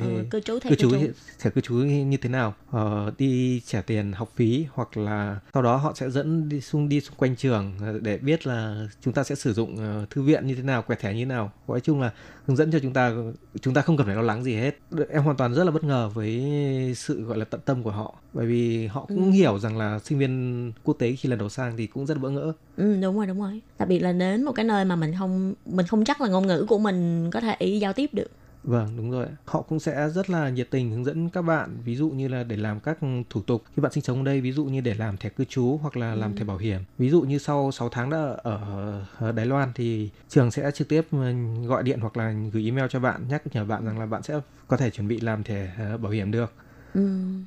Ờ, 0.00 0.06
cư 0.30 0.40
trú 0.40 0.58
thẻ 0.58 0.70
cư 0.70 0.76
trú 0.76 0.90
thẻ 1.40 1.50
cư 1.50 1.60
trú 1.60 1.74
như 1.74 2.16
thế 2.16 2.28
nào. 2.28 2.54
Ờ, 2.70 3.12
đi 3.18 3.60
trả 3.66 3.82
tiền 3.82 4.12
học 4.12 4.32
phí 4.36 4.66
hoặc 4.72 4.96
là 4.96 5.40
sau 5.54 5.62
đó 5.62 5.76
họ 5.76 5.92
sẽ 5.96 6.10
dẫn 6.10 6.48
đi 6.48 6.60
xung 6.60 6.88
đi 6.88 7.00
xung 7.00 7.14
quanh 7.16 7.36
trường 7.36 7.72
để 8.02 8.18
biết 8.18 8.46
là 8.46 8.88
chúng 9.00 9.14
ta 9.14 9.24
sẽ 9.24 9.34
sử 9.34 9.52
dụng 9.52 9.76
ờ, 9.76 10.06
thư 10.10 10.22
viện 10.22 10.46
như 10.46 10.54
thế 10.54 10.62
nào 10.62 10.82
quẹt 10.82 11.00
thẻ 11.00 11.14
như 11.14 11.18
thế 11.20 11.24
nào. 11.24 11.52
Nói 11.68 11.80
chung 11.80 12.00
là 12.00 12.10
hướng 12.46 12.56
dẫn 12.56 12.70
cho 12.72 12.78
chúng 12.78 12.92
ta 12.92 13.12
chúng 13.60 13.74
ta 13.74 13.82
không 13.82 13.96
cần 13.96 14.06
phải 14.06 14.16
lo 14.16 14.22
lắng 14.22 14.44
gì 14.44 14.54
hết. 14.54 14.78
Em 15.10 15.22
hoàn 15.22 15.36
toàn 15.36 15.54
rất 15.54 15.64
là 15.64 15.70
bất 15.70 15.84
ngờ 15.84 16.08
với 16.14 16.42
sự 16.96 17.22
gọi 17.22 17.38
là 17.38 17.44
tận 17.44 17.60
tâm 17.64 17.82
của 17.82 17.90
họ 17.90 18.14
bởi 18.32 18.46
vì 18.46 18.86
họ 18.86 19.04
cũng 19.08 19.24
Ừ. 19.24 19.30
hiểu 19.30 19.58
rằng 19.58 19.76
là 19.78 19.98
sinh 19.98 20.18
viên 20.18 20.72
quốc 20.84 20.96
tế 20.98 21.12
khi 21.12 21.28
lần 21.28 21.38
đầu 21.38 21.48
sang 21.48 21.76
thì 21.76 21.86
cũng 21.86 22.06
rất 22.06 22.18
bỡ 22.20 22.30
ngỡ 22.30 22.52
Ừ, 22.76 22.96
đúng 23.02 23.16
rồi 23.16 23.26
đúng 23.26 23.40
rồi 23.40 23.60
đặc 23.78 23.88
biệt 23.88 23.98
là 23.98 24.12
đến 24.12 24.42
một 24.42 24.52
cái 24.52 24.64
nơi 24.64 24.84
mà 24.84 24.96
mình 24.96 25.14
không 25.18 25.54
mình 25.66 25.86
không 25.86 26.04
chắc 26.04 26.20
là 26.20 26.28
ngôn 26.28 26.46
ngữ 26.46 26.66
của 26.68 26.78
mình 26.78 27.30
có 27.30 27.40
thể 27.40 27.66
giao 27.80 27.92
tiếp 27.92 28.10
được 28.14 28.28
Vâng, 28.64 28.88
đúng 28.96 29.10
rồi. 29.10 29.26
Họ 29.44 29.62
cũng 29.62 29.80
sẽ 29.80 30.08
rất 30.08 30.30
là 30.30 30.48
nhiệt 30.48 30.70
tình 30.70 30.90
hướng 30.90 31.04
dẫn 31.04 31.30
các 31.30 31.42
bạn, 31.42 31.76
ví 31.84 31.96
dụ 31.96 32.10
như 32.10 32.28
là 32.28 32.42
để 32.44 32.56
làm 32.56 32.80
các 32.80 32.98
thủ 33.30 33.42
tục 33.42 33.62
khi 33.76 33.82
bạn 33.82 33.92
sinh 33.92 34.02
sống 34.04 34.18
ở 34.18 34.24
đây, 34.24 34.40
ví 34.40 34.52
dụ 34.52 34.64
như 34.64 34.80
để 34.80 34.94
làm 34.94 35.16
thẻ 35.16 35.28
cư 35.28 35.44
trú 35.44 35.78
hoặc 35.82 35.96
là 35.96 36.14
làm 36.14 36.32
Ừ. 36.32 36.36
thẻ 36.38 36.44
bảo 36.44 36.56
hiểm. 36.58 36.80
Ví 36.98 37.10
dụ 37.10 37.20
như 37.22 37.38
sau 37.38 37.72
6 37.72 37.88
tháng 37.88 38.10
đã 38.10 38.18
ở, 38.42 38.58
ở 39.18 39.32
Đài 39.32 39.46
Loan 39.46 39.72
thì 39.74 40.10
trường 40.28 40.50
sẽ 40.50 40.70
trực 40.74 40.88
tiếp 40.88 41.06
ừ, 41.10 41.18
gọi 41.66 41.82
điện 41.82 42.00
hoặc 42.00 42.16
là 42.16 42.34
gửi 42.52 42.64
email 42.64 42.86
cho 42.90 43.00
bạn 43.00 43.24
nhắc 43.28 43.42
nhở 43.54 43.64
bạn 43.64 43.84
rằng 43.84 43.98
là 43.98 44.06
bạn 44.06 44.22
sẽ 44.22 44.40
có 44.68 44.76
thể 44.76 44.90
chuẩn 44.90 45.08
bị 45.08 45.20
làm 45.20 45.42
thẻ 45.42 45.70
ờ, 45.78 45.96
bảo 45.98 46.12
hiểm 46.12 46.30
được. 46.30 46.52
Ừ. 46.94 47.00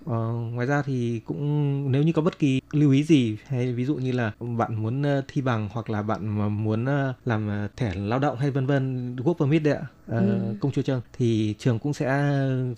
Ờ, 0.06 0.32
ngoài 0.52 0.68
ra 0.68 0.82
thì 0.82 1.20
cũng 1.26 1.92
nếu 1.92 2.04
như 2.04 2.12
có 2.14 2.22
bất 2.22 2.40
kỳ 2.40 2.60
lưu 2.74 2.92
ý 2.92 3.04
gì 3.04 3.38
hay 3.48 3.74
ví 3.74 3.86
dụ 3.86 3.96
như 3.96 4.12
là 4.12 4.32
bạn 4.58 4.76
muốn 4.84 5.04
ờ, 5.04 5.22
thi 5.28 5.42
bằng 5.42 5.70
hoặc 5.72 5.90
là 5.90 6.02
bạn 6.02 6.28
muốn 6.64 6.86
ờ, 6.86 7.14
làm 7.26 7.48
ờ, 7.48 7.68
thẻ 7.78 7.94
lao 7.96 8.20
động 8.20 8.38
hay 8.38 8.52
vân 8.52 8.66
vân 8.66 9.16
work 9.16 9.34
permit 9.34 9.64
đấy 9.64 9.74
ạ 9.74 9.82
ờ, 10.08 10.18
Ừ. 10.18 10.54
công 10.60 10.72
chúa 10.72 10.82
chân 10.82 11.02
thì 11.18 11.56
trường 11.60 11.80
cũng 11.80 11.94
sẽ 11.94 12.34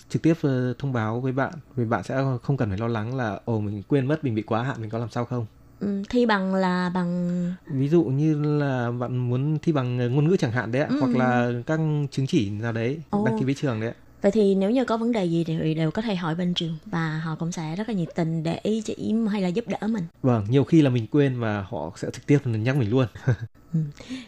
trực 0.10 0.22
tiếp 0.22 0.34
thông 0.80 0.94
báo 0.94 1.22
với 1.22 1.32
bạn 1.32 1.54
vì 1.76 1.86
bạn 1.86 2.04
sẽ 2.04 2.24
không 2.44 2.58
cần 2.58 2.70
phải 2.70 2.78
lo 2.78 2.88
lắng 2.88 3.16
là 3.16 3.40
ồ 3.46 3.60
mình 3.60 3.84
quên 3.88 4.06
mất 4.08 4.24
mình 4.24 4.36
bị 4.36 4.42
quá 4.42 4.64
hạn 4.64 4.82
mình 4.82 4.90
có 4.90 4.98
làm 5.00 5.10
sao 5.10 5.26
không 5.26 5.46
Ừ, 5.80 6.04
thi 6.10 6.26
bằng 6.26 6.56
là 6.56 6.90
bằng 6.94 7.54
ví 7.68 7.90
dụ 7.90 8.04
như 8.04 8.44
là 8.60 8.92
bạn 8.92 9.18
muốn 9.18 9.58
thi 9.62 9.72
bằng 9.72 9.98
ngôn 10.16 10.28
ngữ 10.30 10.36
chẳng 10.40 10.52
hạn 10.52 10.72
đấy 10.72 10.82
ạ 10.82 10.88
Ừ. 10.90 10.96
hoặc 11.00 11.16
là 11.16 11.52
các 11.66 11.80
chứng 12.12 12.28
chỉ 12.28 12.50
nào 12.50 12.72
đấy 12.72 13.02
Ồ. 13.10 13.24
đăng 13.26 13.34
ký 13.40 13.46
với 13.46 13.54
trường 13.54 13.80
đấy 13.80 13.90
ạ 13.90 13.96
vậy 14.26 14.32
thì 14.32 14.56
nếu 14.56 14.70
như 14.72 14.86
có 14.86 14.98
vấn 14.98 15.12
đề 15.12 15.26
gì 15.26 15.44
thì 15.44 15.74
đều 15.74 15.92
có 15.92 16.02
thể 16.02 16.16
hỏi 16.16 16.36
bên 16.36 16.54
trường 16.54 16.78
và 16.86 17.20
họ 17.20 17.36
cũng 17.36 17.52
sẽ 17.52 17.76
rất 17.76 17.90
là 17.90 17.96
nhiệt 17.96 18.08
tình 18.16 18.44
để 18.44 18.60
ý 18.64 18.82
chỉ 18.82 19.14
hay 19.32 19.42
là 19.42 19.48
giúp 19.48 19.66
đỡ 19.68 19.88
mình. 19.88 20.04
Vâng 20.22 20.46
nhiều 20.50 20.64
khi 20.64 20.82
là 20.82 20.90
mình 20.90 21.08
quên 21.12 21.40
và 21.40 21.66
họ 21.70 21.92
sẽ 21.96 22.08
trực 22.14 22.26
tiếp 22.26 22.38
nhắc 22.46 22.78
mình 22.78 22.90
luôn. 22.90 23.06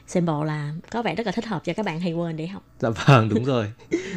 xem 0.08 0.26
bộ 0.26 0.44
là 0.44 0.74
có 0.92 1.02
vẻ 1.02 1.16
rất 1.16 1.26
là 1.26 1.32
thích 1.32 1.46
hợp 1.46 1.62
cho 1.66 1.74
các 1.74 1.86
bạn 1.86 2.00
hay 2.00 2.14
quên 2.14 2.38
để 2.38 2.48
học. 2.48 2.64
Dạ 2.80 2.90
vâng 2.90 3.30
đúng 3.30 3.46
rồi. 3.46 3.66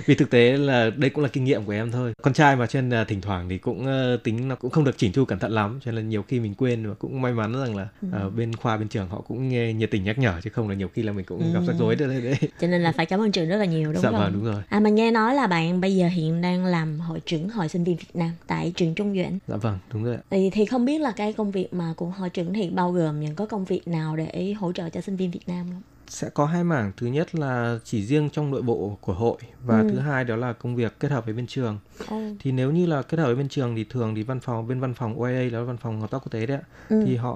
Vì 0.06 0.14
thực 0.14 0.30
tế 0.30 0.56
là 0.56 0.90
đây 0.96 1.10
cũng 1.10 1.24
là 1.24 1.30
kinh 1.32 1.44
nghiệm 1.44 1.64
của 1.64 1.72
em 1.72 1.90
thôi. 1.92 2.12
Con 2.22 2.34
trai 2.34 2.56
mà 2.56 2.66
cho 2.66 2.80
nên 2.80 2.90
là 2.90 3.04
thỉnh 3.04 3.20
thoảng 3.20 3.48
thì 3.48 3.58
cũng 3.58 3.86
ờ, 3.86 4.16
tính 4.16 4.48
nó 4.48 4.54
cũng 4.54 4.70
không 4.70 4.84
được 4.84 4.98
chỉnh 4.98 5.12
chu 5.12 5.24
cẩn 5.24 5.38
thận 5.38 5.52
lắm 5.52 5.80
Cho 5.84 5.92
nên 5.92 6.04
là 6.04 6.08
nhiều 6.08 6.22
khi 6.22 6.40
mình 6.40 6.54
quên 6.54 6.88
và 6.88 6.94
cũng 6.94 7.22
may 7.22 7.32
mắn 7.32 7.52
rằng 7.60 7.76
là 7.76 7.88
Ừ. 8.02 8.08
ờ, 8.12 8.30
bên 8.30 8.56
khoa 8.56 8.76
bên 8.76 8.88
trường 8.88 9.08
họ 9.08 9.20
cũng 9.20 9.48
nghe 9.48 9.72
nhiệt 9.72 9.90
tình 9.90 10.04
nhắc 10.04 10.18
nhở 10.18 10.40
Chứ 10.44 10.50
không 10.50 10.68
là 10.68 10.74
nhiều 10.74 10.88
khi 10.94 11.02
là 11.02 11.12
mình 11.12 11.24
cũng 11.24 11.52
gặp 11.52 11.60
Ừ. 11.60 11.66
rắc 11.66 11.76
rối 11.78 11.96
đấy, 11.96 12.20
đấy. 12.20 12.34
cho 12.60 12.66
nên 12.66 12.82
là 12.82 12.92
phải 12.92 13.06
cảm 13.06 13.20
ơn 13.20 13.32
trường 13.32 13.48
rất 13.48 13.56
là 13.56 13.64
nhiều 13.64 13.92
đúng 13.92 14.02
Dạ 14.02 14.10
không? 14.10 14.20
vâng 14.20 14.32
đúng 14.32 14.44
rồi. 14.44 14.62
À 14.68 14.80
mình 14.80 14.94
nghe 14.94 15.10
nói 15.10 15.34
là 15.34 15.46
bạn 15.46 15.80
bây 15.80 15.96
giờ 15.96 16.08
hiện 16.08 16.40
đang 16.40 16.64
làm 16.64 17.00
hội 17.00 17.20
trưởng 17.26 17.48
hội 17.48 17.68
sinh 17.68 17.84
viên 17.84 17.96
Việt 17.96 18.06
Nam 18.14 18.30
tại 18.46 18.72
trường 18.76 18.94
Trung 18.94 19.14
Duyện 19.14 19.38
Dạ 19.48 19.56
vâng 19.56 19.78
đúng 19.92 20.04
rồi 20.04 20.16
thì, 20.30 20.50
thì 20.50 20.64
không 20.66 20.84
biết 20.84 21.00
là 21.00 21.10
cái 21.10 21.32
công 21.32 21.50
việc 21.50 21.74
mà 21.74 21.94
của 21.96 22.06
hội 22.06 22.28
trưởng 22.30 22.52
thì 22.52 22.70
bao 22.70 22.92
gồm 22.92 23.20
những 23.20 23.34
có 23.34 23.46
công 23.46 23.64
việc 23.64 23.88
nào 23.88 24.16
để 24.16 24.54
hỗ 24.60 24.72
trợ 24.72 24.88
cho 24.90 25.00
sinh 25.00 25.16
viên 25.16 25.19
Việt 25.28 25.48
Nam 25.48 25.66
không 25.72 25.82
sẽ 26.08 26.30
có 26.30 26.46
hai 26.46 26.64
mảng 26.64 26.92
thứ 26.96 27.06
nhất 27.06 27.34
là 27.34 27.78
chỉ 27.84 28.06
riêng 28.06 28.30
trong 28.30 28.50
nội 28.50 28.62
bộ 28.62 28.98
của 29.00 29.12
hội 29.12 29.36
và 29.64 29.82
Ừ. 29.82 29.88
thứ 29.90 29.98
hai 29.98 30.24
đó 30.24 30.36
là 30.36 30.52
công 30.52 30.76
việc 30.76 31.00
kết 31.00 31.10
hợp 31.10 31.24
với 31.24 31.34
bên 31.34 31.46
trường 31.46 31.78
Ồ. 32.08 32.20
thì 32.38 32.52
nếu 32.52 32.70
như 32.70 32.86
là 32.86 33.02
kết 33.02 33.18
hợp 33.18 33.26
với 33.26 33.34
bên 33.36 33.48
trường 33.48 33.76
thì 33.76 33.84
thường 33.84 34.14
thì 34.14 34.22
văn 34.22 34.40
phòng 34.40 34.68
bên 34.68 34.80
văn 34.80 34.94
phòng 34.94 35.14
OIA 35.20 35.50
là 35.50 35.62
văn 35.62 35.76
phòng 35.76 36.00
hợp 36.00 36.10
tác 36.10 36.18
quốc 36.18 36.32
tế 36.32 36.46
đấy 36.46 36.56
ạ 36.56 36.62
Ừ. 36.88 37.02
thì 37.04 37.16
họ 37.16 37.34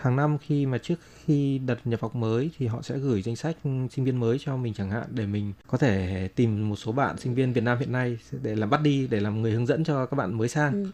hàng 0.00 0.16
năm 0.16 0.38
khi 0.38 0.66
mà 0.66 0.78
trước 0.78 0.94
khi 1.24 1.58
đợt 1.58 1.76
nhập 1.84 2.00
học 2.02 2.14
mới 2.14 2.50
thì 2.58 2.66
họ 2.66 2.82
sẽ 2.82 2.98
gửi 2.98 3.22
danh 3.22 3.36
sách 3.36 3.56
sinh 3.90 4.04
viên 4.04 4.20
mới 4.20 4.38
cho 4.40 4.56
mình 4.56 4.74
chẳng 4.74 4.90
hạn 4.90 5.06
để 5.10 5.26
mình 5.26 5.52
có 5.66 5.78
thể 5.78 6.28
tìm 6.34 6.68
một 6.68 6.76
số 6.76 6.92
bạn 6.92 7.18
sinh 7.18 7.34
viên 7.34 7.52
Việt 7.52 7.64
Nam 7.64 7.78
hiện 7.78 7.92
nay 7.92 8.18
để 8.42 8.54
làm 8.56 8.70
bắt 8.70 8.82
đi 8.82 9.06
để 9.10 9.20
làm 9.20 9.42
người 9.42 9.52
hướng 9.52 9.66
dẫn 9.66 9.84
cho 9.84 10.06
các 10.06 10.14
bạn 10.16 10.38
mới 10.38 10.48
sang 10.48 10.72
Ừ. 10.84 10.90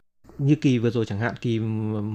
như 0.46 0.54
kỳ 0.54 0.78
vừa 0.78 0.90
rồi 0.90 1.04
chẳng 1.06 1.18
hạn 1.18 1.34
kỳ 1.40 1.58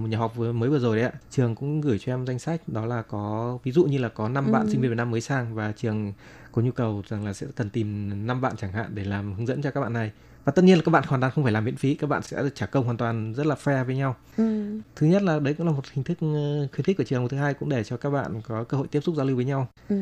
nhập 0.09 0.19
học 0.19 0.33
vừa- 0.35 0.51
mới 0.51 0.69
vừa 0.69 0.79
rồi 0.79 0.95
đấy 0.97 1.05
ạ 1.05 1.11
trường 1.31 1.55
cũng 1.55 1.81
gửi 1.81 1.99
cho 1.99 2.13
em 2.13 2.25
danh 2.25 2.39
sách 2.39 2.61
đó 2.67 2.85
là 2.85 3.01
có 3.01 3.57
ví 3.63 3.71
dụ 3.71 3.83
như 3.85 3.97
là 3.97 4.09
có 4.09 4.29
5 4.29 4.51
bạn 4.51 4.61
Ừ. 4.65 4.71
sinh 4.71 4.81
viên 4.81 4.89
Việt 4.91 4.95
Nam 4.97 5.11
mới 5.11 5.21
sang 5.21 5.55
và 5.55 5.71
trường 5.71 6.13
có 6.51 6.61
nhu 6.61 6.71
cầu 6.71 7.03
rằng 7.09 7.25
là 7.25 7.33
sẽ 7.33 7.47
cần 7.55 7.69
tìm 7.69 8.09
năm 8.27 8.41
bạn 8.41 8.53
chẳng 8.57 8.71
hạn 8.71 8.91
để 8.93 9.03
làm 9.03 9.33
hướng 9.33 9.45
dẫn 9.47 9.61
cho 9.61 9.71
các 9.71 9.81
bạn 9.81 9.93
này 9.93 10.11
và 10.47 10.51
tất 10.55 10.63
nhiên 10.65 10.75
là 10.77 10.81
các 10.85 10.91
bạn 10.91 11.03
hoàn 11.07 11.21
toàn 11.21 11.33
không 11.33 11.43
phải 11.43 11.53
làm 11.53 11.65
miễn 11.65 11.75
phí 11.75 11.95
các 11.95 12.07
bạn 12.07 12.21
sẽ 12.23 12.43
trả 12.55 12.65
công 12.65 12.85
hoàn 12.85 12.97
toàn 12.97 13.33
rất 13.33 13.45
là 13.45 13.55
fair 13.63 13.85
với 13.85 13.95
nhau 13.95 14.15
Ừ. 14.37 14.79
thứ 14.95 15.07
nhất 15.07 15.21
là 15.23 15.39
đấy 15.39 15.53
cũng 15.53 15.65
là 15.67 15.71
một 15.73 15.81
hình 15.93 16.03
thức 16.03 16.17
ờ, 16.21 16.67
khuyến 16.73 16.83
khích 16.85 16.97
của 16.97 17.03
trường 17.03 17.27
thứ 17.27 17.37
hai 17.37 17.53
cũng 17.53 17.69
để 17.69 17.83
cho 17.83 17.97
các 17.97 18.09
bạn 18.09 18.41
có 18.41 18.63
cơ 18.63 18.77
hội 18.77 18.87
tiếp 18.87 18.99
xúc 19.03 19.15
giao 19.15 19.25
lưu 19.25 19.35
với 19.35 19.45
nhau 19.45 19.67
Ừ. 19.89 19.95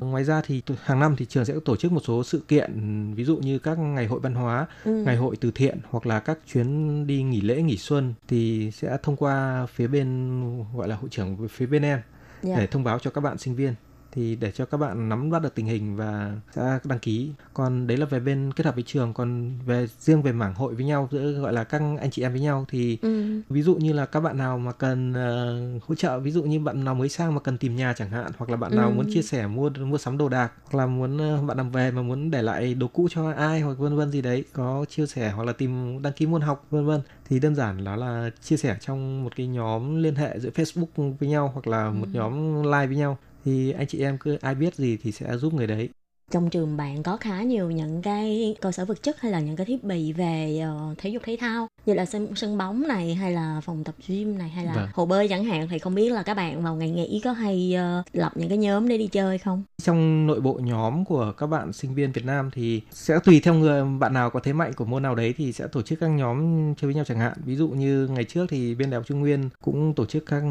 ngoài 0.00 0.24
ra 0.24 0.42
thì 0.46 0.62
hàng 0.82 1.00
năm 1.00 1.14
thì 1.18 1.24
trường 1.24 1.44
sẽ 1.44 1.54
tổ 1.64 1.76
chức 1.76 1.92
một 1.92 2.00
số 2.06 2.24
sự 2.24 2.42
kiện 2.48 2.72
ví 3.14 3.24
dụ 3.24 3.36
như 3.36 3.58
các 3.58 3.78
ngày 3.78 4.06
hội 4.06 4.20
văn 4.20 4.34
hóa 4.34 4.66
Ừ. 4.84 4.90
ngày 5.06 5.16
hội 5.16 5.36
từ 5.40 5.50
thiện 5.54 5.78
hoặc 5.90 6.06
là 6.06 6.20
các 6.20 6.38
chuyến 6.52 7.06
đi 7.06 7.22
nghỉ 7.22 7.40
lễ 7.40 7.62
nghỉ 7.62 7.76
xuân 7.76 8.14
thì 8.28 8.70
sẽ 8.74 8.96
thông 9.02 9.16
qua 9.16 9.66
phía 9.66 9.86
bên 9.86 10.40
gọi 10.76 10.88
là 10.88 10.96
hội 10.96 11.08
trưởng 11.10 11.48
phía 11.48 11.66
bên 11.66 11.82
em 11.82 12.00
Dạ. 12.42 12.56
để 12.58 12.66
thông 12.66 12.84
báo 12.84 12.98
cho 12.98 13.10
các 13.10 13.20
bạn 13.20 13.38
sinh 13.38 13.54
viên 13.56 13.74
thì 14.12 14.36
để 14.36 14.50
cho 14.52 14.64
các 14.64 14.78
bạn 14.78 15.08
nắm 15.08 15.30
bắt 15.30 15.42
được 15.42 15.54
tình 15.54 15.66
hình 15.66 15.96
và 15.96 16.36
sẽ 16.56 16.78
đăng 16.84 16.98
ký 16.98 17.30
còn 17.54 17.86
đấy 17.86 17.96
là 17.96 18.06
về 18.06 18.20
bên 18.20 18.52
kết 18.56 18.66
hợp 18.66 18.74
với 18.74 18.84
trường 18.86 19.14
còn 19.14 19.52
về 19.66 19.86
riêng 20.00 20.22
về 20.22 20.32
mảng 20.32 20.54
hội 20.54 20.74
với 20.74 20.84
nhau 20.84 21.08
giữa 21.12 21.32
gọi 21.32 21.52
là 21.52 21.64
các 21.64 21.82
anh 22.00 22.10
chị 22.10 22.22
em 22.22 22.32
với 22.32 22.40
nhau 22.40 22.64
thì 22.68 22.98
Ừ. 23.02 23.40
ví 23.48 23.62
dụ 23.62 23.74
như 23.74 23.92
là 23.92 24.06
các 24.06 24.20
bạn 24.20 24.38
nào 24.38 24.58
mà 24.58 24.72
cần 24.72 25.12
ờ, 25.14 25.58
hỗ 25.88 25.94
trợ 25.94 26.18
ví 26.20 26.30
dụ 26.30 26.42
như 26.42 26.60
bạn 26.60 26.84
nào 26.84 26.94
mới 26.94 27.08
sang 27.08 27.34
mà 27.34 27.40
cần 27.40 27.58
tìm 27.58 27.76
nhà 27.76 27.92
chẳng 27.96 28.10
hạn 28.10 28.32
hoặc 28.38 28.50
là 28.50 28.56
bạn 28.56 28.76
nào 28.76 28.88
Ừ. 28.90 28.94
muốn 28.94 29.06
chia 29.08 29.22
sẻ 29.22 29.46
mua 29.46 29.70
mua 29.70 29.98
sắm 29.98 30.18
đồ 30.18 30.28
đạc 30.28 30.52
hoặc 30.64 30.78
là 30.78 30.86
muốn 30.86 31.18
ờ, 31.18 31.42
bạn 31.42 31.56
nào 31.56 31.66
về 31.72 31.90
mà 31.90 32.02
muốn 32.02 32.30
để 32.30 32.42
lại 32.42 32.74
đồ 32.74 32.88
cũ 32.88 33.08
cho 33.10 33.30
ai 33.32 33.60
hoặc 33.60 33.78
vân 33.78 33.96
vân 33.96 34.10
gì 34.10 34.22
đấy 34.22 34.44
có 34.52 34.84
chia 34.88 35.06
sẻ 35.06 35.30
hoặc 35.30 35.44
là 35.44 35.52
tìm 35.52 36.02
đăng 36.02 36.12
ký 36.12 36.26
môn 36.26 36.40
học 36.40 36.66
vân 36.70 36.86
vân 36.86 37.00
thì 37.28 37.40
đơn 37.40 37.54
giản 37.54 37.84
đó 37.84 37.96
là 37.96 38.30
chia 38.42 38.56
sẻ 38.56 38.76
trong 38.80 39.24
một 39.24 39.32
cái 39.36 39.46
nhóm 39.46 40.02
liên 40.02 40.14
hệ 40.14 40.38
giữa 40.40 40.50
Facebook 40.50 41.12
với 41.20 41.28
nhau 41.28 41.50
hoặc 41.54 41.66
là 41.66 41.90
một 41.90 42.06
Ừ. 42.12 42.16
nhóm 42.18 42.62
live 42.62 42.86
với 42.86 42.96
nhau 42.96 43.18
thì 43.44 43.72
anh 43.72 43.86
chị 43.86 44.00
em 44.00 44.18
cứ 44.20 44.38
ai 44.40 44.54
biết 44.54 44.74
gì 44.74 44.96
thì 44.96 45.12
sẽ 45.12 45.36
giúp 45.38 45.54
người 45.54 45.66
đấy 45.66 45.88
trong 46.32 46.50
trường 46.50 46.76
bạn 46.76 47.02
có 47.02 47.16
khá 47.16 47.42
nhiều 47.42 47.70
những 47.70 48.02
cái 48.02 48.54
cơ 48.60 48.72
sở 48.72 48.84
vật 48.84 49.02
chất 49.02 49.20
hay 49.20 49.32
là 49.32 49.40
những 49.40 49.56
cái 49.56 49.66
thiết 49.66 49.84
bị 49.84 50.12
về 50.12 50.58
ờ, 50.62 50.94
thể 50.98 51.10
dục 51.10 51.22
thể 51.26 51.36
thao 51.40 51.68
như 51.86 51.94
là 51.94 52.04
sân 52.04 52.28
sân 52.36 52.58
bóng 52.58 52.88
này 52.88 53.14
hay 53.14 53.32
là 53.32 53.60
phòng 53.64 53.84
tập 53.84 53.94
gym 54.08 54.38
này 54.38 54.48
hay 54.48 54.64
là 54.64 54.72
Vâng. 54.74 54.88
hồ 54.94 55.06
bơi 55.06 55.28
chẳng 55.28 55.44
hạn 55.44 55.68
thì 55.70 55.78
không 55.78 55.94
biết 55.94 56.12
là 56.12 56.22
các 56.22 56.34
bạn 56.34 56.62
vào 56.62 56.76
ngày 56.76 56.90
nghỉ 56.90 57.20
có 57.24 57.32
hay 57.32 57.74
ờ, 57.74 58.02
lập 58.12 58.32
những 58.34 58.48
cái 58.48 58.58
nhóm 58.58 58.88
để 58.88 58.98
đi 58.98 59.06
chơi 59.06 59.38
không? 59.38 59.62
trong 59.82 60.26
nội 60.26 60.40
bộ 60.40 60.60
nhóm 60.62 61.04
của 61.04 61.32
các 61.38 61.46
bạn 61.46 61.72
sinh 61.72 61.94
viên 61.94 62.12
Việt 62.12 62.24
Nam 62.24 62.50
thì 62.54 62.80
sẽ 62.90 63.18
tùy 63.24 63.40
theo 63.40 63.54
người 63.54 63.84
bạn 63.98 64.12
nào 64.14 64.30
có 64.30 64.40
thế 64.40 64.52
mạnh 64.52 64.72
của 64.72 64.84
môn 64.84 65.02
nào 65.02 65.14
đấy 65.14 65.34
thì 65.36 65.52
sẽ 65.52 65.66
tổ 65.66 65.82
chức 65.82 66.00
các 66.00 66.06
nhóm 66.08 66.38
chơi 66.74 66.86
với 66.88 66.94
nhau 66.94 67.04
chẳng 67.04 67.18
hạn 67.18 67.32
ví 67.44 67.56
dụ 67.56 67.68
như 67.68 68.06
ngày 68.12 68.24
trước 68.24 68.46
thì 68.48 68.74
bên 68.74 68.90
đại 68.90 68.98
học 68.98 69.06
Trung 69.06 69.20
Nguyên 69.20 69.48
cũng 69.64 69.94
tổ 69.94 70.06
chức 70.06 70.26
các 70.26 70.42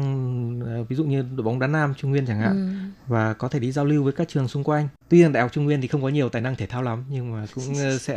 ờ, 0.64 0.84
ví 0.88 0.96
dụ 0.96 1.04
như 1.04 1.22
đội 1.36 1.44
bóng 1.44 1.58
đá 1.58 1.66
nam 1.66 1.94
Trung 1.96 2.10
Nguyên 2.10 2.26
chẳng 2.26 2.38
hạn 2.40 2.52
Ừ. 2.52 2.68
và 3.06 3.32
có 3.34 3.48
thể 3.48 3.58
đi 3.58 3.72
giao 3.72 3.84
lưu 3.84 4.04
với 4.04 4.12
các 4.12 4.28
trường 4.28 4.48
xung 4.48 4.64
quanh 4.64 4.88
tuy 5.08 5.22
rằng 5.22 5.32
đại 5.32 5.42
học 5.42 5.52
Trung 5.52 5.64
Nguyên 5.64 5.71
thì 5.80 5.88
không 5.88 6.02
có 6.02 6.08
nhiều 6.08 6.28
tài 6.28 6.42
năng 6.42 6.56
thể 6.56 6.66
thao 6.66 6.82
lắm 6.82 7.04
nhưng 7.10 7.32
mà 7.32 7.46
cũng 7.54 7.64
ờ, 7.78 7.98
sẽ 8.00 8.16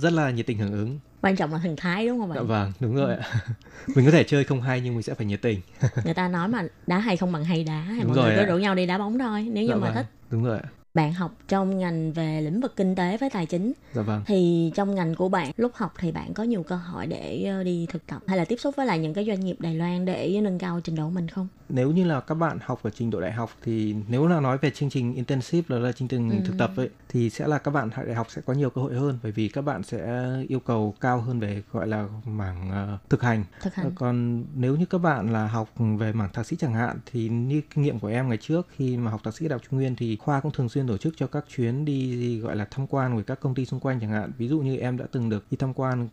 rất 0.00 0.12
là 0.12 0.30
nhiệt 0.30 0.46
tình 0.46 0.58
hưởng 0.58 0.72
ứng 0.72 0.98
Quan 1.22 1.36
trọng 1.36 1.52
là 1.52 1.58
thần 1.62 1.76
thái 1.76 2.06
đúng 2.06 2.18
không 2.20 2.28
dạ 2.28 2.34
bạn? 2.34 2.46
vâng 2.46 2.72
đúng 2.80 2.94
rồi 2.96 3.16
ạ 3.16 3.28
mình 3.96 4.04
có 4.06 4.10
thể 4.12 4.24
chơi 4.24 4.44
không 4.44 4.62
hay 4.62 4.80
nhưng 4.80 4.94
mình 4.94 5.02
sẽ 5.02 5.14
phải 5.14 5.26
nhiệt 5.26 5.42
tình 5.42 5.60
Người 6.04 6.14
ta 6.14 6.28
nói 6.28 6.48
mà 6.48 6.62
đá 6.86 6.98
hay 6.98 7.16
không 7.16 7.32
bằng 7.32 7.44
hay 7.44 7.64
đá, 7.64 7.84
thì 7.88 7.98
Đúng 8.02 8.08
mọi 8.08 8.16
rồi 8.16 8.26
người 8.26 8.36
cứ 8.36 8.42
ạ. 8.42 8.46
rủ 8.46 8.58
nhau 8.58 8.74
đi 8.74 8.86
đá 8.86 8.98
bóng 8.98 9.18
thôi 9.18 9.42
nếu 9.52 9.64
như 9.64 9.68
dạ 9.70 9.74
mà 9.76 9.86
vâng 9.86 9.94
thích. 9.94 10.06
đúng 10.30 10.44
rồi 10.44 10.58
ạ 10.58 10.68
Bạn 10.94 11.12
học 11.12 11.32
trong 11.48 11.78
ngành 11.78 12.12
về 12.12 12.40
lĩnh 12.40 12.60
vực 12.60 12.76
kinh 12.76 12.94
tế 12.94 13.16
với 13.16 13.30
tài 13.30 13.46
chính 13.46 13.72
dạ 13.94 14.02
vâng 14.02 14.22
thì 14.26 14.72
trong 14.74 14.94
ngành 14.94 15.14
của 15.14 15.28
bạn 15.28 15.50
lúc 15.56 15.72
học 15.74 15.94
thì 15.98 16.12
bạn 16.12 16.34
có 16.34 16.42
nhiều 16.42 16.62
cơ 16.62 16.76
hội 16.76 17.06
để 17.06 17.44
ờ, 17.44 17.64
đi 17.64 17.86
thực 17.90 18.06
tập 18.06 18.22
hay 18.26 18.38
là 18.38 18.44
tiếp 18.44 18.56
xúc 18.56 18.76
với 18.76 18.86
lại 18.86 18.98
những 18.98 19.14
cái 19.14 19.24
doanh 19.26 19.40
nghiệp 19.40 19.56
Đài 19.58 19.74
Loan 19.74 20.04
để 20.04 20.40
nâng 20.42 20.58
cao 20.58 20.80
trình 20.84 20.96
độ 20.96 21.10
mình 21.10 21.28
không? 21.28 21.48
nếu 21.68 21.90
như 21.90 22.04
là 22.04 22.20
các 22.20 22.34
bạn 22.34 22.58
học 22.62 22.80
ở 22.82 22.90
trình 22.90 23.10
độ 23.10 23.20
đại 23.20 23.32
học 23.32 23.50
thì 23.62 23.94
nếu 24.08 24.26
là 24.26 24.40
nói 24.40 24.58
về 24.58 24.70
chương 24.70 24.90
trình 24.90 25.14
intensive 25.14 25.76
là, 25.76 25.82
là 25.86 25.92
chương 25.92 26.08
trình 26.08 26.30
Ừ. 26.30 26.36
thực 26.44 26.58
tập 26.58 26.72
ấy 26.76 26.88
thì 27.08 27.30
sẽ 27.30 27.46
là 27.46 27.58
các 27.58 27.70
bạn 27.70 27.90
đại 28.06 28.14
học 28.14 28.26
sẽ 28.30 28.42
có 28.46 28.52
nhiều 28.52 28.70
cơ 28.70 28.80
hội 28.80 28.94
hơn 28.94 29.18
bởi 29.22 29.32
vì 29.32 29.48
các 29.48 29.62
bạn 29.62 29.82
sẽ 29.82 30.26
yêu 30.48 30.60
cầu 30.60 30.94
cao 31.00 31.20
hơn 31.20 31.40
về 31.40 31.62
gọi 31.72 31.86
là 31.86 32.08
mảng 32.26 32.70
ờ, 32.70 32.98
thực 33.08 33.22
hành 33.22 33.44
Thực 33.60 33.74
hành. 33.74 33.86
Ờ, 33.86 33.92
còn 33.94 34.44
nếu 34.54 34.76
như 34.76 34.86
các 34.86 34.98
bạn 34.98 35.32
là 35.32 35.46
học 35.48 35.68
về 35.98 36.12
mảng 36.12 36.32
thạc 36.32 36.46
sĩ 36.46 36.56
chẳng 36.56 36.74
hạn 36.74 36.98
thì 37.12 37.28
như 37.28 37.60
kinh 37.74 37.84
nghiệm 37.84 37.98
của 37.98 38.08
em 38.08 38.28
ngày 38.28 38.38
trước 38.40 38.66
khi 38.76 38.96
mà 38.96 39.10
học 39.10 39.20
thạc 39.24 39.36
sĩ 39.36 39.48
đại 39.48 39.54
học 39.58 39.62
Trung 39.70 39.78
Nguyên 39.80 39.96
thì 39.96 40.16
khoa 40.16 40.40
cũng 40.40 40.52
thường 40.52 40.68
xuyên 40.68 40.79
tổ 40.86 40.96
chức 40.96 41.14
cho 41.16 41.26
các 41.26 41.44
chuyến 41.56 41.84
đi 41.84 42.38
gọi 42.38 42.56
là 42.56 42.64
tham 42.70 42.86
quan 42.86 43.14
với 43.14 43.24
các 43.24 43.40
công 43.40 43.54
ty 43.54 43.66
xung 43.66 43.80
quanh 43.80 44.00
chẳng 44.00 44.10
hạn. 44.10 44.32
Ví 44.38 44.48
dụ 44.48 44.60
như 44.60 44.76
em 44.76 44.96
đã 44.96 45.04
từng 45.12 45.30
được 45.30 45.44
đi 45.50 45.56
tham 45.56 45.74
quan 45.74 46.08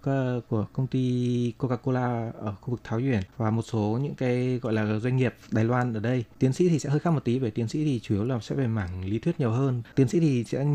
của 0.50 0.66
công 0.74 0.88
ty 0.88 1.54
Coca-Cola 1.60 2.32
ở 2.32 2.56
khu 2.62 2.72
vực 2.72 2.80
Tháo 2.84 3.02
Duyển 3.02 3.22
và 3.38 3.52
một 3.52 3.62
số 3.62 4.00
những 4.04 4.16
cái 4.16 4.60
gọi 4.62 4.74
là 4.74 5.00
doanh 5.00 5.18
nghiệp 5.18 5.36
Đài 5.52 5.66
Loan 5.66 5.94
ở 5.94 6.00
đây. 6.00 6.24
Tiến 6.40 6.54
sĩ 6.54 6.70
thì 6.70 6.80
sẽ 6.80 6.90
hơi 6.90 7.00
khác 7.00 7.12
một 7.12 7.24
tí 7.24 7.40
về 7.40 7.50
tiến 7.50 7.68
sĩ 7.68 7.86
thì 7.86 8.00
chủ 8.00 8.16
yếu 8.16 8.24
là 8.24 8.40
sẽ 8.40 8.56
về 8.56 8.68
mảng 8.68 9.06
lý 9.06 9.20
thuyết 9.20 9.40
nhiều 9.40 9.52
hơn. 9.52 9.82
Tiến 9.96 10.08
sĩ 10.08 10.20
thì 10.20 10.44
sẽ 10.44 10.66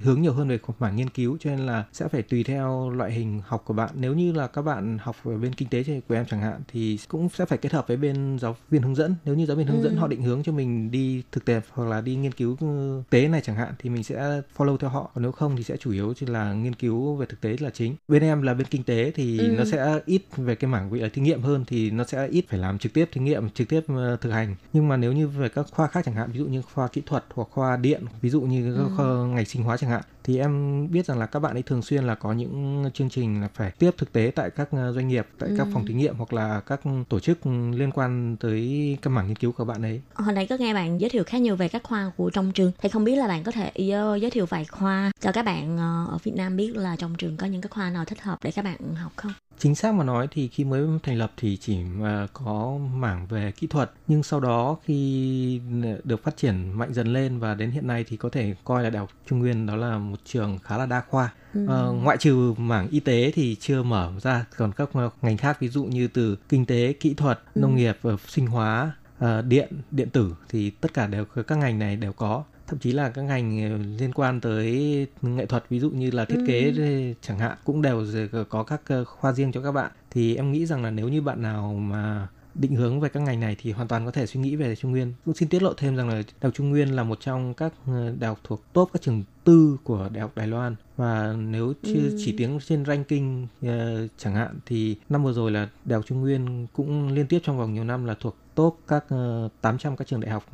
hướng 0.00 0.22
nhiều 0.22 0.32
hơn 0.32 0.48
về 0.48 0.58
mảng 0.78 0.96
nghiên 0.96 1.10
cứu 1.10 1.36
cho 1.40 1.50
nên 1.50 1.66
là 1.66 1.84
sẽ 1.92 2.08
phải 2.08 2.22
tùy 2.22 2.44
theo 2.44 2.90
loại 2.90 3.12
hình 3.12 3.40
học 3.46 3.62
của 3.66 3.74
bạn. 3.74 3.90
Nếu 3.94 4.14
như 4.14 4.32
là 4.32 4.46
các 4.46 4.62
bạn 4.62 4.98
học 5.02 5.16
ở 5.24 5.38
bên 5.38 5.54
kinh 5.54 5.68
tế 5.68 5.84
của 6.08 6.14
em 6.14 6.26
chẳng 6.26 6.40
hạn 6.40 6.60
thì 6.68 6.98
cũng 7.08 7.28
sẽ 7.28 7.46
phải 7.46 7.58
kết 7.58 7.72
hợp 7.72 7.88
với 7.88 7.96
bên 7.96 8.38
giáo 8.40 8.56
viên 8.70 8.82
hướng 8.82 8.94
dẫn. 8.94 9.14
Nếu 9.24 9.34
như 9.34 9.46
giáo 9.46 9.56
viên 9.56 9.66
hướng 9.66 9.82
dẫn 9.82 9.92
Ừ. 9.92 9.98
họ 9.98 10.08
định 10.08 10.22
hướng 10.22 10.42
cho 10.42 10.52
mình 10.52 10.90
đi 10.90 11.22
thực 11.32 11.44
tập 11.44 11.62
hoặc 11.70 11.88
là 11.88 12.00
đi 12.00 12.16
nghiên 12.16 12.32
cứu 12.32 12.56
ừ, 12.60 13.02
tế 13.10 13.28
này 13.28 13.40
chẳng 13.44 13.56
hạn 13.56 13.74
thì 13.78 13.90
mình 13.90 14.04
sẽ 14.04 14.40
follow 14.56 14.76
theo 14.76 14.90
họ 14.90 15.10
còn 15.14 15.22
nếu 15.22 15.32
không 15.32 15.56
thì 15.56 15.62
sẽ 15.62 15.76
chủ 15.76 15.92
yếu 15.92 16.14
chỉ 16.16 16.26
là 16.26 16.52
nghiên 16.52 16.74
cứu 16.74 17.14
về 17.16 17.26
thực 17.26 17.40
tế 17.40 17.56
là 17.60 17.70
chính 17.70 17.94
bên 18.08 18.22
em 18.22 18.42
là 18.42 18.54
bên 18.54 18.66
kinh 18.70 18.82
tế 18.84 19.12
thì 19.14 19.38
Ừ. 19.38 19.56
nó 19.58 19.64
sẽ 19.64 20.00
ít 20.06 20.22
về 20.36 20.54
cái 20.54 20.70
mảng 20.70 20.92
là 20.92 21.08
thí 21.12 21.22
nghiệm 21.22 21.42
hơn 21.42 21.64
thì 21.66 21.90
nó 21.90 22.04
sẽ 22.04 22.26
ít 22.28 22.44
phải 22.48 22.58
làm 22.58 22.78
trực 22.78 22.92
tiếp 22.92 23.08
thí 23.12 23.20
nghiệm 23.20 23.50
trực 23.50 23.68
tiếp 23.68 23.80
ờ, 23.88 24.16
thực 24.20 24.30
hành 24.30 24.54
nhưng 24.72 24.88
mà 24.88 24.96
nếu 24.96 25.12
như 25.12 25.28
về 25.28 25.48
các 25.48 25.66
khoa 25.70 25.86
khác 25.86 26.02
chẳng 26.04 26.14
hạn 26.14 26.30
ví 26.32 26.38
dụ 26.38 26.44
như 26.46 26.62
khoa 26.62 26.88
kỹ 26.88 27.02
thuật 27.06 27.24
hoặc 27.34 27.48
khoa 27.50 27.76
điện 27.76 28.04
ví 28.20 28.30
dụ 28.30 28.40
như 28.40 28.74
các 28.76 28.82
Ừ. 28.82 28.88
khoa 28.96 29.06
ngành 29.26 29.44
sinh 29.46 29.62
hóa 29.62 29.76
chẳng 29.76 29.90
hạn 29.90 30.02
thì 30.24 30.38
em 30.38 30.86
biết 30.92 31.06
rằng 31.06 31.18
là 31.18 31.26
các 31.26 31.38
bạn 31.40 31.56
ấy 31.56 31.62
thường 31.62 31.82
xuyên 31.82 32.04
là 32.04 32.14
có 32.14 32.32
những 32.32 32.84
chương 32.94 33.10
trình 33.10 33.40
là 33.40 33.48
phải 33.54 33.70
tiếp 33.78 33.90
thực 33.98 34.12
tế 34.12 34.32
tại 34.34 34.50
các 34.50 34.68
ờ, 34.70 34.92
doanh 34.92 35.08
nghiệp 35.08 35.26
tại 35.38 35.50
các 35.56 35.64
Ừ. 35.64 35.70
phòng 35.72 35.84
thí 35.84 35.94
nghiệm 35.94 36.16
hoặc 36.16 36.32
là 36.32 36.60
các 36.66 36.80
tổ 37.08 37.20
chức 37.20 37.38
liên 37.72 37.90
quan 37.94 38.36
tới 38.40 38.98
các 39.02 39.10
mảng 39.10 39.26
nghiên 39.26 39.36
cứu 39.36 39.52
của 39.52 39.64
bạn 39.64 39.82
ấy 39.82 40.00
Hồi 40.14 40.32
nãy 40.34 40.46
có 40.46 40.56
nghe 40.58 40.74
bạn 40.74 41.00
giới 41.00 41.10
thiệu 41.10 41.24
khá 41.26 41.38
nhiều 41.38 41.56
về 41.56 41.68
các 41.68 41.82
khoa 41.84 42.12
của 42.16 42.30
trong 42.30 42.52
trường 42.52 42.72
thì 42.82 42.88
không 42.88 43.04
biết 43.04 43.16
là 43.16 43.26
bạn 43.32 43.42
có 43.44 43.52
thể 43.52 43.70
ờ, 43.92 44.16
giới 44.16 44.30
thiệu 44.30 44.46
vài 44.46 44.64
khoa 44.64 45.10
cho 45.20 45.32
các 45.32 45.44
bạn 45.44 45.78
ờ, 45.78 46.06
ở 46.10 46.18
Việt 46.22 46.32
Nam 46.34 46.56
biết 46.56 46.76
là 46.76 46.96
trong 46.96 47.14
trường 47.14 47.36
có 47.36 47.46
những 47.46 47.60
cái 47.60 47.68
khoa 47.70 47.90
nào 47.90 48.04
thích 48.04 48.22
hợp 48.22 48.38
để 48.44 48.50
các 48.50 48.64
bạn 48.64 48.94
học 48.94 49.12
không? 49.16 49.32
Chính 49.58 49.74
xác 49.74 49.94
mà 49.94 50.04
nói 50.04 50.28
thì 50.30 50.48
khi 50.48 50.64
mới 50.64 50.86
thành 51.02 51.18
lập 51.18 51.32
thì 51.36 51.56
chỉ 51.56 51.78
mà 51.84 52.26
có 52.32 52.78
mảng 52.94 53.26
về 53.26 53.52
kỹ 53.52 53.66
thuật 53.66 53.90
nhưng 54.08 54.22
sau 54.22 54.40
đó 54.40 54.76
khi 54.84 55.60
được 56.04 56.22
phát 56.22 56.36
triển 56.36 56.72
mạnh 56.72 56.94
dần 56.94 57.12
lên 57.12 57.38
và 57.38 57.54
đến 57.54 57.70
hiện 57.70 57.86
nay 57.86 58.04
thì 58.08 58.16
có 58.16 58.28
thể 58.28 58.54
coi 58.64 58.82
là 58.82 58.90
Đại 58.90 58.98
học 59.00 59.10
Trung 59.26 59.38
Nguyên 59.38 59.66
đó 59.66 59.76
là 59.76 59.98
một 59.98 60.18
trường 60.24 60.58
khá 60.64 60.78
là 60.78 60.86
đa 60.86 61.00
khoa. 61.10 61.32
Ừ. 61.54 61.66
Ờ, 61.68 61.92
ngoại 61.92 62.16
trừ 62.16 62.54
mảng 62.58 62.88
y 62.88 63.00
tế 63.00 63.32
thì 63.34 63.56
chưa 63.60 63.82
mở 63.82 64.12
ra 64.22 64.44
còn 64.56 64.72
các 64.72 64.88
ngành 65.22 65.36
khác 65.36 65.60
ví 65.60 65.68
dụ 65.68 65.84
như 65.84 66.08
từ 66.08 66.36
kinh 66.48 66.66
tế, 66.66 66.92
kỹ 66.92 67.14
thuật, 67.14 67.40
Ừ. 67.54 67.60
nông 67.60 67.76
nghiệp, 67.76 67.98
ờ, 68.02 68.16
sinh 68.28 68.46
hóa, 68.46 68.92
ờ, 69.18 69.42
điện, 69.42 69.68
điện 69.90 70.10
tử 70.10 70.34
thì 70.48 70.70
tất 70.70 70.94
cả 70.94 71.06
đều 71.06 71.24
các 71.24 71.58
ngành 71.58 71.78
này 71.78 71.96
đều 71.96 72.12
có 72.12 72.44
thậm 72.66 72.78
chí 72.78 72.92
là 72.92 73.08
các 73.10 73.22
ngành 73.22 73.70
ờ, 73.72 73.78
liên 73.98 74.12
quan 74.12 74.40
tới 74.40 75.06
nghệ 75.22 75.46
thuật 75.46 75.64
ví 75.68 75.80
dụ 75.80 75.90
như 75.90 76.10
là 76.10 76.24
thiết 76.24 76.38
kế 76.46 76.72
Ừ. 76.76 77.14
chẳng 77.22 77.38
hạn 77.38 77.56
cũng 77.64 77.82
đều 77.82 78.06
có 78.48 78.62
các 78.62 78.80
ờ, 78.88 79.04
khoa 79.04 79.32
riêng 79.32 79.52
cho 79.52 79.62
các 79.62 79.72
bạn 79.72 79.90
thì 80.10 80.36
em 80.36 80.52
nghĩ 80.52 80.66
rằng 80.66 80.82
là 80.82 80.90
nếu 80.90 81.08
như 81.08 81.22
bạn 81.22 81.42
nào 81.42 81.74
mà 81.74 82.28
định 82.54 82.74
hướng 82.76 83.00
về 83.00 83.08
các 83.08 83.20
ngành 83.20 83.40
này 83.40 83.56
thì 83.60 83.72
hoàn 83.72 83.88
toàn 83.88 84.04
có 84.04 84.10
thể 84.10 84.26
suy 84.26 84.40
nghĩ 84.40 84.56
về 84.56 84.76
Trung 84.76 84.90
Nguyên. 84.90 85.12
Cũng 85.24 85.34
xin 85.34 85.48
tiết 85.48 85.62
lộ 85.62 85.72
thêm 85.76 85.96
rằng 85.96 86.08
là 86.08 86.14
Đại 86.14 86.22
học 86.42 86.52
Trung 86.54 86.70
Nguyên 86.70 86.88
là 86.96 87.02
một 87.02 87.20
trong 87.20 87.54
các 87.54 87.72
ờ, 87.86 88.14
đại 88.18 88.28
học 88.28 88.38
thuộc 88.44 88.62
top 88.72 88.90
các 88.92 89.02
trường 89.02 89.22
tư 89.44 89.76
của 89.84 90.08
Đại 90.12 90.20
học 90.20 90.32
Đài 90.36 90.46
Loan 90.46 90.76
và 90.96 91.34
nếu 91.38 91.72
chưa 91.82 91.92
Ừ. 92.04 92.16
chỉ 92.18 92.34
tiếng 92.38 92.58
trên 92.66 92.84
ranking 92.84 93.46
ờ, 93.62 94.08
chẳng 94.18 94.34
hạn 94.34 94.58
thì 94.66 94.96
năm 95.08 95.24
vừa 95.24 95.32
rồi 95.32 95.50
là 95.50 95.68
Đại 95.84 95.96
học 95.96 96.04
Trung 96.06 96.20
Nguyên 96.20 96.66
cũng 96.72 97.12
liên 97.12 97.26
tiếp 97.26 97.38
trong 97.44 97.58
vòng 97.58 97.74
nhiều 97.74 97.84
năm 97.84 98.04
là 98.04 98.14
thuộc 98.20 98.36
top 98.54 98.78
các 98.88 99.04
ờ, 99.08 99.48
800 99.60 99.96
các 99.96 100.06
trường 100.08 100.20
đại 100.20 100.30
học 100.30 100.44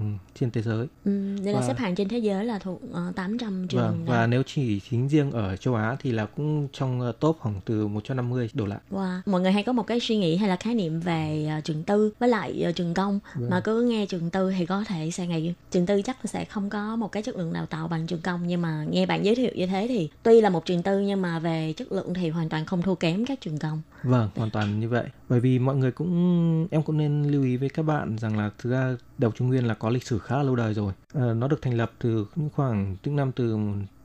trên 0.40 0.50
thế 0.50 0.62
giới. 0.62 0.86
Ừ, 1.04 1.36
đây 1.44 1.54
là 1.54 1.60
Và- 1.60 1.66
xếp 1.66 1.76
hạng 1.78 1.94
trên 1.94 2.08
thế 2.08 2.18
giới 2.18 2.44
là 2.44 2.58
thuộc 2.58 2.80
ờ, 2.92 3.12
800 3.16 3.66
trường. 3.68 3.80
Vâng, 3.82 4.04
và 4.04 4.26
nếu 4.26 4.42
chỉ 4.46 4.80
tính 4.90 5.08
riêng 5.08 5.30
ở 5.30 5.56
châu 5.56 5.74
Á 5.74 5.96
thì 6.00 6.12
là 6.12 6.26
cũng 6.26 6.68
trong 6.72 7.00
ờ, 7.00 7.12
top 7.20 7.36
khoảng 7.40 7.60
từ 7.64 7.86
150 7.86 8.50
đổ 8.54 8.66
lại. 8.66 8.78
Wow. 8.90 9.20
Mọi 9.26 9.40
người 9.40 9.52
hay 9.52 9.62
có 9.62 9.72
một 9.72 9.86
cái 9.86 10.00
suy 10.00 10.16
nghĩ 10.16 10.36
hay 10.36 10.48
là 10.48 10.56
khái 10.56 10.74
niệm 10.74 11.00
về 11.00 11.46
ờ, 11.54 11.60
trường 11.60 11.82
tư 11.84 12.12
với 12.18 12.28
lại 12.28 12.62
ờ, 12.62 12.72
trường 12.72 12.94
công 12.94 13.20
Vâng. 13.34 13.50
mà 13.50 13.60
cứ 13.60 13.82
nghe 13.82 14.06
trường 14.06 14.30
tư 14.30 14.52
thì 14.58 14.66
có 14.66 14.84
thể 14.88 15.10
sẽ 15.10 15.26
nghĩ 15.26 15.52
trường 15.70 15.86
tư 15.86 16.02
chắc 16.02 16.16
là 16.16 16.26
sẽ 16.26 16.44
không 16.44 16.70
có 16.70 16.96
một 16.96 17.12
cái 17.12 17.22
chất 17.22 17.36
lượng 17.36 17.52
đào 17.52 17.66
tạo 17.66 17.88
bằng 17.88 18.06
trường 18.06 18.20
công 18.20 18.46
nhưng 18.46 18.62
mà 18.62 18.84
nghe 18.90 19.06
bạn 19.06 19.24
giới 19.24 19.34
thiệu 19.34 19.50
như 19.54 19.66
thế 19.66 19.86
thì 19.88 20.10
tuy 20.22 20.40
là 20.40 20.50
một 20.50 20.66
trường 20.66 20.82
tư 20.82 21.00
nhưng 21.00 21.22
mà 21.22 21.38
về 21.38 21.72
chất 21.76 21.92
lượng 21.92 22.14
thì 22.14 22.28
hoàn 22.28 22.48
toàn 22.48 22.64
không 22.64 22.82
thua 22.82 22.94
kém 22.94 23.26
các 23.26 23.40
trường 23.40 23.58
công. 23.58 23.82
Vâng, 24.02 24.28
hoàn 24.36 24.50
toàn 24.50 24.80
như 24.80 24.88
vậy. 24.88 25.04
Bởi 25.28 25.40
vì 25.40 25.58
mọi 25.58 25.76
người 25.76 25.92
cũng 25.92 26.68
em 26.70 26.82
cũng 26.82 26.96
nên 26.98 27.22
lưu 27.22 27.42
ý 27.44 27.56
với 27.56 27.68
các 27.68 27.82
bạn 27.88 28.18
rằng 28.18 28.38
là 28.38 28.50
thực 28.58 28.70
ra 28.70 28.96
đọc 29.18 29.32
Trung 29.36 29.48
Nguyên 29.48 29.66
là 29.66 29.74
có 29.74 29.90
lịch 29.90 30.06
sử 30.06 30.18
khá 30.18 30.36
là 30.36 30.42
lâu 30.42 30.56
đời 30.56 30.74
rồi. 30.74 30.92
Ờ, 31.14 31.34
nó 31.34 31.48
được 31.48 31.62
thành 31.62 31.76
lập 31.76 31.92
từ 31.98 32.26
những 32.36 32.50
khoảng 32.50 32.96
những 33.04 33.16
năm 33.16 33.32
từ 33.32 33.58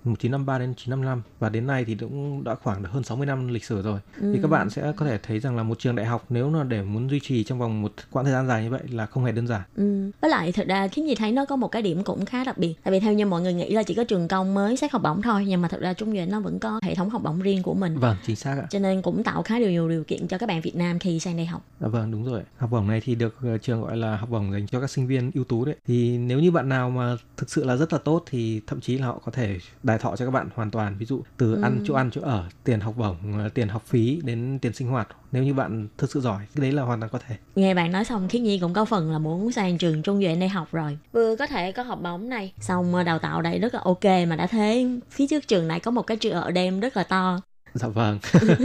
1953 0.05 0.59
đến 0.59 0.69
1955 0.69 1.21
và 1.39 1.49
đến 1.49 1.67
nay 1.67 1.85
thì 1.85 1.95
cũng 1.95 2.43
đã 2.43 2.55
khoảng 2.55 2.83
hơn 2.83 3.03
60 3.03 3.25
năm 3.25 3.47
lịch 3.47 3.65
sử 3.65 3.81
rồi. 3.81 3.99
Ừ. 4.21 4.31
Thì 4.33 4.39
các 4.41 4.47
bạn 4.47 4.69
sẽ 4.69 4.93
có 4.97 5.05
thể 5.05 5.17
thấy 5.17 5.39
rằng 5.39 5.55
là 5.57 5.63
một 5.63 5.79
trường 5.79 5.95
đại 5.95 6.05
học 6.05 6.25
nếu 6.29 6.53
là 6.53 6.63
để 6.63 6.81
muốn 6.81 7.09
duy 7.09 7.19
trì 7.19 7.43
trong 7.43 7.59
vòng 7.59 7.81
một 7.81 7.93
quãng 8.11 8.25
thời 8.25 8.33
gian 8.33 8.47
dài 8.47 8.63
như 8.63 8.69
vậy 8.69 8.81
là 8.89 9.05
không 9.05 9.25
hề 9.25 9.31
đơn 9.31 9.47
giản. 9.47 9.61
Ừ. 9.75 10.11
Với 10.21 10.29
lại 10.29 10.51
thật 10.51 10.67
ra 10.67 10.87
khiến 10.87 11.07
gì 11.07 11.15
thấy 11.15 11.31
nó 11.31 11.45
có 11.45 11.55
một 11.55 11.67
cái 11.67 11.81
điểm 11.81 12.03
cũng 12.03 12.25
khá 12.25 12.43
đặc 12.43 12.57
biệt. 12.57 12.73
Tại 12.83 12.91
vì 12.91 12.99
theo 12.99 13.13
như 13.13 13.25
mọi 13.25 13.41
người 13.41 13.53
nghĩ 13.53 13.73
là 13.73 13.83
chỉ 13.83 13.93
có 13.93 14.03
trường 14.03 14.27
công 14.27 14.53
mới 14.53 14.77
xét 14.77 14.91
học 14.91 15.01
bổng 15.01 15.21
thôi, 15.21 15.45
nhưng 15.47 15.61
mà 15.61 15.67
thật 15.67 15.81
ra 15.81 15.93
Trung 15.93 16.11
Duyện 16.11 16.31
nó 16.31 16.39
vẫn 16.39 16.59
có 16.59 16.79
hệ 16.83 16.95
thống 16.95 17.09
học 17.09 17.21
bổng 17.23 17.39
riêng 17.39 17.63
của 17.63 17.73
mình. 17.73 17.97
Vâng, 17.97 18.17
chính 18.27 18.35
xác 18.35 18.55
ạ. 18.61 18.67
Cho 18.69 18.79
nên 18.79 19.01
cũng 19.01 19.23
tạo 19.23 19.43
khá 19.43 19.57
nhiều 19.57 19.89
điều 19.89 20.03
kiện 20.03 20.27
cho 20.27 20.37
các 20.37 20.49
bạn 20.49 20.61
Việt 20.61 20.75
Nam 20.75 20.99
khi 20.99 21.19
sang 21.19 21.37
đây 21.37 21.45
học. 21.45 21.65
Dạ 21.79 21.87
vâng, 21.87 22.11
đúng 22.11 22.25
rồi. 22.25 22.41
Học 22.57 22.71
bổng 22.71 22.87
này 22.87 23.01
thì 23.03 23.15
được 23.15 23.35
ờ, 23.41 23.57
trường 23.57 23.81
gọi 23.81 23.97
là 23.97 24.17
học 24.17 24.29
bổng 24.29 24.51
dành 24.51 24.67
cho 24.67 24.79
các 24.79 24.89
sinh 24.89 25.07
viên 25.07 25.31
ưu 25.33 25.43
tú 25.43 25.65
đấy. 25.65 25.75
Thì 25.87 26.17
nếu 26.17 26.39
như 26.39 26.51
bạn 26.51 26.69
nào 26.69 26.89
mà 26.89 27.15
thực 27.37 27.49
sự 27.49 27.63
là 27.63 27.75
rất 27.75 27.93
là 27.93 27.99
tốt 27.99 28.23
thì 28.29 28.61
thậm 28.67 28.81
chí 28.81 28.97
là 28.97 29.07
họ 29.07 29.19
có 29.25 29.31
thể 29.31 29.59
đài 29.93 29.99
thọ 29.99 30.15
cho 30.15 30.25
các 30.25 30.31
bạn 30.31 30.49
hoàn 30.55 30.71
toàn. 30.71 30.95
Ví 30.97 31.05
dụ 31.05 31.21
từ 31.37 31.55
Ừ. 31.55 31.61
ăn 31.61 31.81
chỗ 31.85 31.93
ăn 31.93 32.09
chỗ 32.11 32.21
ở, 32.21 32.43
tiền 32.63 32.79
học 32.79 32.93
bổng, 32.97 33.17
tiền 33.53 33.67
học 33.67 33.83
phí 33.85 34.21
đến 34.23 34.59
tiền 34.61 34.73
sinh 34.73 34.87
hoạt. 34.87 35.07
Nếu 35.31 35.43
như 35.43 35.53
bạn 35.53 35.87
thực 35.97 36.11
sự 36.11 36.21
giỏi, 36.21 36.41
cái 36.55 36.61
đấy 36.61 36.71
là 36.71 36.83
hoàn 36.83 36.99
toàn 36.99 37.11
có 37.11 37.19
thể. 37.27 37.35
Nghe 37.55 37.73
bạn 37.73 37.91
nói 37.91 38.05
xong 38.05 38.27
Khiết 38.27 38.41
Nhi 38.41 38.59
cũng 38.59 38.73
có 38.73 38.85
phần 38.85 39.11
là 39.11 39.19
muốn 39.19 39.51
sang 39.51 39.77
trường 39.77 40.01
Trung 40.01 40.19
Duyện 40.21 40.39
đây 40.39 40.49
học 40.49 40.67
rồi. 40.71 40.97
Vừa 41.11 41.35
có 41.35 41.47
thể 41.47 41.71
có 41.71 41.83
học 41.83 41.99
bổng 42.03 42.29
này, 42.29 42.53
xong 42.59 42.95
ờ, 42.95 43.03
đào 43.03 43.19
tạo 43.19 43.41
đây 43.41 43.59
rất 43.59 43.73
là 43.73 43.79
ok 43.83 44.03
mà 44.03 44.35
đã 44.35 44.47
thế 44.47 44.87
phía 45.11 45.27
trước 45.27 45.47
trường 45.47 45.67
này 45.67 45.79
có 45.79 45.91
một 45.91 46.01
cái 46.01 46.17
chợ 46.17 46.51
đêm 46.51 46.79
rất 46.79 46.97
là 46.97 47.03
to. 47.03 47.41
Dạ 47.73 47.87
vâng. 47.87 48.19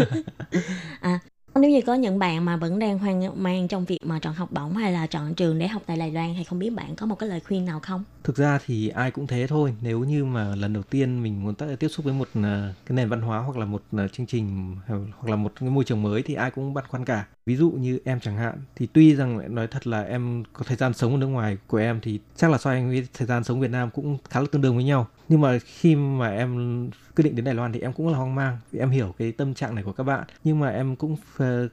Nếu 1.55 1.71
như 1.71 1.81
có 1.87 1.95
những 1.95 2.19
bạn 2.19 2.45
mà 2.45 2.57
vẫn 2.57 2.79
đang 2.79 2.99
hoang 2.99 3.43
mang 3.43 3.69
trong 3.69 3.85
việc 3.85 3.99
mà 4.03 4.19
chọn 4.19 4.35
học 4.35 4.53
bổng 4.53 4.77
hay 4.77 4.93
là 4.93 5.07
chọn 5.07 5.35
trường 5.35 5.59
để 5.59 5.69
học 5.69 5.83
tại 5.87 5.97
Đài 5.97 6.11
Loan 6.11 6.35
thì 6.39 6.45
không 6.45 6.59
biết 6.59 6.71
bạn 6.71 6.97
có 6.97 7.07
một 7.07 7.15
cái 7.19 7.29
lời 7.29 7.41
khuyên 7.41 7.65
nào 7.65 7.81
không? 7.83 8.05
Thực 8.29 8.37
ra 8.37 8.59
thì 8.67 8.89
ai 8.89 9.11
cũng 9.11 9.27
thế 9.27 9.47
thôi. 9.47 9.75
Nếu 9.81 10.01
như 10.01 10.25
mà 10.25 10.55
lần 10.55 10.73
đầu 10.73 10.83
tiên 10.83 11.23
mình 11.23 11.43
muốn 11.43 11.55
tiếp 11.55 11.89
xúc 11.89 12.05
với 12.05 12.15
một 12.15 12.29
ờ, 12.35 12.73
cái 12.87 12.97
nền 12.97 13.09
văn 13.09 13.21
hóa 13.21 13.39
hoặc 13.39 13.57
là 13.57 13.65
một 13.65 13.83
ờ, 13.93 14.09
chương 14.09 14.27
trình 14.27 14.77
ờ, 14.89 15.01
hoặc 15.19 15.31
là 15.31 15.37
một 15.37 15.53
cái 15.61 15.71
môi 15.71 15.85
trường 15.85 16.03
mới 16.03 16.23
thì 16.23 16.35
ai 16.35 16.51
cũng 16.51 16.75
băn 16.75 16.85
khoăn 16.89 17.05
cả. 17.05 17.27
Ví 17.47 17.57
dụ 17.57 17.71
như 17.71 17.99
em 18.05 18.21
chẳng 18.21 18.37
hạn 18.37 18.55
thì 18.77 18.87
tuy 18.93 19.15
rằng 19.15 19.55
nói 19.55 19.67
thật 19.67 19.87
là 19.87 20.03
em 20.03 20.45
có 20.53 20.65
thời 20.65 20.77
gian 20.77 20.95
sống 20.95 21.13
ở 21.13 21.19
nước 21.19 21.27
ngoài 21.27 21.57
của 21.67 21.79
em 21.79 22.01
thì 22.03 22.21
chắc 22.37 22.51
là 22.51 22.59
so 22.59 22.71
với 22.71 23.07
thời 23.15 23.27
gian 23.27 23.45
sống 23.45 23.61
Việt 23.61 23.71
Nam 23.71 23.91
cũng 23.91 24.19
khá 24.31 24.41
là 24.41 24.47
tương 24.53 24.63
đương 24.63 24.75
với 24.75 24.85
nhau. 24.85 25.07
Nhưng 25.29 25.41
mà 25.41 25.59
khi 25.59 25.97
mà 25.97 26.29
em 26.29 26.91
quyết 27.17 27.25
định 27.25 27.37
đến 27.37 27.45
Đài 27.45 27.55
Loan 27.55 27.73
thì 27.73 27.81
em 27.81 27.93
cũng 27.93 28.09
là 28.09 28.19
hoang 28.19 28.35
mang 28.35 28.59
vì 28.73 28.79
em 28.79 28.91
hiểu 28.91 29.15
cái 29.19 29.33
tâm 29.33 29.55
trạng 29.55 29.75
này 29.75 29.85
của 29.85 29.93
các 29.93 30.05
bạn. 30.05 30.25
Nhưng 30.45 30.61
mà 30.61 30.69
em 30.69 30.97
cũng 30.97 31.17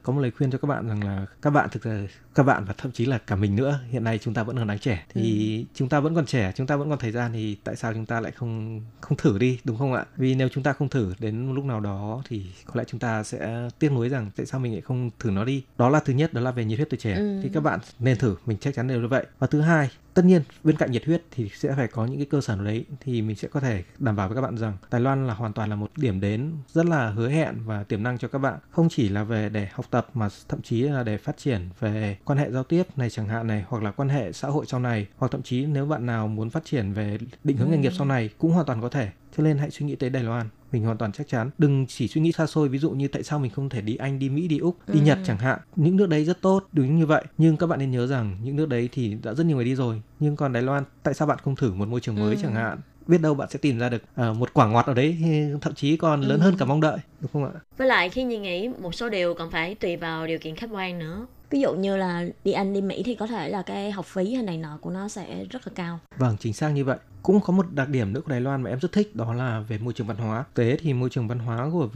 có 0.03 0.14
một 0.14 0.22
lời 0.22 0.32
khuyên 0.32 0.51
cho 0.51 0.58
các 0.58 0.68
bạn 0.68 0.88
rằng 0.88 1.03
là 1.03 1.26
các 1.41 1.49
bạn 1.49 1.70
thực 1.72 1.84
ra 1.84 2.08
các 2.36 2.43
bạn 2.43 2.66
và 2.66 2.74
thậm 2.78 2.91
chí 2.91 3.06
là 3.06 3.18
cả 3.18 3.36
mình 3.36 3.56
nữa 3.56 3.80
hiện 3.89 4.03
nay 4.03 4.20
chúng 4.22 4.34
ta 4.34 4.43
vẫn 4.43 4.58
còn 4.58 4.68
đáng 4.68 4.80
trẻ 4.80 5.06
thì 5.14 5.66
chúng 5.74 5.89
ta 5.89 5.99
vẫn 5.99 6.16
còn 6.16 6.26
trẻ 6.26 6.45
chúng 6.52 6.68
ta 6.68 6.76
vẫn 6.76 6.89
còn 6.89 7.00
thời 7.00 7.12
gian 7.12 7.34
thì 7.34 7.58
tại 7.64 7.76
sao 7.76 7.93
chúng 7.93 8.06
ta 8.06 8.20
lại 8.20 8.32
không 8.32 8.82
không 9.02 9.18
thử 9.18 9.38
đi 9.38 9.60
đúng 9.64 9.78
không 9.78 9.93
ạ? 9.93 10.06
Vì 10.18 10.36
nếu 10.36 10.50
chúng 10.50 10.64
ta 10.64 10.74
không 10.74 10.89
thử 10.89 11.14
đến 11.20 11.48
một 11.48 11.54
lúc 11.54 11.66
nào 11.66 11.80
đó 11.80 12.22
thì 12.30 12.46
có 12.66 12.74
lẽ 12.78 12.84
chúng 12.88 13.00
ta 13.00 13.24
sẽ 13.24 13.70
tiếc 13.80 13.91
nuối 13.91 14.10
rằng 14.10 14.32
tại 14.36 14.46
sao 14.46 14.60
mình 14.60 14.72
lại 14.74 14.82
không 14.82 15.10
thử 15.20 15.32
nó 15.32 15.43
đi? 15.43 15.64
Đó 15.78 15.89
là 15.89 16.00
thứ 16.00 16.14
nhất 16.14 16.34
đó 16.34 16.41
là 16.41 16.52
về 16.52 16.66
nhiệt 16.66 16.78
huyết 16.78 16.89
tuổi 16.89 16.98
trẻ. 16.98 17.14
Ừ. 17.16 17.39
thì 17.43 17.50
các 17.54 17.64
bạn 17.64 17.80
nên 18.00 18.18
thử 18.18 18.36
mình 18.46 18.58
chắc 18.62 18.76
chắn 18.76 18.88
đều 18.88 19.02
như 19.02 19.08
vậy. 19.08 19.26
Và 19.39 19.48
thứ 19.48 19.62
hai 19.62 19.89
tất 20.16 20.26
nhiên 20.26 20.41
bên 20.63 20.78
cạnh 20.78 20.91
nhiệt 20.91 21.05
huyết 21.05 21.24
thì 21.32 21.49
sẽ 21.55 21.74
phải 21.76 21.88
có 21.88 22.05
những 22.05 22.18
cái 22.18 22.26
cơ 22.26 22.41
sở 22.41 22.55
đấy 22.55 22.86
thì 22.99 23.22
mình 23.22 23.36
sẽ 23.36 23.47
có 23.47 23.59
thể 23.59 23.84
đảm 23.97 24.16
bảo 24.16 24.28
với 24.28 24.36
các 24.36 24.41
bạn 24.41 24.57
rằng 24.57 24.78
Đài 24.91 25.01
Loan 25.01 25.28
là 25.28 25.34
hoàn 25.34 25.53
toàn 25.53 25.70
là 25.70 25.76
một 25.76 25.91
điểm 25.95 26.20
đến 26.20 26.51
rất 26.74 26.86
là 26.86 27.09
hứa 27.09 27.30
hẹn 27.30 27.55
và 27.66 27.84
tiềm 27.84 28.03
năng 28.03 28.18
cho 28.18 28.28
các 28.28 28.39
bạn. 28.39 28.59
Không 28.70 28.89
chỉ 28.89 29.09
là 29.09 29.24
về 29.24 29.49
để 29.49 29.68
học 29.74 29.86
tập 29.89 30.07
mà 30.13 30.30
thậm 30.49 30.61
chí 30.61 30.82
là 30.82 31.03
để 31.03 31.18
phát 31.18 31.38
triển 31.38 31.70
về 31.80 32.18
quan 32.26 32.39
hệ 32.39 32.51
giao 32.51 32.63
tiếp 32.63 32.84
này 32.95 33.09
chẳng 33.09 33.28
hạn 33.28 33.47
này 33.47 33.66
hoặc 33.68 33.84
là 33.84 33.91
quan 33.91 34.09
hệ 34.09 34.32
xã 34.32 34.47
hội 34.47 34.66
sau 34.66 34.80
này 34.80 35.07
hoặc 35.18 35.32
thậm 35.32 35.41
chí 35.41 35.66
nếu 35.66 35.86
bạn 35.86 36.05
nào 36.05 36.28
muốn 36.28 36.49
phát 36.49 36.66
triển 36.66 36.93
về 36.93 37.18
định 37.43 37.57
hướng 37.57 37.72
nghề 37.72 37.78
nghiệp 37.78 37.91
sau 37.97 38.05
này 38.05 38.30
cũng 38.38 38.51
hoàn 38.51 38.66
toàn 38.66 38.82
có 38.82 38.89
thể. 38.89 39.09
Cho 39.38 39.43
nên 39.43 39.57
hãy 39.57 39.72
suy 39.72 39.86
nghĩ 39.86 39.95
tới 39.95 40.09
Đài 40.09 40.24
Loan 40.24 40.49
mình 40.76 40.84
hoàn 40.86 40.98
toàn 40.98 41.12
chắc 41.12 41.28
chắn 41.28 41.50
đừng 41.58 41.86
chỉ 41.88 42.08
suy 42.08 42.22
nghĩ 42.22 42.32
xa 42.32 42.46
xôi 42.48 42.70
ví 42.70 42.78
dụ 42.78 42.92
như 42.92 43.08
tại 43.08 43.24
sao 43.24 43.40
mình 43.40 43.52
không 43.52 43.70
thể 43.70 43.82
đi 43.82 43.96
Anh 43.96 44.20
đi 44.20 44.30
Mỹ 44.30 44.48
đi 44.48 44.58
Úc 44.58 44.78
đi 44.90 45.00
Ừ. 45.00 45.06
Nhật 45.06 45.18
chẳng 45.26 45.38
hạn 45.38 45.60
những 45.76 45.96
nước 45.96 46.10
đấy 46.10 46.26
rất 46.26 46.42
tốt 46.42 46.64
đúng 46.72 47.00
như 47.00 47.06
vậy 47.06 47.24
nhưng 47.38 47.58
các 47.58 47.68
bạn 47.68 47.80
nên 47.80 47.92
nhớ 47.92 48.08
rằng 48.08 48.38
những 48.44 48.56
nước 48.56 48.70
đấy 48.70 48.90
thì 48.92 49.18
đã 49.24 49.34
rất 49.34 49.46
nhiều 49.46 49.56
người 49.56 49.66
đi 49.66 49.76
rồi 49.76 50.02
nhưng 50.20 50.36
còn 50.36 50.54
Đài 50.54 50.64
Loan 50.64 50.84
tại 51.04 51.14
sao 51.14 51.28
bạn 51.28 51.38
không 51.44 51.56
thử 51.56 51.74
một 51.74 51.88
môi 51.88 52.00
trường 52.00 52.16
mới 52.16 52.36
Ừ. 52.36 52.42
chẳng 52.42 52.54
hạn 52.56 52.78
biết 53.08 53.22
đâu 53.22 53.34
bạn 53.34 53.50
sẽ 53.52 53.60
tìm 53.62 53.80
ra 53.80 53.90
được 53.90 54.02
ờ, 54.16 54.34
một 54.34 54.54
quả 54.54 54.68
ngọt 54.68 54.86
ở 54.86 54.94
đấy 54.94 55.18
thậm 55.62 55.74
chí 55.74 55.98
còn 55.98 56.22
lớn 56.22 56.40
Ừ. 56.40 56.44
hơn 56.44 56.56
cả 56.58 56.66
mong 56.66 56.82
đợi 56.82 56.98
đúng 57.22 57.32
không 57.34 57.46
ạ 57.46 57.52
Với 57.78 57.88
lại 57.88 58.10
khi 58.10 58.24
Nhi 58.24 58.38
nghĩ 58.38 58.68
một 58.82 58.96
số 58.96 59.10
điều 59.10 59.34
còn 59.34 59.52
phải 59.52 59.76
tùy 59.76 59.96
vào 59.98 60.28
điều 60.28 60.40
kiện 60.40 60.56
khách 60.56 60.70
quan 60.72 61.00
nữa. 61.00 61.26
Ví 61.50 61.62
dụ 61.62 61.74
như 61.74 61.98
là 61.98 62.26
đi 62.44 62.52
Anh 62.52 62.74
đi 62.74 62.82
Mỹ 62.82 63.04
thì 63.06 63.16
có 63.16 63.28
thể 63.28 63.50
là 63.50 63.62
cái 63.62 63.92
học 63.92 64.06
phí 64.06 64.34
hay 64.34 64.44
này 64.44 64.58
nọ 64.58 64.78
của 64.82 64.90
nó 64.90 65.08
sẽ 65.08 65.46
rất 65.50 65.68
là 65.68 65.72
cao. 65.76 66.00
Vâng, 66.18 66.36
chính 66.40 66.54
xác 66.54 66.70
như 66.70 66.86
vậy. 66.86 66.98
Cũng 67.26 67.42
có 67.42 67.54
một 67.54 67.66
đặc 67.74 67.90
điểm 67.90 68.14
nữa 68.14 68.22
của 68.22 68.30
Đài 68.32 68.42
Loan 68.42 68.62
mà 68.62 68.70
em 68.70 68.80
rất 68.80 68.92
thích 68.92 69.16
đó 69.16 69.34
là 69.34 69.60
về 69.60 69.78
môi 69.78 69.94
trường 69.94 70.08
văn 70.08 70.18
hóa. 70.18 70.44
Tế 70.54 70.78
thì 70.82 70.94
môi 70.94 71.10
trường 71.10 71.28
văn 71.28 71.40
hóa 71.40 71.70
của 71.72 71.88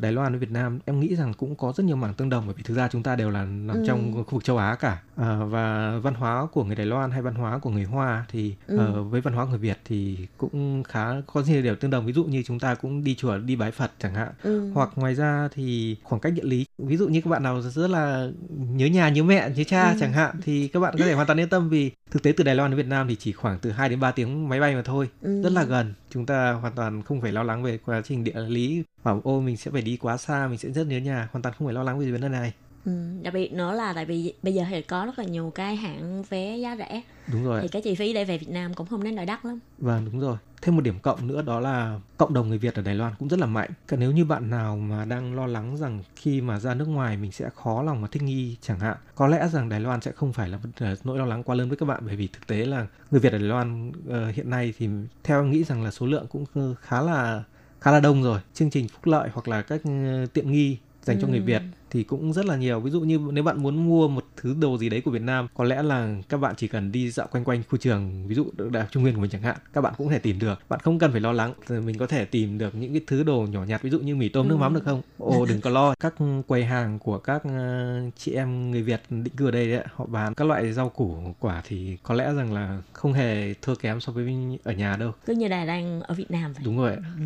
Đài 0.00 0.12
Loan 0.12 0.32
với 0.32 0.38
Việt 0.38 0.50
Nam 0.50 0.78
em 0.84 1.00
nghĩ 1.00 1.16
rằng 1.16 1.32
cũng 1.34 1.56
có 1.56 1.72
rất 1.76 1.84
nhiều 1.84 1.96
mảng 1.96 2.14
tương 2.14 2.28
đồng 2.28 2.46
bởi 2.46 2.54
vì 2.54 2.62
thực 2.62 2.74
ra 2.76 2.88
chúng 2.88 3.02
ta 3.02 3.16
đều 3.16 3.30
là 3.30 3.44
nằm 3.44 3.76
Ừ. 3.76 3.84
trong 3.86 4.12
khu 4.24 4.24
vực 4.34 4.44
châu 4.44 4.58
Á 4.58 4.74
cả. 4.80 5.02
À, 5.16 5.38
và 5.44 5.96
văn 6.02 6.14
hóa 6.14 6.46
của 6.52 6.64
người 6.64 6.76
Đài 6.76 6.86
Loan 6.86 7.10
hay 7.10 7.22
văn 7.22 7.34
hóa 7.34 7.58
của 7.58 7.70
người 7.70 7.84
Hoa 7.84 8.24
thì 8.30 8.54
Ừ. 8.66 8.78
ờ, 8.78 9.02
với 9.02 9.20
văn 9.20 9.34
hóa 9.34 9.44
người 9.46 9.58
Việt 9.58 9.78
thì 9.84 10.18
cũng 10.38 10.82
khá 10.82 11.06
có 11.26 11.42
nhiều 11.46 11.62
điều 11.62 11.74
tương 11.76 11.90
đồng. 11.90 12.06
Ví 12.06 12.12
dụ 12.12 12.24
như 12.24 12.42
chúng 12.46 12.58
ta 12.60 12.74
cũng 12.74 13.04
đi 13.04 13.14
chùa 13.14 13.38
đi 13.38 13.56
bái 13.56 13.70
Phật 13.70 13.90
chẳng 13.98 14.14
hạn 14.14 14.28
Ừ. 14.42 14.70
hoặc 14.74 14.90
ngoài 14.96 15.14
ra 15.14 15.48
thì 15.54 15.96
khoảng 16.02 16.20
cách 16.20 16.32
địa 16.32 16.42
lý 16.44 16.66
ví 16.78 16.96
dụ 16.96 17.08
như 17.08 17.20
các 17.20 17.30
bạn 17.30 17.42
nào 17.42 17.62
rất 17.62 17.90
là 17.90 18.28
nhớ 18.58 18.86
nhà 18.86 19.08
nhớ 19.08 19.22
mẹ 19.22 19.50
nhớ 19.56 19.64
cha 19.64 19.90
Ừ. 19.90 19.96
chẳng 20.00 20.12
hạn 20.12 20.36
thì 20.42 20.68
các 20.68 20.80
bạn 20.80 20.94
có 20.98 21.04
thể 21.04 21.12
hoàn 21.14 21.26
toàn 21.26 21.40
yên 21.40 21.48
tâm 21.48 21.68
vì 21.68 21.90
thực 22.10 22.22
tế 22.22 22.32
từ 22.36 22.44
Đài 22.44 22.54
Loan 22.54 22.70
đến 22.70 22.76
Việt 22.76 22.86
Nam 22.86 23.08
thì 23.08 23.16
chỉ 23.16 23.32
khoảng 23.32 23.58
từ 23.58 23.70
2 23.70 23.88
đến 23.88 24.00
3 24.00 24.10
tiếng 24.10 24.48
máy 24.48 24.60
bay 24.60 24.63
mà 24.74 24.82
thôi 24.82 25.08
Ừ. 25.22 25.42
rất 25.42 25.52
là 25.52 25.64
gần 25.64 25.94
chúng 26.10 26.26
ta 26.26 26.52
hoàn 26.52 26.74
toàn 26.74 27.02
không 27.02 27.20
phải 27.20 27.32
lo 27.32 27.42
lắng 27.42 27.62
về 27.62 27.78
quá 27.86 28.00
trình 28.04 28.24
địa 28.24 28.40
lý 28.48 28.82
bảo 29.04 29.20
ô 29.24 29.40
mình 29.40 29.56
sẽ 29.56 29.70
phải 29.70 29.82
đi 29.82 29.96
quá 29.96 30.16
xa 30.16 30.46
mình 30.48 30.58
sẽ 30.58 30.70
rất 30.70 30.86
nhớ 30.86 30.98
nhà 30.98 31.28
hoàn 31.32 31.42
toàn 31.42 31.54
không 31.58 31.66
phải 31.66 31.74
lo 31.74 31.82
lắng 31.82 31.98
về 31.98 32.10
vấn 32.10 32.20
đề 32.20 32.28
này 32.28 32.52
Ừ. 32.84 32.92
Đặc 33.22 33.34
biệt 33.34 33.52
nữa 33.52 33.74
là 33.74 33.92
tại 33.92 34.04
vì 34.04 34.34
bây 34.42 34.54
giờ 34.54 34.64
thì 34.70 34.82
có 34.82 35.04
rất 35.06 35.18
là 35.18 35.24
nhiều 35.24 35.52
cái 35.54 35.76
hãng 35.76 36.22
vé 36.30 36.56
giá 36.56 36.76
rẻ 36.76 37.02
đúng 37.32 37.44
rồi 37.44 37.60
thì 37.62 37.68
cái 37.68 37.82
chi 37.82 37.94
phí 37.94 38.12
để 38.12 38.24
về 38.24 38.38
Việt 38.38 38.48
Nam 38.48 38.74
cũng 38.74 38.86
không 38.86 39.04
đến 39.04 39.14
nỗi 39.14 39.26
đắt 39.26 39.44
lắm. 39.44 39.58
Vâng 39.78 40.04
đúng 40.04 40.20
rồi. 40.20 40.36
Thêm 40.64 40.76
một 40.76 40.82
điểm 40.82 40.98
cộng 40.98 41.26
nữa 41.26 41.42
đó 41.42 41.60
là 41.60 42.00
cộng 42.16 42.34
đồng 42.34 42.48
người 42.48 42.58
Việt 42.58 42.74
ở 42.74 42.82
Đài 42.82 42.94
Loan 42.94 43.12
cũng 43.18 43.28
rất 43.28 43.40
là 43.40 43.46
mạnh. 43.46 43.70
Cả 43.88 43.96
nếu 43.96 44.12
như 44.12 44.24
bạn 44.24 44.50
nào 44.50 44.76
mà 44.76 45.04
đang 45.04 45.34
lo 45.34 45.46
lắng 45.46 45.76
rằng 45.76 46.02
khi 46.16 46.40
mà 46.40 46.60
ra 46.60 46.74
nước 46.74 46.88
ngoài 46.88 47.16
mình 47.16 47.32
sẽ 47.32 47.50
khó 47.54 47.82
lòng 47.82 48.00
mà 48.00 48.08
thích 48.08 48.22
nghi 48.22 48.56
chẳng 48.60 48.78
hạn, 48.78 48.96
có 49.14 49.26
lẽ 49.26 49.48
rằng 49.48 49.68
Đài 49.68 49.80
Loan 49.80 50.00
sẽ 50.00 50.12
không 50.12 50.32
phải 50.32 50.48
là 50.48 50.58
nỗi 51.04 51.18
lo 51.18 51.24
lắng 51.24 51.42
quá 51.42 51.54
lớn 51.54 51.68
với 51.68 51.76
các 51.76 51.86
bạn 51.86 52.02
bởi 52.06 52.16
vì 52.16 52.26
thực 52.26 52.46
tế 52.46 52.56
là 52.56 52.86
người 53.10 53.20
Việt 53.20 53.32
ở 53.32 53.38
Đài 53.38 53.48
Loan 53.48 53.88
uh, 53.88 54.34
hiện 54.34 54.50
nay 54.50 54.74
thì 54.78 54.88
theo 55.24 55.40
em 55.40 55.50
nghĩ 55.50 55.64
rằng 55.64 55.82
là 55.84 55.90
số 55.90 56.06
lượng 56.06 56.26
cũng 56.28 56.44
khá 56.80 57.00
là 57.00 57.44
khá 57.80 57.90
là 57.92 58.00
đông 58.00 58.22
rồi. 58.22 58.40
Chương 58.54 58.70
trình 58.70 58.88
phúc 58.88 59.06
lợi 59.06 59.28
hoặc 59.32 59.48
là 59.48 59.62
các 59.62 59.80
ờ, 59.84 60.26
tiện 60.26 60.52
nghi 60.52 60.78
dành 61.04 61.18
cho 61.20 61.28
người 61.28 61.38
Ừ. 61.38 61.44
Việt 61.44 61.62
thì 61.90 62.02
cũng 62.04 62.32
rất 62.32 62.46
là 62.46 62.56
nhiều 62.56 62.80
ví 62.80 62.90
dụ 62.90 63.00
như 63.00 63.18
nếu 63.32 63.44
bạn 63.44 63.62
muốn 63.62 63.88
mua 63.88 64.08
một 64.08 64.24
thứ 64.36 64.54
đồ 64.60 64.78
gì 64.78 64.88
đấy 64.88 65.00
của 65.00 65.10
Việt 65.10 65.22
Nam 65.22 65.46
có 65.54 65.64
lẽ 65.64 65.82
là 65.82 66.14
các 66.28 66.36
bạn 66.36 66.54
chỉ 66.56 66.68
cần 66.68 66.92
đi 66.92 67.10
dạo 67.10 67.26
quanh 67.30 67.44
quanh 67.44 67.62
khu 67.70 67.78
trường 67.78 68.26
ví 68.28 68.34
dụ 68.34 68.46
đại 68.70 68.82
học 68.82 68.88
Trung 68.92 69.02
Nguyên 69.02 69.14
của 69.14 69.20
mình 69.20 69.30
chẳng 69.30 69.42
hạn 69.42 69.56
các 69.72 69.80
bạn 69.80 69.94
cũng 69.96 70.06
có 70.06 70.12
thể 70.12 70.18
tìm 70.18 70.38
được 70.38 70.58
bạn 70.68 70.80
không 70.80 70.98
cần 70.98 71.12
phải 71.12 71.20
lo 71.20 71.32
lắng 71.32 71.52
mình 71.68 71.98
có 71.98 72.06
thể 72.06 72.24
tìm 72.24 72.58
được 72.58 72.74
những 72.74 72.92
cái 72.92 73.00
thứ 73.06 73.22
đồ 73.22 73.46
nhỏ 73.50 73.64
nhặt 73.64 73.82
ví 73.82 73.90
dụ 73.90 73.98
như 74.00 74.16
mì 74.16 74.28
tôm 74.28 74.48
nước 74.48 74.54
Ừ. 74.54 74.58
mắm 74.58 74.74
được 74.74 74.84
không 74.84 75.02
ồ 75.18 75.46
đừng 75.48 75.60
có 75.60 75.70
lo 75.70 75.94
các 76.00 76.14
quầy 76.46 76.64
hàng 76.64 76.98
của 76.98 77.18
các 77.18 77.42
ờ, 77.44 78.00
chị 78.16 78.32
em 78.32 78.70
người 78.70 78.82
Việt 78.82 79.00
định 79.10 79.36
cư 79.36 79.44
ở 79.44 79.50
đây 79.50 79.70
đấy, 79.70 79.84
họ 79.94 80.06
bán 80.06 80.34
các 80.34 80.44
loại 80.44 80.72
rau 80.72 80.88
củ 80.88 81.16
quả 81.40 81.62
thì 81.68 81.96
có 82.02 82.14
lẽ 82.14 82.32
rằng 82.34 82.52
là 82.52 82.82
không 82.92 83.12
hề 83.12 83.54
thua 83.62 83.74
kém 83.74 84.00
so 84.00 84.12
với 84.12 84.34
ở 84.64 84.72
nhà 84.72 84.96
đâu 84.96 85.12
Cứ 85.26 85.32
như 85.34 85.48
Đài 85.48 85.66
đang 85.66 86.00
ở 86.00 86.14
Việt 86.14 86.30
Nam 86.30 86.52
vậy. 86.52 86.62
đúng 86.64 86.76
rồi. 86.78 86.96
Ừ. 86.96 87.24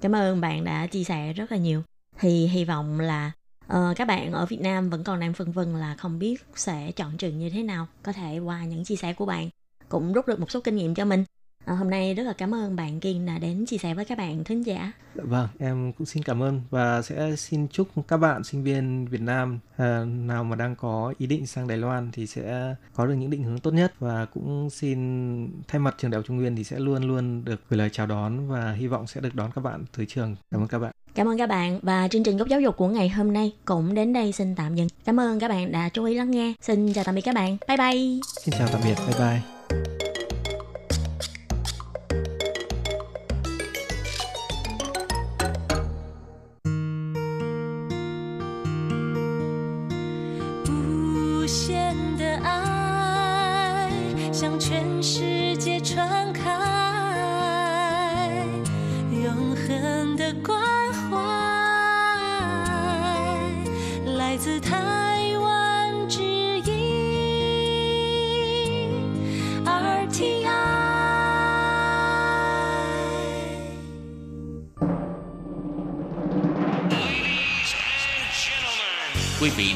Cảm 0.00 0.14
ơn 0.14 0.40
bạn 0.40 0.64
đã 0.64 0.86
chia 0.86 1.04
sẻ 1.04 1.32
rất 1.32 1.52
là 1.52 1.58
nhiều. 1.58 1.82
Thì 2.18 2.46
hy 2.46 2.64
vọng 2.64 3.00
là 3.00 3.32
uh, 3.66 3.96
các 3.96 4.08
bạn 4.08 4.32
ở 4.32 4.46
Việt 4.46 4.60
Nam 4.60 4.90
vẫn 4.90 5.04
còn 5.04 5.20
đang 5.20 5.32
phân 5.32 5.52
vân 5.52 5.76
là 5.76 5.94
không 5.98 6.18
biết 6.18 6.44
sẽ 6.56 6.92
chọn 6.92 7.16
trường 7.16 7.38
như 7.38 7.50
thế 7.50 7.62
nào. 7.62 7.86
Có 8.02 8.12
thể 8.12 8.38
qua 8.38 8.64
những 8.64 8.84
chia 8.84 8.96
sẻ 8.96 9.12
của 9.12 9.26
bạn 9.26 9.48
cũng 9.88 10.12
rút 10.12 10.26
được 10.26 10.40
một 10.40 10.50
số 10.50 10.60
kinh 10.60 10.76
nghiệm 10.76 10.94
cho 10.94 11.04
mình. 11.04 11.24
Ờ, 11.64 11.74
hôm 11.74 11.90
nay 11.90 12.14
rất 12.14 12.22
là 12.22 12.32
cảm 12.32 12.54
ơn 12.54 12.76
bạn 12.76 13.00
Kiên 13.00 13.26
đã 13.26 13.38
đến 13.38 13.66
chia 13.66 13.78
sẻ 13.78 13.94
với 13.94 14.04
các 14.04 14.18
bạn 14.18 14.44
thính 14.44 14.62
giả. 14.62 14.92
Vâng, 15.14 15.48
em 15.58 15.92
cũng 15.92 16.06
xin 16.06 16.22
cảm 16.22 16.42
ơn 16.42 16.60
và 16.70 17.02
sẽ 17.02 17.36
xin 17.36 17.68
chúc 17.68 17.88
các 18.08 18.16
bạn 18.16 18.44
sinh 18.44 18.64
viên 18.64 19.06
Việt 19.06 19.20
Nam 19.20 19.58
à, 19.76 20.04
nào 20.04 20.44
mà 20.44 20.56
đang 20.56 20.76
có 20.76 21.14
ý 21.18 21.26
định 21.26 21.46
sang 21.46 21.68
Đài 21.68 21.78
Loan 21.78 22.10
thì 22.12 22.26
sẽ 22.26 22.74
có 22.94 23.06
được 23.06 23.14
những 23.14 23.30
định 23.30 23.42
hướng 23.42 23.58
tốt 23.58 23.70
nhất 23.70 23.92
và 23.98 24.24
cũng 24.24 24.70
xin 24.70 24.98
thay 25.68 25.78
mặt 25.78 25.94
trường 25.98 26.10
Đại 26.10 26.18
học 26.18 26.24
Trung 26.26 26.36
Nguyên 26.36 26.56
thì 26.56 26.64
sẽ 26.64 26.78
luôn 26.78 27.02
luôn 27.04 27.44
được 27.44 27.60
gửi 27.68 27.78
lời 27.78 27.90
chào 27.92 28.06
đón 28.06 28.48
và 28.48 28.72
hy 28.72 28.86
vọng 28.86 29.06
sẽ 29.06 29.20
được 29.20 29.34
đón 29.34 29.50
các 29.54 29.60
bạn 29.60 29.84
tới 29.96 30.06
trường. 30.06 30.36
Cảm 30.50 30.60
ơn 30.60 30.68
các 30.68 30.78
bạn. 30.78 30.92
Cảm 31.14 31.28
ơn 31.28 31.38
các 31.38 31.46
bạn 31.46 31.80
và 31.82 32.08
chương 32.08 32.22
trình 32.22 32.36
góc 32.36 32.48
giáo 32.48 32.60
dục 32.60 32.76
của 32.76 32.88
ngày 32.88 33.08
hôm 33.08 33.32
nay 33.32 33.52
cũng 33.64 33.94
đến 33.94 34.12
đây 34.12 34.32
xin 34.32 34.54
tạm 34.54 34.74
dừng. 34.74 34.88
Cảm 35.04 35.20
ơn 35.20 35.40
các 35.40 35.48
bạn 35.48 35.72
đã 35.72 35.88
chú 35.88 36.04
ý 36.04 36.14
lắng 36.14 36.30
nghe. 36.30 36.52
Xin 36.60 36.92
chào 36.92 37.04
tạm 37.04 37.14
biệt 37.14 37.22
các 37.22 37.34
bạn. 37.34 37.56
Bye 37.68 37.76
bye. 37.76 38.20
Xin 38.42 38.54
chào 38.58 38.68
tạm 38.72 38.80
biệt, 38.84 38.94
bye 39.06 39.18
bye. 39.18 39.59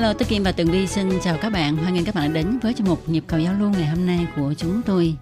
Hello, 0.00 0.12
Tố 0.12 0.26
Kim 0.28 0.42
và 0.42 0.52
Tường 0.52 0.70
Vi 0.70 0.86
xin 0.86 1.10
chào 1.22 1.36
các 1.42 1.50
bạn. 1.50 1.76
Hoan 1.76 1.94
nghênh 1.94 2.04
các 2.04 2.14
bạn 2.14 2.32
đã 2.32 2.42
đến 2.42 2.58
với 2.58 2.74
chương 2.74 2.86
mục 2.86 3.08
Nhịp 3.08 3.24
cầu 3.26 3.40
giao 3.40 3.54
lưu 3.54 3.70
ngày 3.70 3.86
hôm 3.86 4.06
nay 4.06 4.26
của 4.36 4.54
chúng 4.58 4.82
tôi. 4.82 5.14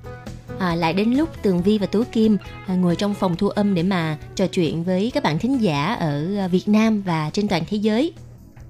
à, 0.59 0.75
lại 0.75 0.93
đến 0.93 1.13
lúc 1.13 1.43
Tường 1.43 1.63
Vi 1.63 1.79
và 1.79 1.87
Tú 1.87 2.03
Kim 2.13 2.37
à, 2.67 2.75
ngồi 2.75 2.97
trong 2.97 3.15
phòng 3.15 3.37
thu 3.37 3.49
âm 3.49 3.75
để 3.75 3.83
mà 3.83 4.19
trò 4.35 4.47
chuyện 4.47 4.85
với 4.85 5.11
các 5.15 5.23
bạn 5.23 5.39
thính 5.39 5.63
giả 5.63 5.95
ở 5.95 6.37
à, 6.39 6.49
Việt 6.49 6.69
Nam 6.69 7.03
và 7.03 7.31
trên 7.33 7.49
toàn 7.49 7.63
thế 7.69 7.77
giới. 7.77 8.13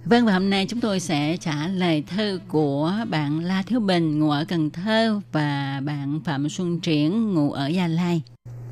Vâng 0.04 0.26
và 0.26 0.32
hôm 0.32 0.50
nay 0.50 0.66
chúng 0.68 0.80
tôi 0.80 1.00
sẽ 1.00 1.36
trả 1.36 1.68
lời 1.68 2.04
thư 2.16 2.40
của 2.48 2.94
bạn 3.10 3.40
La 3.40 3.62
Thiếu 3.66 3.80
Bình 3.80 4.18
ngụ 4.18 4.30
ở 4.30 4.44
Cần 4.48 4.70
Thơ 4.70 5.20
và 5.32 5.80
bạn 5.84 6.20
Phạm 6.24 6.48
Xuân 6.48 6.80
Triển 6.80 7.34
ngụ 7.34 7.52
ở 7.52 7.66
Gia 7.66 7.86
Lai. 7.86 8.22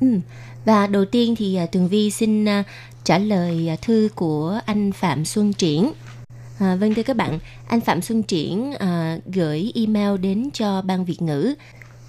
Ừ. 0.01 0.07
Và 0.65 0.87
đầu 0.87 1.05
tiên 1.05 1.35
thì 1.35 1.55
à, 1.55 1.65
Tường 1.65 1.87
Vi 1.87 2.11
xin 2.11 2.45
à, 2.45 2.63
trả 3.03 3.17
lời 3.17 3.77
thư 3.81 4.09
của 4.15 4.59
anh 4.65 4.91
Phạm 4.91 5.25
Xuân 5.25 5.53
Triển. 5.53 5.91
À, 6.59 6.75
vâng 6.75 6.93
thưa 6.93 7.03
các 7.03 7.17
bạn, 7.17 7.39
anh 7.67 7.81
Phạm 7.81 8.01
Xuân 8.01 8.23
Triển 8.23 8.71
à, 8.71 9.17
gửi 9.33 9.71
email 9.75 10.17
đến 10.17 10.49
cho 10.53 10.81
Ban 10.81 11.05
Việt 11.05 11.21
ngữ 11.21 11.53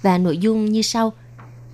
và 0.01 0.17
nội 0.17 0.37
dung 0.37 0.65
như 0.65 0.81
sau. 0.81 1.13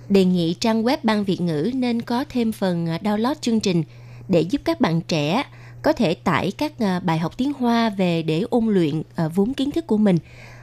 Đề 0.08 0.24
nghị 0.24 0.54
trang 0.54 0.82
web 0.82 0.96
Ban 1.02 1.24
Việt 1.24 1.40
ngữ 1.40 1.70
nên 1.74 2.02
có 2.02 2.24
thêm 2.28 2.52
phần 2.52 2.86
à, 2.86 2.98
download 3.02 3.34
chương 3.40 3.60
trình 3.60 3.82
để 4.28 4.40
giúp 4.40 4.60
các 4.64 4.80
bạn 4.80 5.00
trẻ 5.00 5.44
có 5.82 5.92
thể 5.92 6.14
tải 6.14 6.52
các 6.58 6.72
à, 6.78 7.00
bài 7.00 7.18
học 7.18 7.36
tiếng 7.36 7.52
Hoa 7.52 7.90
về 7.90 8.22
để 8.22 8.44
ôn 8.50 8.66
luyện 8.66 9.02
à, 9.14 9.28
vốn 9.28 9.54
kiến 9.54 9.70
thức 9.70 9.86
của 9.86 9.96
mình. 9.96 10.18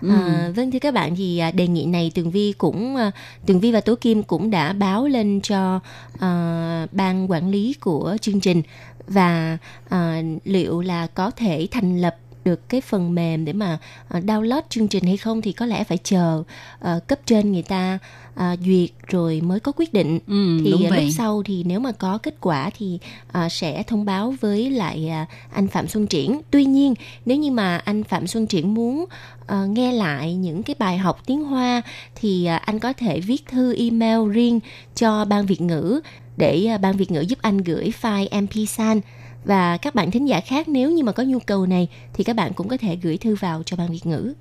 À, 0.10 0.52
vâng 0.56 0.72
thưa 0.72 0.80
các 0.80 0.94
bạn 0.94 1.16
thì 1.16 1.42
đề 1.54 1.68
nghị 1.68 1.86
này 1.86 2.12
Tường 2.16 2.32
Vi 2.32 2.54
cũng 2.58 2.98
Tường 3.46 3.60
Vi 3.60 3.72
và 3.72 3.82
Tố 3.82 3.96
Kim 3.96 4.24
cũng 4.24 4.50
đã 4.50 4.74
báo 4.74 5.08
lên 5.08 5.42
cho 5.42 5.80
à, 6.20 6.88
ban 6.92 7.32
quản 7.32 7.50
lý 7.50 7.74
của 7.74 8.18
chương 8.22 8.40
trình 8.40 8.62
và 9.08 9.58
à, 9.90 10.22
liệu 10.44 10.82
là 10.82 11.08
có 11.08 11.32
thể 11.32 11.68
thành 11.72 12.02
lập 12.02 12.16
được 12.46 12.70
cái 12.70 12.82
phần 12.82 13.16
mềm 13.16 13.46
để 13.46 13.54
mà 13.54 13.78
à, 14.10 14.20
download 14.20 14.62
chương 14.70 14.88
trình 14.88 15.04
hay 15.06 15.18
không 15.18 15.42
thì 15.42 15.52
có 15.52 15.66
lẽ 15.66 15.84
phải 15.84 15.98
chờ 16.04 16.44
à, 16.80 17.00
cấp 17.08 17.20
trên 17.26 17.52
người 17.52 17.62
ta 17.62 18.00
à, 18.36 18.56
duyệt 18.66 18.90
rồi 19.08 19.42
mới 19.42 19.60
có 19.60 19.72
quyết 19.72 19.94
định 19.94 20.20
Ừ, 20.28 20.60
thì 20.66 20.72
đúng 20.72 20.90
vậy. 20.90 21.04
lúc 21.04 21.12
sau 21.18 21.44
thì 21.46 21.64
nếu 21.64 21.80
mà 21.80 21.92
có 21.92 22.18
kết 22.18 22.36
quả 22.42 22.70
thì 22.78 23.00
à, 23.32 23.50
sẽ 23.50 23.84
thông 23.84 24.06
báo 24.06 24.34
với 24.42 24.70
lại 24.70 25.10
à, 25.10 25.26
anh 25.54 25.68
Phạm 25.68 25.88
Xuân 25.88 26.08
Triển. 26.08 26.42
Tuy 26.52 26.66
nhiên 26.66 26.94
nếu 27.26 27.38
như 27.38 27.52
mà 27.52 27.78
anh 27.78 28.04
Phạm 28.04 28.28
Xuân 28.28 28.48
Triển 28.48 28.74
muốn 28.74 29.06
à, 29.48 29.66
nghe 29.66 29.92
lại 29.92 30.36
những 30.36 30.64
cái 30.64 30.76
bài 30.80 30.98
học 30.98 31.22
tiếng 31.26 31.44
Hoa 31.44 31.82
thì 32.16 32.46
à, 32.46 32.58
anh 32.58 32.80
có 32.80 32.94
thể 32.94 33.20
viết 33.20 33.46
thư 33.46 33.76
email 33.76 34.30
riêng 34.32 34.60
cho 34.96 35.26
ban 35.26 35.46
Việt 35.46 35.62
ngữ 35.62 36.00
để 36.38 36.66
ờ, 36.66 36.78
ban 36.78 36.98
Việt 36.98 37.12
ngữ 37.12 37.22
giúp 37.22 37.40
anh 37.42 37.58
gửi 37.58 37.94
file 38.02 38.30
MP3 38.30 39.02
và 39.46 39.78
các 39.78 39.96
bạn 39.96 40.12
thính 40.12 40.28
giả 40.28 40.40
khác 40.40 40.68
nếu 40.68 40.92
như 40.92 41.04
mà 41.04 41.12
có 41.12 41.24
nhu 41.24 41.40
cầu 41.40 41.66
này 41.66 41.88
thì 42.14 42.24
các 42.24 42.36
bạn 42.36 42.54
cũng 42.54 42.68
có 42.68 42.78
thể 42.78 42.98
gửi 43.02 43.18
thư 43.18 43.36
vào 43.36 43.64
cho 43.66 43.78
ban 43.78 43.92
Việt 43.92 44.06
ngữ. 44.06 44.34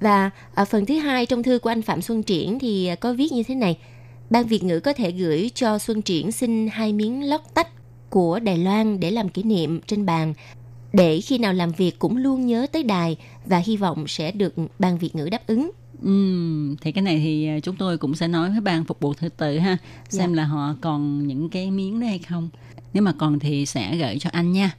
Và 0.00 0.30
ở 0.54 0.64
phần 0.64 0.86
thứ 0.86 0.98
hai 0.98 1.26
trong 1.26 1.42
thư 1.42 1.58
của 1.58 1.70
anh 1.70 1.82
Phạm 1.82 2.02
Xuân 2.02 2.22
Triển 2.22 2.58
thì 2.58 2.86
ờ, 2.86 2.96
có 2.96 3.12
viết 3.12 3.32
như 3.32 3.42
thế 3.42 3.54
này. 3.54 3.78
Ban 4.30 4.46
Việt 4.46 4.64
ngữ 4.64 4.80
có 4.80 4.92
thể 4.92 5.10
gửi 5.10 5.50
cho 5.54 5.78
Xuân 5.78 6.02
Triển 6.02 6.32
xin 6.32 6.68
hai 6.72 6.92
miếng 6.92 7.28
lót 7.28 7.40
tách 7.54 7.68
của 8.10 8.38
Đài 8.38 8.58
Loan 8.58 9.00
để 9.00 9.10
làm 9.10 9.28
kỷ 9.28 9.42
niệm 9.42 9.80
trên 9.86 10.06
bàn 10.06 10.34
để 10.92 11.20
khi 11.20 11.38
nào 11.38 11.52
làm 11.52 11.72
việc 11.72 11.98
cũng 11.98 12.16
luôn 12.16 12.46
nhớ 12.46 12.66
tới 12.72 12.82
đài 12.82 13.16
và 13.46 13.58
hy 13.58 13.76
vọng 13.76 14.04
sẽ 14.08 14.30
được 14.30 14.54
ban 14.78 14.98
Việt 14.98 15.14
ngữ 15.16 15.28
đáp 15.30 15.46
ứng. 15.46 15.70
Ừm, 16.02 16.76
thì 16.80 16.92
cái 16.92 17.02
này 17.02 17.20
thì 17.24 17.46
à, 17.46 17.60
chúng 17.60 17.76
tôi 17.76 17.98
cũng 17.98 18.14
sẽ 18.14 18.28
nói 18.28 18.50
với 18.50 18.60
ban 18.60 18.84
phục 18.84 19.00
vụ 19.00 19.14
thư 19.14 19.28
tự 19.28 19.58
ha 19.58 19.76
xem 20.08 20.30
Dạ. 20.30 20.36
là 20.36 20.44
họ 20.44 20.74
còn 20.80 21.26
những 21.26 21.48
cái 21.48 21.70
miếng 21.70 22.00
đó 22.00 22.06
hay 22.06 22.18
không. 22.18 22.48
Nếu 22.94 23.02
mà 23.02 23.12
còn 23.18 23.38
thì 23.38 23.66
sẽ 23.66 23.96
gửi 23.96 24.18
cho 24.18 24.30
anh 24.32 24.52
nha. 24.52 24.70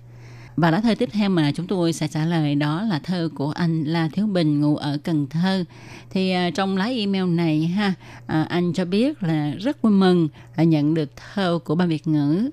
Và 0.56 0.72
lá 0.72 0.82
thơ 0.82 0.96
tiếp 0.96 1.10
theo 1.12 1.30
mà 1.30 1.52
chúng 1.56 1.68
tôi 1.68 1.94
sẽ 1.94 2.08
trả 2.08 2.26
lời 2.26 2.56
đó 2.56 2.82
là 2.82 3.00
thơ 3.00 3.30
của 3.36 3.52
anh 3.52 3.84
La 3.84 4.10
Thiếu 4.14 4.28
Bình 4.28 4.62
ngụ 4.62 4.76
ở 4.76 4.98
Cần 5.04 5.28
Thơ. 5.28 5.64
Thì 6.10 6.32
à, 6.32 6.50
trong 6.50 6.78
lá 6.78 6.86
email 6.86 7.26
này 7.26 7.68
ha 7.68 7.94
à, 8.28 8.44
anh 8.44 8.74
cho 8.74 8.86
biết 8.86 9.24
là 9.24 9.52
rất 9.60 9.82
vui 9.82 9.92
mừng 9.94 10.28
là 10.58 10.64
nhận 10.64 10.94
được 10.94 11.10
thơ 11.34 11.60
của 11.64 11.76
ban 11.76 11.90
Việt 11.90 12.08
ngữ 12.08 12.50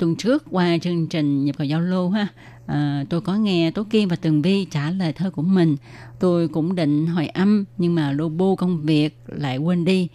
tuần 0.00 0.16
trước 0.16 0.44
qua 0.50 0.78
chương 0.82 1.06
trình 1.06 1.44
nhập 1.44 1.56
cầu 1.58 1.66
giao 1.66 1.80
lưu 1.80 2.10
ha 2.10 2.26
à, 2.72 3.04
tôi 3.08 3.20
có 3.20 3.34
nghe 3.34 3.70
Tố 3.70 3.84
Kim 3.90 4.08
và 4.08 4.16
Tường 4.16 4.42
Vi 4.42 4.64
trả 4.64 4.90
lời 4.90 5.12
thơ 5.12 5.30
của 5.30 5.42
mình. 5.42 5.76
Tôi 6.20 6.48
cũng 6.48 6.74
định 6.74 7.06
hỏi 7.06 7.26
âm 7.26 7.64
nhưng 7.78 7.94
mà 7.94 8.12
lô 8.12 8.28
bô 8.28 8.56
công 8.56 8.82
việc 8.82 9.16
lại 9.26 9.58
quên 9.58 9.84
đi. 9.84 10.08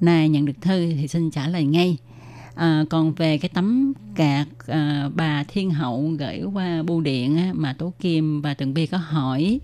Nay 0.00 0.28
nhận 0.28 0.44
được 0.44 0.60
thư 0.60 0.92
thì 0.94 1.08
xin 1.08 1.30
trả 1.30 1.48
lời 1.48 1.64
ngay. 1.64 1.96
À, 2.54 2.84
còn 2.90 3.12
về 3.12 3.38
cái 3.38 3.48
tấm 3.54 3.92
cạc 4.14 4.46
à, 4.66 5.00
ờ, 5.02 5.10
bà 5.14 5.44
thiên 5.44 5.70
hậu 5.70 6.10
gửi 6.18 6.42
qua 6.54 6.82
bưu 6.82 7.00
điện 7.00 7.36
á, 7.36 7.50
mà 7.54 7.72
tố 7.78 7.92
kim 8.00 8.42
và 8.42 8.54
tường 8.54 8.74
vi 8.74 8.86
có 8.86 8.98
hỏi 8.98 9.60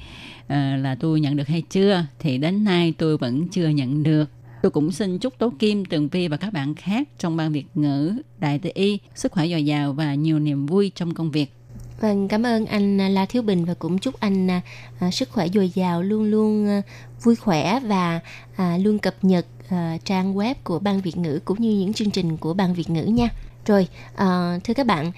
à, 0.47 0.79
là 0.83 0.95
tôi 0.95 1.21
nhận 1.21 1.37
được 1.37 1.49
hay 1.49 1.63
chưa 1.71 2.05
thì 2.19 2.39
đến 2.39 2.65
nay 2.65 2.95
tôi 2.99 3.19
vẫn 3.19 3.49
chưa 3.49 3.69
nhận 3.69 4.03
được. 4.03 4.31
Tôi 4.63 4.71
cũng 4.71 4.93
xin 4.93 5.19
chúc 5.19 5.39
tố 5.39 5.53
kim 5.59 5.85
tường 5.85 6.09
vi 6.09 6.29
và 6.29 6.37
các 6.37 6.53
bạn 6.53 6.75
khác 6.75 7.09
trong 7.19 7.37
ban 7.37 7.53
việt 7.53 7.67
ngữ 7.75 8.13
đại 8.39 8.59
tây 8.59 8.73
y 8.75 8.99
sức 9.15 9.33
khỏe 9.33 9.49
dồi 9.49 9.65
dào 9.65 9.93
và 9.93 10.15
nhiều 10.15 10.39
niềm 10.39 10.67
vui 10.67 10.93
trong 10.95 11.15
công 11.15 11.31
việc. 11.31 11.60
Vâng, 12.01 12.29
cảm 12.29 12.47
ơn 12.47 12.67
anh 12.67 13.01
à, 13.01 13.09
La 13.09 13.27
Thiếu 13.27 13.43
Bình 13.43 13.65
và 13.65 13.75
cũng 13.75 13.99
chúc 13.99 14.21
anh 14.21 14.51
à, 14.51 14.61
à, 15.01 15.11
sức 15.11 15.29
khỏe 15.33 15.49
dồi 15.49 15.69
dào, 15.75 16.03
luôn 16.03 16.25
luôn 16.25 16.69
à, 16.69 16.83
vui 17.23 17.37
khỏe 17.37 17.81
và 17.81 18.21
à, 18.57 18.79
luôn 18.79 18.99
cập 18.99 19.15
nhật 19.23 19.47
à, 19.69 19.97
trang 20.05 20.35
web 20.35 20.55
của 20.65 20.79
Ban 20.79 21.01
Việt 21.01 21.17
ngữ 21.17 21.41
cũng 21.45 21.61
như 21.61 21.71
những 21.71 21.93
chương 21.93 22.11
trình 22.11 22.37
của 22.37 22.55
Ban 22.55 22.75
Việt 22.75 22.91
ngữ 22.91 23.03
nha. 23.05 23.29
Rồi, 23.67 23.89
à, 24.17 24.59
thưa 24.65 24.75
các 24.75 24.87
bạn, 24.87 25.13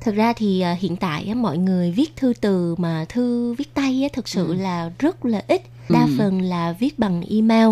thực 0.00 0.14
ra 0.14 0.32
thì 0.32 0.60
à, 0.60 0.76
hiện 0.80 0.96
tại 0.96 1.24
á, 1.28 1.34
mọi 1.34 1.58
người 1.58 1.92
viết 1.92 2.16
thư 2.16 2.32
từ 2.40 2.74
mà 2.78 3.04
thư 3.08 3.54
viết 3.54 3.74
tay 3.74 4.02
á, 4.02 4.08
thực 4.12 4.28
sự 4.28 4.54
là 4.54 4.90
rất 4.98 5.24
là 5.24 5.42
ít. 5.48 5.62
Đa 5.90 6.00
Ừ. 6.00 6.14
phần 6.18 6.40
là 6.42 6.72
viết 6.72 6.98
bằng 6.98 7.22
email 7.30 7.68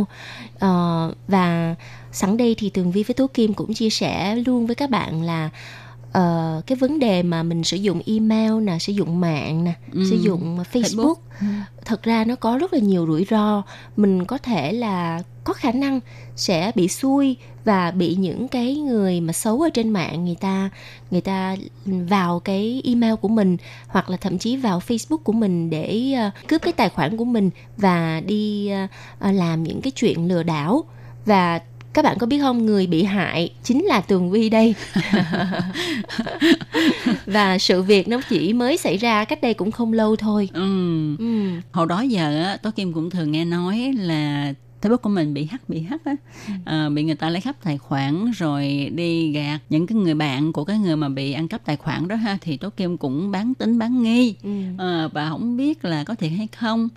Ờ, 0.59 1.15
và 1.29 1.75
sẵn 2.13 2.37
đây 2.37 2.55
thì 2.59 2.71
Tường 2.71 2.91
Vi 2.91 3.03
với 3.03 3.15
Tố 3.15 3.27
Kim 3.35 3.55
cũng 3.55 3.75
chia 3.75 3.91
sẻ 3.91 4.37
luôn 4.47 4.67
với 4.67 4.75
các 4.75 4.91
bạn 4.91 5.23
là 5.23 5.51
ờ, 6.15 6.61
cái 6.67 6.77
vấn 6.77 6.99
đề 6.99 7.23
mà 7.23 7.43
mình 7.43 7.65
sử 7.65 7.77
dụng 7.77 8.01
email 8.07 8.61
nè 8.61 8.79
sử 8.79 8.93
dụng 8.93 9.21
mạng 9.21 9.65
nè 9.65 9.73
Ừ. 9.93 10.05
sử 10.11 10.17
dụng 10.17 10.59
Facebook, 10.73 11.15
Ừ. 11.41 11.47
thật 11.85 12.03
ra 12.03 12.25
nó 12.25 12.35
có 12.37 12.59
rất 12.59 12.73
là 12.73 12.79
nhiều 12.79 13.07
rủi 13.07 13.27
ro 13.31 13.63
mình 13.97 14.25
có 14.25 14.39
thể 14.39 14.73
là 14.73 15.23
có 15.45 15.53
khả 15.53 15.73
năng 15.73 16.01
sẽ 16.37 16.73
bị 16.75 16.89
xui 16.89 17.37
và 17.65 17.91
bị 17.91 18.15
những 18.15 18.49
cái 18.49 18.77
người 18.77 19.21
mà 19.21 19.33
xấu 19.33 19.61
ở 19.61 19.69
trên 19.75 19.89
mạng 19.89 20.25
người 20.25 20.35
ta 20.41 20.71
người 21.11 21.21
ta 21.21 21.57
vào 21.87 22.41
cái 22.41 22.83
email 22.85 23.15
của 23.15 23.29
mình 23.29 23.57
hoặc 23.89 24.11
là 24.11 24.17
thậm 24.17 24.39
chí 24.39 24.57
vào 24.57 24.79
Facebook 24.87 25.17
của 25.17 25.33
mình 25.33 25.71
để 25.71 26.13
ờ, 26.19 26.31
cướp 26.49 26.63
cái 26.63 26.73
tài 26.73 26.89
khoản 26.89 27.17
của 27.17 27.25
mình 27.25 27.51
và 27.77 28.21
đi 28.27 28.69
ờ, 29.19 29.33
làm 29.33 29.63
những 29.63 29.81
cái 29.81 29.91
chuyện 29.91 30.29
lừa 30.29 30.43
đảo 30.43 30.85
và 31.27 31.61
các 31.95 32.03
bạn 32.03 32.19
có 32.19 32.27
biết 32.27 32.39
không? 32.41 32.67
Người 32.67 32.87
bị 32.87 33.03
hại 33.03 33.53
chính 33.63 33.85
là 33.85 34.01
tường 34.01 34.31
vi 34.31 34.49
đây. 34.49 34.75
Và 37.27 37.59
sự 37.59 37.83
việc 37.83 38.09
nó 38.09 38.21
chỉ 38.29 38.53
mới 38.53 38.77
xảy 38.77 38.97
ra 38.97 39.25
cách 39.25 39.43
đây 39.43 39.55
cũng 39.55 39.71
không 39.71 39.93
lâu 39.93 40.17
thôi. 40.17 40.49
Ừ. 40.53 41.17
ừ. 41.17 41.51
hồi 41.73 41.87
đó 41.89 42.01
giờ 42.01 42.43
á 42.43 42.57
tố 42.57 42.71
kim 42.71 42.93
cũng 42.93 43.11
thường 43.11 43.33
nghe 43.33 43.45
nói 43.45 43.95
là 43.99 44.53
Facebook 44.83 44.97
của 44.97 45.09
mình 45.09 45.35
bị 45.35 45.45
hack 45.45 45.69
bị 45.69 45.81
hack 45.81 46.05
á. 46.05 46.17
À, 46.65 46.89
bị 46.89 47.05
người 47.05 47.15
ta 47.15 47.31
lấy 47.31 47.43
cắp 47.43 47.63
tài 47.65 47.79
khoản 47.79 48.31
rồi 48.31 48.91
đi 48.95 49.33
gạt 49.33 49.59
những 49.71 49.87
cái 49.87 49.99
người 49.99 50.15
bạn 50.15 50.53
của 50.53 50.65
cái 50.65 50.79
người 50.79 50.97
mà 50.97 51.09
bị 51.09 51.33
ăn 51.33 51.49
cắp 51.49 51.65
tài 51.65 51.77
khoản 51.77 52.09
đó 52.09 52.17
ha 52.17 52.39
thì 52.41 52.57
tố 52.57 52.71
kim 52.71 52.97
cũng 52.97 53.31
bán 53.31 53.55
tính 53.55 53.79
bán 53.79 54.03
nghi. 54.03 54.35
Ừ. 54.43 54.51
à, 54.79 55.09
và 55.13 55.29
không 55.29 55.57
biết 55.57 55.85
là 55.85 56.05
có 56.05 56.15
thiệt 56.15 56.31
hay 56.37 56.49
không. 56.59 56.89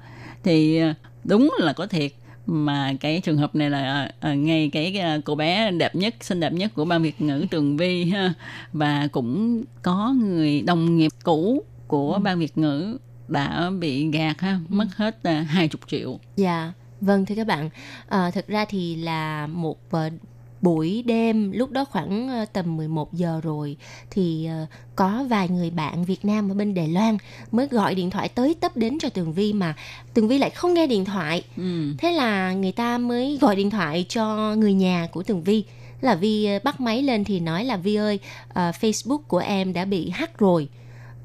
Thì 0.44 0.78
à, 0.78 0.96
đúng 1.24 1.54
là 1.60 1.74
có 1.74 1.88
thiệt 1.88 2.12
mà 2.48 2.94
cái 3.00 3.22
trường 3.24 3.38
hợp 3.38 3.56
này 3.56 3.70
là 3.70 4.12
à, 4.20 4.34
ngay 4.34 4.70
cái 4.74 4.98
à, 5.00 5.18
cô 5.26 5.36
bé 5.36 5.72
đẹp 5.72 5.96
nhất 5.96 6.16
xinh 6.22 6.40
đẹp 6.40 6.54
nhất 6.54 6.72
của 6.76 6.86
ban 6.86 7.02
Việt 7.04 7.22
ngữ 7.22 7.46
Tường 7.52 7.78
Vi 7.78 8.06
ha 8.06 8.34
và 8.74 9.08
cũng 9.12 9.64
có 9.82 10.14
người 10.20 10.62
đồng 10.62 10.98
nghiệp 10.98 11.12
cũ 11.24 11.64
của 11.88 12.14
Ừ. 12.14 12.20
ban 12.20 12.40
Việt 12.40 12.58
ngữ 12.58 12.98
đã 13.28 13.70
bị 13.80 14.12
gạt 14.12 14.42
ha 14.42 14.60
mất 14.70 14.88
hết 14.96 15.24
à, 15.24 15.42
hai 15.50 15.68
chục 15.68 15.82
triệu 15.88 16.20
Dạ, 16.36 16.74
vâng 17.02 17.26
thưa 17.26 17.36
các 17.36 17.48
bạn. 17.48 17.70
À, 18.10 18.32
thực 18.32 18.48
ra 18.48 18.66
thì 18.70 18.96
là 18.96 19.48
một 19.48 19.78
buổi 20.62 21.04
đêm 21.06 21.52
lúc 21.52 21.72
đó 21.72 21.86
khoảng 21.86 22.30
ờ, 22.30 22.46
tầm 22.46 22.78
11 22.78 23.14
giờ 23.14 23.42
rồi 23.44 23.78
thì 24.12 24.46
ờ, 24.46 24.66
có 24.96 25.26
vài 25.30 25.50
người 25.50 25.70
bạn 25.70 26.06
Việt 26.06 26.26
Nam 26.26 26.52
ở 26.52 26.56
bên 26.56 26.74
Đài 26.74 26.88
Loan 26.88 27.18
mới 27.52 27.68
gọi 27.68 27.96
điện 27.96 28.10
thoại 28.10 28.30
tới 28.30 28.56
tấp 28.60 28.78
đến 28.78 29.00
cho 29.00 29.10
Tường 29.10 29.34
Vi 29.34 29.54
mà 29.54 29.76
Tường 30.14 30.28
Vi 30.28 30.38
lại 30.38 30.50
không 30.50 30.74
nghe 30.74 30.88
điện 30.88 31.06
thoại. 31.06 31.44
ừ. 31.58 31.94
Thế 31.98 32.12
là 32.12 32.54
người 32.54 32.72
ta 32.72 32.98
mới 32.98 33.38
gọi 33.42 33.56
điện 33.56 33.70
thoại 33.70 34.06
cho 34.10 34.56
người 34.56 34.74
nhà 34.74 35.08
của 35.12 35.24
Tường 35.24 35.44
Vi. 35.44 35.64
Là 36.02 36.16
Vi 36.16 36.46
ờ, 36.46 36.60
bắt 36.64 36.82
máy 36.82 37.04
lên 37.04 37.24
thì 37.24 37.40
nói 37.40 37.66
là 37.66 37.78
Vi 37.78 37.96
ơi, 37.96 38.20
ờ, 38.50 38.72
Facebook 38.82 39.18
của 39.18 39.38
em 39.38 39.74
đã 39.74 39.86
bị 39.86 40.10
hack 40.10 40.38
rồi. 40.38 40.70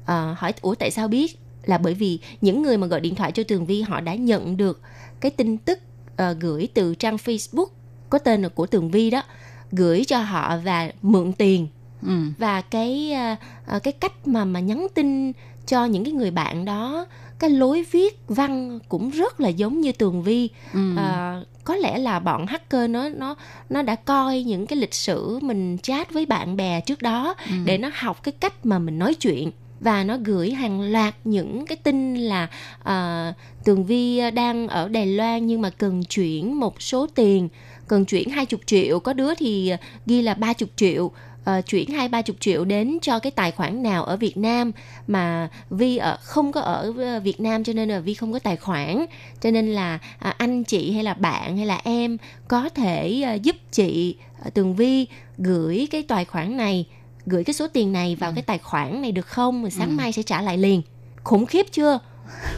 Ờ, 0.05 0.35
hỏi 0.37 0.53
ủa 0.61 0.75
tại 0.75 0.91
sao 0.91 1.07
biết? 1.07 1.39
Là 1.63 1.77
bởi 1.77 1.93
vì 1.93 2.19
những 2.41 2.61
người 2.61 2.77
mà 2.77 2.87
gọi 2.87 2.99
điện 2.99 3.15
thoại 3.15 3.31
cho 3.31 3.43
Tường 3.43 3.65
Vi 3.65 3.81
họ 3.81 4.01
đã 4.01 4.15
nhận 4.15 4.57
được 4.57 4.81
cái 5.19 5.31
tin 5.31 5.57
tức 5.57 5.79
ờ, 6.15 6.33
gửi 6.33 6.67
từ 6.73 6.95
trang 6.95 7.15
Facebook 7.15 7.67
có 8.13 8.19
tên 8.19 8.41
là 8.41 8.49
của 8.49 8.65
Tường 8.65 8.91
Vi 8.91 9.09
đó 9.09 9.21
gửi 9.71 10.03
cho 10.07 10.17
họ 10.19 10.57
và 10.63 10.91
mượn 11.01 11.33
tiền 11.33 11.67
Ừ. 12.07 12.13
và 12.37 12.61
cái 12.61 13.13
ờ, 13.13 13.35
ờ, 13.67 13.79
cái 13.79 13.91
cách 13.93 14.27
mà 14.27 14.45
mà 14.45 14.59
nhắn 14.59 14.87
tin 14.93 15.31
cho 15.67 15.85
những 15.85 16.03
cái 16.03 16.13
người 16.13 16.31
bạn 16.31 16.65
đó 16.65 17.05
cái 17.39 17.49
lối 17.49 17.85
viết 17.91 18.19
văn 18.27 18.79
cũng 18.89 19.09
rất 19.09 19.39
là 19.39 19.49
giống 19.49 19.81
như 19.81 19.91
tường 19.91 20.23
vi 20.23 20.49
Ừ. 20.73 20.79
Ờ, 20.97 21.43
có 21.63 21.75
lẽ 21.75 21.97
là 21.97 22.19
bọn 22.19 22.45
hacker 22.47 22.89
nó 22.89 23.09
nó 23.09 23.35
nó 23.69 23.81
đã 23.81 23.95
coi 23.95 24.43
những 24.43 24.67
cái 24.67 24.77
lịch 24.79 24.93
sử 24.93 25.39
mình 25.41 25.77
chat 25.83 26.13
với 26.13 26.25
bạn 26.25 26.55
bè 26.55 26.81
trước 26.81 27.01
đó 27.01 27.35
Ừ. 27.49 27.55
để 27.65 27.77
nó 27.77 27.89
học 27.95 28.23
cái 28.23 28.31
cách 28.39 28.65
mà 28.65 28.79
mình 28.79 28.99
nói 28.99 29.13
chuyện 29.13 29.51
và 29.79 30.03
nó 30.03 30.17
gửi 30.23 30.51
hàng 30.51 30.81
loạt 30.91 31.13
những 31.23 31.65
cái 31.65 31.75
tin 31.75 32.15
là 32.15 32.47
ờ, 32.83 33.33
tường 33.63 33.85
vi 33.85 34.31
đang 34.31 34.67
ở 34.67 34.87
đài 34.87 35.05
loan 35.05 35.47
nhưng 35.47 35.61
mà 35.61 35.69
cần 35.69 36.03
chuyển 36.03 36.59
một 36.59 36.81
số 36.81 37.07
tiền 37.15 37.49
cần 37.87 38.05
chuyển 38.05 38.29
20 38.29 38.59
triệu 38.65 38.99
có 38.99 39.13
đứa 39.13 39.35
thì 39.35 39.73
ghi 40.05 40.21
là 40.21 40.33
30 40.33 40.69
triệu 40.75 41.11
ờ, 41.43 41.61
chuyển 41.61 41.89
hai 41.89 42.07
ba 42.07 42.21
chục 42.21 42.35
triệu 42.39 42.65
đến 42.65 42.97
cho 43.01 43.19
cái 43.19 43.31
tài 43.31 43.51
khoản 43.51 43.83
nào 43.83 44.03
ở 44.03 44.17
Việt 44.17 44.37
Nam 44.37 44.71
mà 45.07 45.49
Vi 45.69 45.97
ở 45.97 46.17
không 46.21 46.51
có 46.51 46.61
ở 46.61 46.93
ờ, 46.97 47.19
Việt 47.19 47.39
Nam 47.39 47.63
cho 47.63 47.73
nên 47.73 47.89
là 47.89 47.99
Vi 47.99 48.13
không 48.13 48.33
có 48.33 48.39
tài 48.39 48.57
khoản. 48.57 49.05
Cho 49.41 49.51
nên 49.51 49.67
là 49.67 49.99
à, 50.19 50.35
anh 50.37 50.63
chị 50.63 50.91
hay 50.91 51.03
là 51.03 51.13
bạn 51.13 51.57
hay 51.57 51.65
là 51.65 51.81
em 51.83 52.17
có 52.47 52.69
thể 52.69 53.21
ờ, 53.25 53.33
giúp 53.33 53.55
chị 53.71 54.15
ờ, 54.43 54.49
Tường 54.49 54.75
Vi 54.75 55.07
gửi 55.37 55.87
cái 55.91 56.03
tài 56.03 56.25
khoản 56.25 56.57
này 56.57 56.85
gửi 57.25 57.43
cái 57.43 57.53
số 57.53 57.67
tiền 57.67 57.91
này 57.91 58.15
vào 58.15 58.31
cái 58.35 58.43
tài 58.43 58.57
khoản 58.57 59.01
này 59.01 59.11
được 59.11 59.27
không? 59.27 59.61
Rồi 59.61 59.71
sáng 59.71 59.97
mai 59.97 60.11
sẽ 60.11 60.23
trả 60.23 60.41
lại 60.41 60.57
liền. 60.57 60.81
Khủng 61.23 61.45
khiếp 61.45 61.65
chưa 61.71 61.99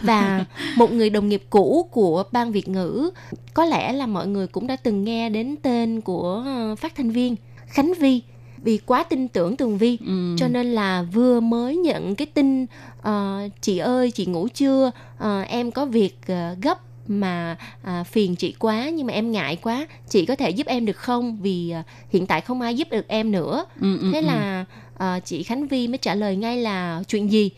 và 0.01 0.45
một 0.75 0.91
người 0.91 1.09
đồng 1.09 1.29
nghiệp 1.29 1.43
cũ 1.49 1.89
của 1.91 2.23
ban 2.31 2.51
Việt 2.51 2.67
ngữ 2.67 3.09
có 3.53 3.65
lẽ 3.65 3.93
là 3.93 4.05
mọi 4.05 4.27
người 4.27 4.47
cũng 4.47 4.67
đã 4.67 4.75
từng 4.75 5.03
nghe 5.03 5.29
đến 5.29 5.55
tên 5.61 6.01
của 6.01 6.43
ờ, 6.45 6.75
phát 6.75 6.95
thanh 6.95 7.09
viên 7.09 7.35
Khánh 7.67 7.93
Vi. 7.93 8.21
Vì 8.63 8.77
quá 8.77 9.03
tin 9.03 9.27
tưởng 9.27 9.57
Tường 9.57 9.77
Vi 9.77 9.97
Ừ. 10.07 10.35
cho 10.37 10.47
nên 10.47 10.65
là 10.73 11.01
vừa 11.01 11.39
mới 11.39 11.75
nhận 11.77 12.15
cái 12.15 12.25
tin 12.25 12.65
ờ, 13.01 13.39
chị 13.61 13.77
ơi 13.77 14.11
chị 14.11 14.25
ngủ 14.25 14.47
chưa? 14.53 14.91
Ờ, 15.17 15.41
em 15.41 15.71
có 15.71 15.85
việc 15.85 16.17
ờ, 16.27 16.55
gấp 16.61 16.79
mà 17.07 17.57
à, 17.83 18.03
phiền 18.03 18.35
chị 18.35 18.55
quá 18.59 18.89
nhưng 18.89 19.07
mà 19.07 19.13
em 19.13 19.31
ngại 19.31 19.55
quá. 19.55 19.87
Chị 20.09 20.25
có 20.25 20.35
thể 20.35 20.49
giúp 20.49 20.67
em 20.67 20.85
được 20.85 20.97
không? 20.97 21.37
Vì 21.41 21.69
à, 21.69 21.83
hiện 22.09 22.25
tại 22.27 22.41
không 22.41 22.61
ai 22.61 22.75
giúp 22.75 22.87
được 22.91 23.07
em 23.07 23.31
nữa. 23.31 23.65
Ừ, 23.81 23.97
ừ, 23.99 24.09
thế 24.13 24.21
ừ. 24.21 24.25
là 24.25 24.65
à, 24.97 25.19
chị 25.19 25.43
Khánh 25.43 25.67
Vi 25.67 25.87
mới 25.87 25.97
trả 25.97 26.15
lời 26.15 26.35
ngay 26.35 26.57
là 26.57 27.03
chuyện 27.07 27.31
gì 27.31 27.49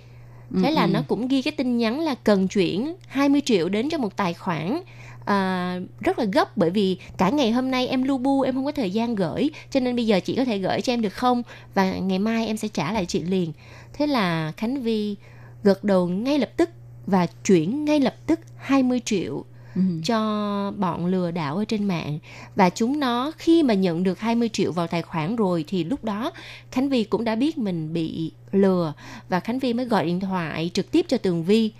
thế 0.61 0.69
Ừ, 0.69 0.75
là 0.75 0.83
ừ. 0.83 0.87
nó 0.93 1.01
cũng 1.07 1.27
ghi 1.27 1.41
cái 1.41 1.51
tin 1.51 1.77
nhắn 1.77 1.99
là 1.99 2.15
cần 2.15 2.47
chuyển 2.47 2.95
20 3.07 3.41
triệu 3.45 3.69
đến 3.69 3.89
cho 3.89 3.97
một 3.97 4.17
tài 4.17 4.33
khoản 4.33 4.81
à, 5.25 5.79
rất 5.99 6.19
là 6.19 6.25
gấp. 6.25 6.57
Bởi 6.57 6.69
vì 6.69 6.97
cả 7.17 7.29
ngày 7.29 7.51
hôm 7.51 7.71
nay 7.71 7.87
em 7.87 8.03
lu 8.03 8.17
bu 8.17 8.41
em 8.41 8.55
không 8.55 8.65
có 8.65 8.71
thời 8.71 8.91
gian 8.91 9.15
gửi 9.15 9.49
cho 9.71 9.79
nên 9.79 9.95
bây 9.95 10.07
giờ 10.07 10.19
chị 10.19 10.35
có 10.35 10.45
thể 10.45 10.57
gửi 10.57 10.81
cho 10.81 10.93
em 10.93 11.01
được 11.01 11.13
không? 11.13 11.43
Và 11.73 11.93
ngày 11.93 12.19
mai 12.19 12.47
em 12.47 12.57
sẽ 12.57 12.67
trả 12.67 12.91
lại 12.93 13.05
chị 13.05 13.21
liền. 13.21 13.53
Thế 13.93 14.07
là 14.07 14.51
Khánh 14.57 14.81
Vi 14.81 15.15
gật 15.63 15.83
đầu 15.83 16.07
ngay 16.07 16.39
lập 16.39 16.49
tức 16.57 16.69
và 17.07 17.27
chuyển 17.45 17.85
ngay 17.85 17.99
lập 17.99 18.15
tức 18.25 18.39
20 18.57 19.01
triệu 19.05 19.45
Ừ. 19.77 19.81
cho 20.05 20.73
bọn 20.77 21.05
lừa 21.05 21.31
đảo 21.31 21.57
ở 21.57 21.65
trên 21.65 21.83
mạng. 21.83 22.19
Và 22.55 22.69
chúng 22.69 22.99
nó 22.99 23.31
khi 23.37 23.63
mà 23.63 23.73
nhận 23.73 24.03
được 24.03 24.19
20 24.19 24.49
triệu 24.53 24.71
vào 24.71 24.87
tài 24.87 25.01
khoản 25.01 25.35
rồi 25.35 25.65
thì 25.67 25.83
lúc 25.83 26.03
đó 26.03 26.31
Khánh 26.71 26.89
Vi 26.89 27.03
cũng 27.03 27.23
đã 27.23 27.35
biết 27.35 27.57
mình 27.57 27.93
bị 27.93 28.31
lừa 28.51 28.93
và 29.29 29.39
Khánh 29.39 29.59
Vi 29.59 29.73
mới 29.73 29.85
gọi 29.85 30.05
điện 30.05 30.19
thoại 30.19 30.71
trực 30.73 30.91
tiếp 30.91 31.05
cho 31.07 31.17
Tường 31.17 31.43
Vi. 31.43 31.71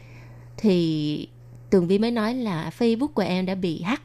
Thì 0.58 1.28
Tường 1.70 1.88
Vi 1.88 2.00
mới 2.00 2.12
nói 2.12 2.34
là 2.34 2.72
Facebook 2.78 3.08
của 3.08 3.22
em 3.22 3.46
đã 3.46 3.56
bị 3.56 3.82
hack 3.82 4.04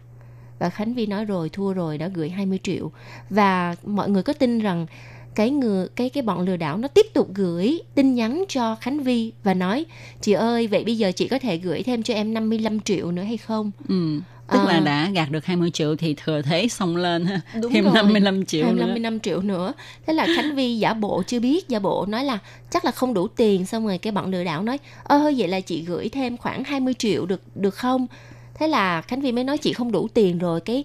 và 0.58 0.70
Khánh 0.70 0.94
Vi 0.94 1.06
nói 1.06 1.24
rồi, 1.24 1.48
thua 1.48 1.72
rồi, 1.72 1.98
đã 1.98 2.08
gửi 2.08 2.30
20 2.30 2.58
triệu. 2.62 2.90
Và 3.30 3.74
mọi 3.84 4.10
người 4.10 4.22
có 4.22 4.32
tin 4.32 4.58
rằng 4.58 4.86
cái 5.34 5.50
người 5.50 5.88
cái 5.96 6.08
cái 6.10 6.22
bọn 6.22 6.40
lừa 6.46 6.56
đảo 6.56 6.76
nó 6.76 6.88
tiếp 6.88 7.06
tục 7.14 7.28
gửi 7.34 7.80
tin 7.94 8.14
nhắn 8.14 8.44
cho 8.48 8.76
Khánh 8.80 9.02
Vi 9.02 9.32
và 9.44 9.54
nói 9.54 9.84
chị 10.20 10.32
ơi 10.32 10.66
vậy 10.66 10.84
bây 10.84 10.98
giờ 10.98 11.12
chị 11.16 11.28
có 11.28 11.38
thể 11.38 11.56
gửi 11.56 11.82
thêm 11.82 12.02
cho 12.02 12.14
em 12.14 12.34
55 12.34 12.80
triệu 12.80 13.12
nữa 13.12 13.22
hay 13.22 13.36
không 13.36 13.70
Ừ. 13.88 14.20
Tức 14.52 14.58
À. 14.58 14.64
là 14.64 14.80
đã 14.80 15.10
gạt 15.14 15.30
được 15.30 15.44
20 15.44 15.70
triệu 15.70 15.96
thì 15.96 16.14
thừa 16.24 16.42
thế 16.42 16.68
xông 16.68 16.96
lên 16.96 17.24
ha. 17.24 17.40
Đúng 17.62 17.72
Thêm 17.72 17.84
rồi. 17.84 17.92
55 17.94 18.44
triệu 18.44 18.66
Thêm 18.66 18.76
nữa. 18.76 18.80
55 18.86 19.20
triệu 19.20 19.40
nữa 19.42 19.72
Thế 20.06 20.12
là 20.12 20.26
Khánh 20.36 20.54
Vi 20.54 20.78
giả 20.78 20.94
bộ 20.94 21.22
chưa 21.26 21.40
biết 21.40 21.68
Giả 21.68 21.78
bộ 21.78 22.06
nói 22.08 22.24
là 22.24 22.38
chắc 22.70 22.84
là 22.84 22.90
không 22.90 23.14
đủ 23.14 23.28
tiền 23.28 23.66
Xong 23.66 23.86
rồi 23.86 23.98
cái 23.98 24.12
bọn 24.12 24.30
lừa 24.30 24.44
đảo 24.44 24.62
nói 24.62 24.78
Ơ 25.04 25.32
vậy 25.36 25.48
là 25.48 25.60
chị 25.60 25.82
gửi 25.82 26.08
thêm 26.08 26.36
khoảng 26.36 26.64
20 26.64 26.94
triệu 26.94 27.26
được 27.26 27.40
được 27.54 27.74
không 27.74 28.06
Thế 28.54 28.68
là 28.68 29.02
Khánh 29.02 29.20
Vi 29.20 29.32
mới 29.32 29.44
nói 29.44 29.58
chị 29.58 29.72
không 29.72 29.92
đủ 29.92 30.08
tiền 30.14 30.38
rồi 30.38 30.60
Cái 30.60 30.84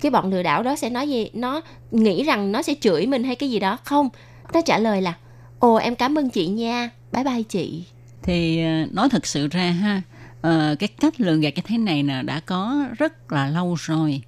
cái 0.00 0.10
bọn 0.10 0.30
lừa 0.30 0.42
đảo 0.42 0.62
đó 0.62 0.76
sẽ 0.76 0.90
nói 0.90 1.08
gì 1.08 1.30
Nó 1.32 1.60
nghĩ 1.90 2.22
rằng 2.22 2.52
nó 2.52 2.62
sẽ 2.62 2.74
chửi 2.80 3.06
mình 3.06 3.24
hay 3.24 3.36
cái 3.36 3.50
gì 3.50 3.58
đó 3.58 3.78
Không 3.84 4.08
Nó 4.54 4.60
trả 4.60 4.78
lời 4.78 5.02
là 5.02 5.14
Ồ 5.58 5.74
em 5.74 5.94
cảm 5.94 6.18
ơn 6.18 6.30
chị 6.30 6.46
nha 6.46 6.90
Bye 7.12 7.24
bye 7.24 7.42
chị 7.42 7.84
Thì 8.22 8.64
ờ, 8.64 8.86
nói 8.92 9.08
thật 9.08 9.26
sự 9.26 9.48
ra 9.48 9.70
ha, 9.70 10.02
ờ, 10.40 10.76
cái 10.78 10.88
cách 10.88 11.20
lừa 11.20 11.36
gạt 11.36 11.50
cái 11.54 11.64
thế 11.66 11.78
này 11.78 12.02
nè 12.02 12.22
đã 12.22 12.40
có 12.40 12.84
rất 12.98 13.32
là 13.32 13.46
lâu 13.46 13.74
rồi. 13.74 14.22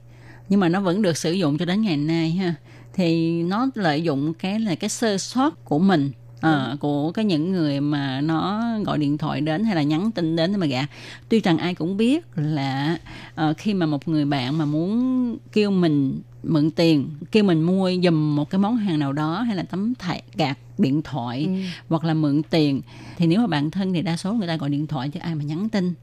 Nhưng 0.49 0.61
mà 0.61 0.69
nó 0.69 0.81
vẫn 0.81 1.03
được 1.03 1.17
sử 1.17 1.33
dụng 1.33 1.59
cho 1.59 1.65
đến 1.65 1.83
ngày 1.83 1.97
nay 1.97 2.31
ha. 2.31 2.55
Thì 2.95 3.43
nó 3.43 3.69
lợi 3.75 4.03
dụng 4.03 4.35
cái 4.35 4.61
là 4.61 4.75
cái 4.75 4.91
sơ 4.91 5.19
sót 5.19 5.65
của 5.65 5.79
mình 5.79 6.11
ờ, 6.43 6.77
của 6.81 7.13
cái 7.13 7.25
những 7.25 7.53
người 7.53 7.81
mà 7.81 8.21
nó 8.21 8.63
gọi 8.85 8.99
điện 8.99 9.19
thoại 9.19 9.41
đến 9.41 9.65
hay 9.65 9.77
là 9.77 9.83
nhắn 9.83 10.11
tin 10.11 10.37
đến 10.37 10.61
mà 10.61 10.67
gạt 10.67 10.91
tuy 11.29 11.41
rằng 11.41 11.59
ai 11.59 11.75
cũng 11.75 11.97
biết 11.97 12.27
là 12.37 12.99
ờ, 13.35 13.55
khi 13.59 13.75
mà 13.75 13.87
một 13.87 14.09
người 14.09 14.25
bạn 14.25 14.59
mà 14.59 14.65
muốn 14.65 15.37
kêu 15.53 15.71
mình 15.71 16.21
mượn 16.43 16.71
tiền 16.71 17.09
kêu 17.33 17.45
mình 17.45 17.63
mua 17.63 17.91
giùm 18.05 18.37
một 18.37 18.51
cái 18.51 18.59
món 18.59 18.77
hàng 18.77 18.99
nào 18.99 19.13
đó 19.13 19.41
hay 19.41 19.57
là 19.57 19.63
tấm 19.63 19.95
thẻ 19.95 20.23
gạt 20.37 20.59
điện 20.79 21.03
thoại 21.03 21.49
hoặc 21.89 22.05
là 22.05 22.15
mượn 22.15 22.43
tiền 22.51 22.81
thì 23.17 23.27
nếu 23.27 23.41
mà 23.41 23.47
bạn 23.47 23.71
thân 23.71 23.93
thì 23.93 24.03
đa 24.03 24.17
số 24.17 24.33
người 24.33 24.49
ta 24.49 24.57
gọi 24.57 24.71
điện 24.71 24.87
thoại 24.87 25.09
chứ 25.09 25.21
ai 25.21 25.35
mà 25.35 25.45
nhắn 25.45 25.69
tin. 25.69 25.95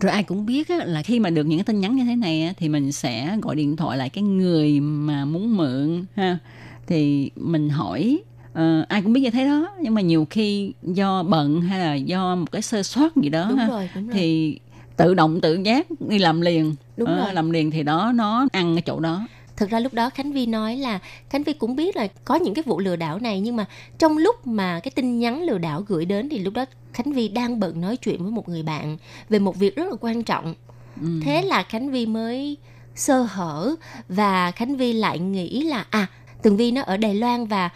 Rồi 0.00 0.12
ai 0.12 0.22
cũng 0.22 0.46
biết 0.46 0.68
á, 0.68 0.76
là 0.84 1.02
khi 1.02 1.20
mà 1.20 1.30
được 1.30 1.46
những 1.46 1.58
cái 1.58 1.64
tin 1.64 1.80
nhắn 1.80 1.96
như 1.96 2.04
thế 2.04 2.16
này 2.16 2.42
á, 2.42 2.52
thì 2.56 2.68
mình 2.68 2.92
sẽ 2.92 3.38
gọi 3.42 3.56
điện 3.56 3.76
thoại 3.76 3.98
lại 3.98 4.08
cái 4.08 4.24
người 4.24 4.80
mà 4.80 5.24
muốn 5.24 5.56
mượn 5.56 6.04
ha. 6.16 6.38
Thì 6.86 7.30
mình 7.36 7.70
hỏi 7.70 8.20
ờ, 8.52 8.84
ai 8.88 9.02
cũng 9.02 9.12
biết 9.12 9.20
như 9.20 9.30
thế 9.30 9.44
đó 9.46 9.68
nhưng 9.80 9.94
mà 9.94 10.00
nhiều 10.00 10.26
khi 10.30 10.72
do 10.82 11.22
bận 11.22 11.60
hay 11.62 11.78
là 11.80 11.94
do 11.94 12.34
một 12.36 12.52
cái 12.52 12.62
sơ 12.62 12.82
sót 12.82 13.16
gì 13.16 13.28
đó 13.28 13.46
Đúng 13.48 13.58
ha, 13.58 13.66
rồi, 13.68 13.90
đúng 13.94 14.06
rồi. 14.08 14.14
thì 14.18 14.58
tự 14.96 15.14
động 15.14 15.40
tự 15.40 15.54
giác 15.64 15.86
đi 16.08 16.18
làm 16.18 16.40
liền 16.40 16.74
Đúng 16.96 17.08
Ờ, 17.08 17.16
rồi. 17.24 17.34
làm 17.34 17.50
liền 17.50 17.70
thì 17.70 17.82
đó 17.82 18.12
nó 18.14 18.46
ăn 18.52 18.74
cái 18.74 18.82
chỗ 18.82 19.00
đó 19.00 19.26
Thực 19.56 19.70
ra 19.70 19.80
lúc 19.80 19.94
đó 19.94 20.10
Khánh 20.10 20.32
Vi 20.32 20.46
nói 20.46 20.76
là 20.76 20.98
Khánh 21.30 21.42
Vi 21.42 21.52
cũng 21.52 21.76
biết 21.76 21.96
là 21.96 22.08
có 22.24 22.34
những 22.34 22.54
cái 22.54 22.62
vụ 22.66 22.78
lừa 22.80 22.96
đảo 22.96 23.18
này 23.18 23.40
nhưng 23.40 23.56
mà 23.56 23.64
trong 23.98 24.18
lúc 24.18 24.46
mà 24.46 24.80
cái 24.80 24.90
tin 24.94 25.18
nhắn 25.18 25.42
lừa 25.42 25.58
đảo 25.58 25.84
gửi 25.88 26.04
đến 26.04 26.28
thì 26.28 26.38
lúc 26.38 26.54
đó 26.54 26.64
Khánh 26.92 27.12
Vi 27.12 27.28
đang 27.28 27.60
bận 27.60 27.80
nói 27.80 27.96
chuyện 27.96 28.22
với 28.22 28.30
một 28.32 28.48
người 28.48 28.62
bạn 28.62 28.96
về 29.28 29.38
một 29.38 29.56
việc 29.56 29.76
rất 29.76 29.84
là 29.90 29.96
quan 30.00 30.22
trọng. 30.22 30.54
Ừ. 31.00 31.06
Thế 31.24 31.42
là 31.42 31.62
Khánh 31.62 31.90
Vi 31.90 32.06
mới 32.06 32.56
sơ 32.94 33.22
hở 33.22 33.74
và 34.08 34.50
Khánh 34.50 34.76
Vi 34.76 34.92
lại 34.92 35.18
nghĩ 35.18 35.62
là 35.62 35.84
à 35.90 36.06
Tường 36.42 36.56
Vi 36.56 36.70
nó 36.72 36.82
ở 36.82 36.96
Đài 36.96 37.14
Loan 37.14 37.46
và 37.46 37.70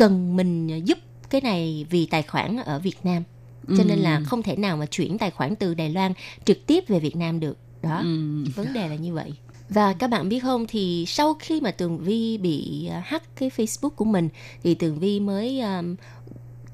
cần 0.00 0.36
mình 0.36 0.84
giúp 0.84 0.98
cái 1.30 1.40
này 1.40 1.86
vì 1.90 2.06
tài 2.06 2.22
khoản 2.22 2.56
ở 2.56 2.78
Việt 2.78 2.96
Nam. 3.04 3.22
Cho 3.78 3.84
nên 3.84 3.98
là 3.98 4.16
Ừ. 4.16 4.22
không 4.26 4.42
thể 4.42 4.56
nào 4.56 4.76
mà 4.76 4.86
chuyển 4.86 5.18
tài 5.18 5.30
khoản 5.30 5.56
từ 5.56 5.74
Đài 5.74 5.90
Loan 5.90 6.12
trực 6.44 6.66
tiếp 6.66 6.84
về 6.88 7.00
Việt 7.00 7.16
Nam 7.16 7.40
được. 7.40 7.56
Đó, 7.82 8.00
Ừ. 8.02 8.44
vấn 8.56 8.72
đề 8.72 8.88
là 8.88 8.94
như 8.94 9.14
vậy. 9.14 9.32
Và 9.68 9.92
các 9.92 10.10
bạn 10.10 10.28
biết 10.28 10.40
không 10.40 10.66
thì 10.68 11.04
sau 11.08 11.34
khi 11.40 11.60
mà 11.60 11.70
Tường 11.70 11.98
Vi 11.98 12.38
bị 12.38 12.86
à, 12.86 13.02
hack 13.06 13.36
cái 13.36 13.50
Facebook 13.56 13.90
của 13.90 14.04
mình 14.04 14.28
thì 14.62 14.74
Tường 14.74 14.98
Vi 14.98 15.20
mới 15.20 15.60
um, 15.60 15.96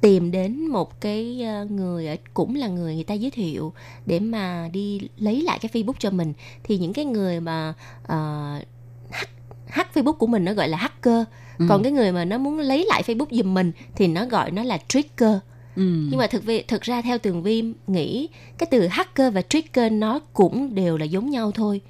tìm 0.00 0.30
đến 0.30 0.66
một 0.66 1.00
cái 1.00 1.42
à, 1.42 1.64
người 1.70 2.06
ở 2.06 2.16
cũng 2.34 2.54
là 2.54 2.68
người 2.68 2.94
người 2.94 3.04
ta 3.04 3.14
giới 3.14 3.30
thiệu 3.30 3.72
để 4.06 4.20
mà 4.20 4.68
đi 4.72 5.00
lấy 5.18 5.42
lại 5.42 5.58
cái 5.58 5.70
Facebook 5.72 5.98
cho 5.98 6.10
mình 6.10 6.32
thì 6.64 6.78
những 6.78 6.92
cái 6.92 7.04
người 7.04 7.40
mà 7.40 7.74
uh, 8.02 8.66
hack 9.10 9.30
hack 9.66 9.94
Facebook 9.94 10.12
của 10.12 10.26
mình 10.26 10.44
nó 10.44 10.52
gọi 10.52 10.68
là 10.68 10.78
hacker 10.78 11.24
Ừ. 11.58 11.66
còn 11.68 11.82
cái 11.82 11.92
người 11.92 12.12
mà 12.12 12.24
nó 12.24 12.38
muốn 12.38 12.58
lấy 12.58 12.84
lại 12.88 13.02
Facebook 13.06 13.26
giùm 13.30 13.54
mình 13.54 13.72
thì 13.96 14.06
nó 14.08 14.26
gọi 14.26 14.50
nó 14.50 14.62
là 14.62 14.78
tricker 14.88 15.32
Ừ. 15.76 15.82
nhưng 16.10 16.18
mà 16.18 16.26
thực 16.26 16.44
vi 16.44 16.62
thực 16.62 16.82
ra 16.82 17.02
theo 17.02 17.18
tường 17.18 17.42
vi 17.42 17.64
nghĩ 17.86 18.28
cái 18.58 18.66
từ 18.70 18.86
hacker 18.86 19.34
và 19.34 19.42
tricker 19.42 19.92
nó 19.92 20.20
cũng 20.32 20.74
đều 20.74 20.96
là 20.96 21.04
giống 21.04 21.30
nhau 21.30 21.50
thôi 21.52 21.80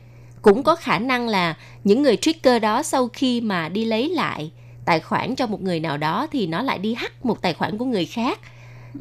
cũng 0.43 0.63
có 0.63 0.77
khả 0.77 0.99
năng 0.99 1.29
là 1.29 1.55
những 1.85 2.03
người 2.03 2.17
tricker 2.17 2.63
đó 2.63 2.83
sau 2.83 3.09
khi 3.13 3.41
mà 3.41 3.69
đi 3.69 3.85
lấy 3.85 4.09
lại 4.09 4.51
tài 4.85 5.01
khoản 5.01 5.35
cho 5.37 5.47
một 5.47 5.63
người 5.63 5.81
nào 5.81 5.97
đó 5.97 6.27
thì 6.33 6.47
nó 6.47 6.63
lại 6.63 6.79
đi 6.79 6.95
hack 6.95 7.25
một 7.27 7.43
tài 7.43 7.55
khoản 7.55 7.79
của 7.79 7.85
người 7.85 8.05
khác 8.05 8.41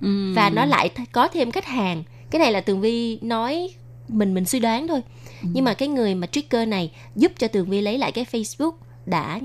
Ừ. 0.02 0.34
và 0.36 0.50
nó 0.50 0.66
lại 0.66 0.90
có 1.12 1.28
thêm 1.28 1.52
khách 1.52 1.66
hàng 1.66 2.04
cái 2.32 2.40
này 2.40 2.52
là 2.52 2.62
tường 2.62 2.82
vi 2.82 3.20
nói 3.22 3.70
mình 4.08 4.34
mình 4.34 4.46
suy 4.46 4.60
đoán 4.60 4.88
thôi 4.88 5.02
nhưng 5.42 5.66
mà 5.66 5.74
cái 5.74 5.88
người 5.88 6.16
mà 6.16 6.28
tricker 6.28 6.68
này 6.68 6.92
giúp 7.16 7.32
cho 7.38 7.48
tường 7.48 7.70
vi 7.70 7.82
lấy 7.82 7.98
lại 7.98 8.12
cái 8.12 8.26
facebook 8.32 8.72
đã 9.06 9.40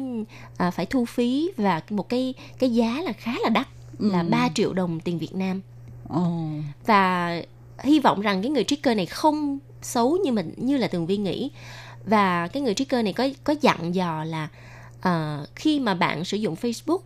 à, 0.56 0.70
phải 0.70 0.86
thu 0.86 1.04
phí 1.04 1.50
và 1.56 1.80
một 1.90 2.08
cái 2.08 2.34
cái 2.58 2.70
giá 2.70 3.02
là 3.02 3.12
khá 3.12 3.32
là 3.42 3.48
đắt 3.48 3.68
là 3.98 4.20
Ừ. 4.20 4.28
3 4.30 4.48
triệu 4.54 4.72
đồng 4.72 5.00
tiền 5.00 5.18
Việt 5.18 5.34
Nam 5.34 5.61
Ồ. 6.08 6.30
và 6.86 7.42
hy 7.82 7.98
vọng 8.00 8.20
rằng 8.20 8.42
cái 8.42 8.50
người 8.50 8.64
tricker 8.64 8.96
này 8.96 9.06
không 9.06 9.58
xấu 9.82 10.16
như 10.24 10.32
mình 10.32 10.54
như 10.56 10.76
là 10.76 10.88
tường 10.88 11.06
vi 11.06 11.16
nghĩ 11.16 11.50
và 12.04 12.48
cái 12.48 12.62
người 12.62 12.74
tricker 12.74 13.04
này 13.04 13.12
có 13.12 13.28
có 13.44 13.54
dặn 13.61 13.94
dò 13.94 14.24
là 14.24 14.48
ờ, 15.00 15.46
khi 15.56 15.80
mà 15.80 15.94
bạn 15.94 16.24
sử 16.24 16.36
dụng 16.36 16.54
Facebook 16.54 16.98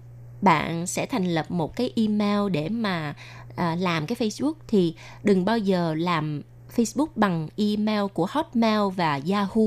bạn 0.42 0.86
sẽ 0.86 1.06
thành 1.06 1.24
lập 1.34 1.50
một 1.50 1.76
cái 1.76 1.92
email 1.96 2.50
để 2.50 2.68
mà 2.68 3.14
à, 3.56 3.76
làm 3.80 4.06
cái 4.06 4.16
Facebook 4.28 4.54
thì 4.68 4.94
đừng 5.22 5.44
bao 5.44 5.58
giờ 5.58 5.94
làm 5.98 6.42
Facebook 6.76 7.06
bằng 7.16 7.48
email 7.56 8.02
của 8.14 8.26
Hotmail 8.30 8.80
và 8.96 9.20
Yahoo 9.30 9.62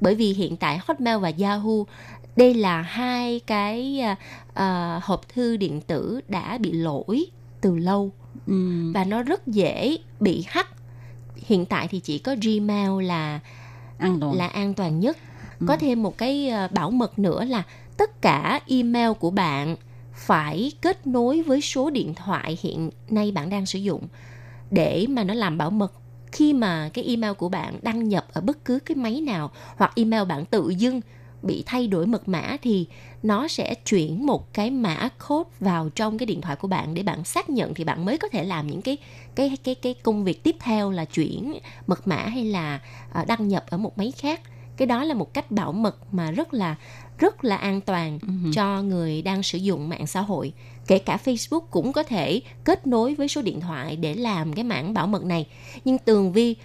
bởi 0.00 0.14
vì 0.14 0.32
hiện 0.32 0.56
tại 0.56 0.78
Hotmail 0.86 1.18
và 1.18 1.32
Yahoo 1.40 1.84
đây 2.36 2.54
là 2.54 2.82
hai 2.82 3.40
cái 3.46 4.00
à, 4.00 4.16
à, 4.54 5.00
hộp 5.02 5.28
thư 5.28 5.56
điện 5.56 5.80
tử 5.80 6.20
đã 6.28 6.58
bị 6.58 6.72
lỗi 6.72 7.26
từ 7.60 7.76
lâu. 7.76 8.12
Ừ. 8.46 8.92
và 8.94 9.04
nó 9.04 9.22
rất 9.22 9.46
dễ 9.46 9.96
bị 10.20 10.44
hack. 10.48 10.68
Hiện 11.36 11.66
tại 11.66 11.88
thì 11.88 12.00
chỉ 12.00 12.18
có 12.18 12.36
Gmail 12.42 13.02
là 13.04 13.40
An 13.98 14.20
toàn. 14.20 14.36
là 14.36 14.46
an 14.46 14.74
toàn 14.74 15.00
nhất. 15.00 15.16
Có 15.66 15.76
thêm 15.76 16.02
một 16.02 16.18
cái 16.18 16.48
ờ, 16.48 16.68
bảo 16.68 16.90
mật 16.90 17.18
nữa 17.18 17.44
là 17.44 17.62
tất 17.96 18.22
cả 18.22 18.60
email 18.66 19.12
của 19.20 19.30
bạn 19.30 19.76
phải 20.14 20.72
kết 20.80 21.06
nối 21.06 21.42
với 21.42 21.60
số 21.60 21.90
điện 21.90 22.14
thoại 22.14 22.58
hiện 22.60 22.90
nay 23.08 23.32
bạn 23.32 23.50
đang 23.50 23.66
sử 23.66 23.78
dụng 23.78 24.08
để 24.70 25.06
mà 25.08 25.24
nó 25.24 25.34
làm 25.34 25.58
bảo 25.58 25.70
mật. 25.70 25.92
Khi 26.32 26.52
mà 26.52 26.90
cái 26.94 27.04
email 27.04 27.32
của 27.32 27.48
bạn 27.48 27.78
đăng 27.82 28.08
nhập 28.08 28.26
ở 28.32 28.40
bất 28.40 28.64
cứ 28.64 28.78
cái 28.78 28.96
máy 28.96 29.20
nào 29.20 29.50
hoặc 29.76 29.92
email 29.96 30.24
bạn 30.24 30.44
tự 30.44 30.68
dưng 30.68 31.00
bị 31.46 31.62
thay 31.66 31.86
đổi 31.86 32.06
mật 32.06 32.28
mã 32.28 32.56
thì 32.62 32.86
nó 33.22 33.48
sẽ 33.48 33.74
chuyển 33.74 34.26
một 34.26 34.54
cái 34.54 34.70
mã 34.70 35.08
code 35.28 35.50
vào 35.60 35.88
trong 35.88 36.18
cái 36.18 36.26
điện 36.26 36.40
thoại 36.40 36.56
của 36.56 36.68
bạn 36.68 36.94
để 36.94 37.02
bạn 37.02 37.24
xác 37.24 37.50
nhận 37.50 37.74
thì 37.74 37.84
bạn 37.84 38.04
mới 38.04 38.18
có 38.18 38.28
thể 38.28 38.44
làm 38.44 38.66
những 38.66 38.82
cái 38.82 38.96
cái 39.34 39.56
cái 39.64 39.74
cái 39.74 39.94
công 39.94 40.24
việc 40.24 40.42
tiếp 40.42 40.56
theo 40.60 40.90
là 40.90 41.04
chuyển 41.04 41.54
mật 41.86 42.08
mã 42.08 42.16
hay 42.16 42.44
là 42.44 42.80
à, 43.12 43.24
đăng 43.28 43.48
nhập 43.48 43.64
ở 43.68 43.78
một 43.78 43.98
máy 43.98 44.12
khác. 44.18 44.40
Cái 44.76 44.86
đó 44.86 45.04
là 45.04 45.14
một 45.14 45.34
cách 45.34 45.50
bảo 45.50 45.72
mật 45.72 45.96
mà 46.12 46.30
rất 46.30 46.54
là 46.54 46.76
rất 47.18 47.44
là 47.44 47.56
an 47.56 47.80
toàn 47.80 48.18
cho 48.54 48.82
người 48.82 49.22
đang 49.22 49.42
sử 49.42 49.58
dụng 49.58 49.88
mạng 49.88 50.06
xã 50.06 50.20
hội. 50.20 50.52
Kể 50.86 50.98
cả 50.98 51.18
Facebook 51.24 51.60
cũng 51.60 51.92
có 51.92 52.02
thể 52.02 52.40
kết 52.64 52.86
nối 52.86 53.14
với 53.14 53.28
số 53.28 53.42
điện 53.42 53.60
thoại 53.60 53.96
để 53.96 54.14
làm 54.14 54.52
cái 54.52 54.64
mảng 54.64 54.94
bảo 54.94 55.06
mật 55.06 55.24
này. 55.24 55.46
Nhưng 55.84 55.98
tường 55.98 56.32
vi 56.32 56.56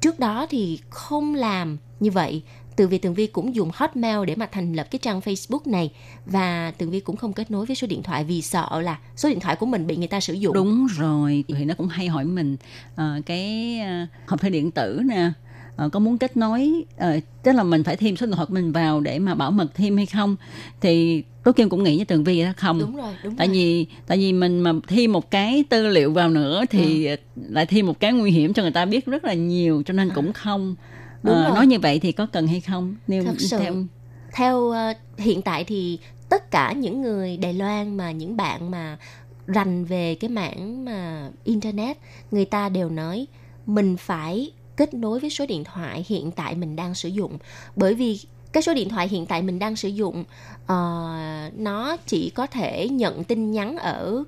trước 0.00 0.18
đó 0.18 0.46
thì 0.50 0.80
không 0.90 1.34
làm 1.34 1.78
như 2.00 2.10
vậy 2.10 2.42
từ 2.76 2.88
vì 2.88 2.98
tường 2.98 3.14
vi 3.14 3.26
cũng 3.26 3.54
dùng 3.54 3.70
hotmail 3.74 4.24
để 4.26 4.34
mà 4.36 4.46
thành 4.46 4.72
lập 4.72 4.86
cái 4.90 4.98
trang 4.98 5.20
facebook 5.20 5.60
này 5.66 5.92
và 6.26 6.72
tường 6.78 6.90
vi 6.90 7.00
cũng 7.00 7.16
không 7.16 7.32
kết 7.32 7.50
nối 7.50 7.66
với 7.66 7.76
số 7.76 7.86
điện 7.86 8.02
thoại 8.02 8.24
vì 8.24 8.42
sợ 8.42 8.80
là 8.80 8.98
số 9.16 9.28
điện 9.28 9.40
thoại 9.40 9.56
của 9.56 9.66
mình 9.66 9.86
bị 9.86 9.96
người 9.96 10.08
ta 10.08 10.20
sử 10.20 10.32
dụng 10.32 10.54
Đúng 10.54 10.86
rồi. 10.86 11.44
Thì 11.48 11.64
nó 11.64 11.74
cũng 11.74 11.88
hay 11.88 12.08
hỏi 12.08 12.24
mình 12.24 12.56
uh, 12.92 13.26
cái 13.26 13.80
uh, 14.02 14.28
hộp 14.28 14.40
thư 14.40 14.48
điện 14.48 14.70
tử 14.70 15.02
nè 15.04 15.30
ờ, 15.76 15.88
có 15.88 16.00
muốn 16.00 16.18
kết 16.18 16.36
nối 16.36 16.84
ờ, 16.96 17.18
tức 17.42 17.52
là 17.52 17.62
mình 17.62 17.84
phải 17.84 17.96
thêm 17.96 18.16
số 18.16 18.26
điện 18.26 18.34
thoại 18.36 18.46
của 18.46 18.54
mình 18.54 18.72
vào 18.72 19.00
để 19.00 19.18
mà 19.18 19.34
bảo 19.34 19.50
mật 19.50 19.66
thêm 19.74 19.96
hay 19.96 20.06
không 20.06 20.36
thì 20.80 21.22
Tố 21.44 21.52
Kim 21.52 21.68
cũng 21.68 21.82
nghĩ 21.84 21.96
với 21.96 22.04
Tường 22.04 22.24
Vi 22.24 22.42
đó 22.42 22.52
không 22.56 22.78
đúng 22.78 22.96
rồi 22.96 23.14
đúng 23.22 23.36
tại 23.36 23.46
rồi. 23.46 23.56
vì 23.56 23.86
tại 24.06 24.18
vì 24.18 24.32
mình 24.32 24.60
mà 24.60 24.72
thêm 24.88 25.12
một 25.12 25.30
cái 25.30 25.64
tư 25.68 25.86
liệu 25.88 26.12
vào 26.12 26.30
nữa 26.30 26.64
thì 26.70 27.06
Ừ. 27.06 27.16
lại 27.48 27.66
thêm 27.66 27.86
một 27.86 28.00
cái 28.00 28.12
nguy 28.12 28.30
hiểm 28.30 28.52
cho 28.54 28.62
người 28.62 28.70
ta 28.72 28.84
biết 28.84 29.06
rất 29.06 29.24
là 29.24 29.34
nhiều 29.34 29.82
cho 29.86 29.92
nên 29.94 30.10
cũng 30.14 30.32
không 30.32 30.74
Đúng 31.22 31.34
rồi. 31.34 31.50
nói 31.50 31.66
như 31.66 31.78
vậy 31.78 31.98
thì 32.00 32.12
có 32.12 32.26
cần 32.26 32.46
hay 32.46 32.60
không 32.60 32.96
nếu 33.06 33.24
Thật 33.24 33.34
sự. 33.40 33.58
theo 33.58 33.74
theo 34.34 34.70
ờ, 34.70 34.92
hiện 35.18 35.42
tại 35.42 35.64
thì 35.64 35.98
tất 36.28 36.50
cả 36.50 36.72
những 36.72 37.02
người 37.02 37.36
Đài 37.36 37.52
Loan 37.52 37.96
mà 37.96 38.10
những 38.10 38.36
bạn 38.36 38.70
mà 38.70 38.98
rành 39.46 39.84
về 39.84 40.14
cái 40.14 40.30
mảng 40.30 40.84
mà 40.84 41.30
internet 41.44 41.96
người 42.30 42.44
ta 42.44 42.68
đều 42.68 42.90
nói 42.90 43.26
mình 43.66 43.96
phải 43.96 44.50
kết 44.76 44.94
nối 44.94 45.20
với 45.20 45.30
số 45.30 45.46
điện 45.46 45.64
thoại 45.64 46.04
hiện 46.08 46.30
tại 46.30 46.54
mình 46.54 46.76
đang 46.76 46.94
sử 46.94 47.08
dụng 47.08 47.38
bởi 47.76 47.94
vì 47.94 48.20
cái 48.52 48.62
số 48.62 48.74
điện 48.74 48.88
thoại 48.88 49.08
hiện 49.08 49.26
tại 49.26 49.42
mình 49.42 49.58
đang 49.58 49.76
sử 49.76 49.88
dụng 49.88 50.24
ờ, 50.66 51.10
nó 51.56 51.96
chỉ 52.06 52.30
có 52.30 52.46
thể 52.46 52.88
nhận 52.88 53.24
tin 53.24 53.50
nhắn 53.50 53.76
ở 53.76 54.24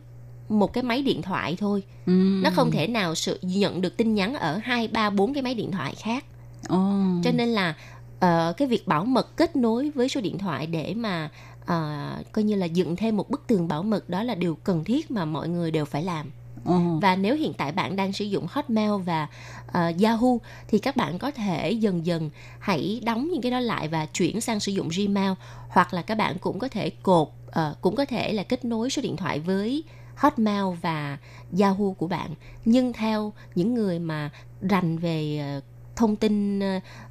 một 0.49 0.73
cái 0.73 0.83
máy 0.85 1.03
điện 1.03 1.23
thoại 1.23 1.57
thôi 1.61 1.83
Ừm. 2.07 2.43
nó 2.43 2.51
không 2.51 2.71
thể 2.71 2.87
nào 2.87 3.15
sự 3.15 3.39
nhận 3.43 3.81
được 3.81 3.97
tin 3.97 4.15
nhắn 4.15 4.35
ở 4.35 4.61
hai 4.63 4.89
ba 4.89 5.11
bốn 5.11 5.35
cái 5.35 5.43
máy 5.43 5.55
điện 5.55 5.71
thoại 5.71 5.95
khác 5.99 6.25
Ồ. 6.69 6.77
cho 7.25 7.31
nên 7.35 7.49
là 7.49 7.75
ờ, 8.21 8.55
cái 8.57 8.69
việc 8.69 8.87
bảo 8.87 9.05
mật 9.05 9.37
kết 9.37 9.57
nối 9.57 9.91
với 9.91 10.09
số 10.09 10.21
điện 10.21 10.39
thoại 10.39 10.67
để 10.67 10.95
mà 10.95 11.31
ờ, 11.67 12.09
coi 12.33 12.45
như 12.45 12.55
là 12.55 12.67
dựng 12.67 12.97
thêm 12.97 13.17
một 13.17 13.31
bức 13.31 13.47
tường 13.47 13.69
bảo 13.69 13.83
mật 13.83 14.09
đó 14.09 14.23
là 14.23 14.35
điều 14.35 14.59
cần 14.65 14.85
thiết 14.85 15.11
mà 15.11 15.25
mọi 15.25 15.49
người 15.49 15.71
đều 15.71 15.85
phải 15.85 16.03
làm 16.05 16.31
Ồ. 16.67 16.99
và 17.03 17.17
nếu 17.17 17.35
hiện 17.37 17.53
tại 17.55 17.73
bạn 17.73 17.97
đang 17.97 18.13
sử 18.13 18.25
dụng 18.25 18.47
Hotmail 18.51 18.91
và 19.05 19.27
ờ, 19.67 19.93
Yahoo 20.03 20.29
thì 20.69 20.79
các 20.79 20.97
bạn 20.97 21.19
có 21.19 21.31
thể 21.31 21.71
dần 21.71 22.07
dần 22.07 22.31
hãy 22.59 23.01
đóng 23.05 23.29
những 23.33 23.43
cái 23.43 23.51
đó 23.53 23.61
lại 23.61 23.89
và 23.89 24.07
chuyển 24.07 24.41
sang 24.41 24.61
sử 24.61 24.73
dụng 24.73 24.89
Gmail 24.97 25.33
hoặc 25.69 25.95
là 25.95 26.03
các 26.03 26.15
bạn 26.15 26.39
cũng 26.39 26.59
có 26.59 26.69
thể 26.69 26.91
cột 26.91 27.29
ờ, 27.51 27.75
cũng 27.81 27.97
có 27.97 28.05
thể 28.05 28.33
là 28.33 28.43
kết 28.43 28.65
nối 28.65 28.91
số 28.91 29.03
điện 29.03 29.17
thoại 29.17 29.41
với 29.41 29.85
Hotmail 30.17 30.65
và 30.83 31.19
Yahoo 31.61 31.93
của 31.99 32.07
bạn 32.07 32.31
nhưng 32.65 32.93
theo 32.93 33.33
những 33.55 33.75
người 33.75 33.99
mà 33.99 34.31
rành 34.61 34.99
về 34.99 35.39
ờ, 35.39 35.61
thông 35.97 36.17
tin 36.17 36.61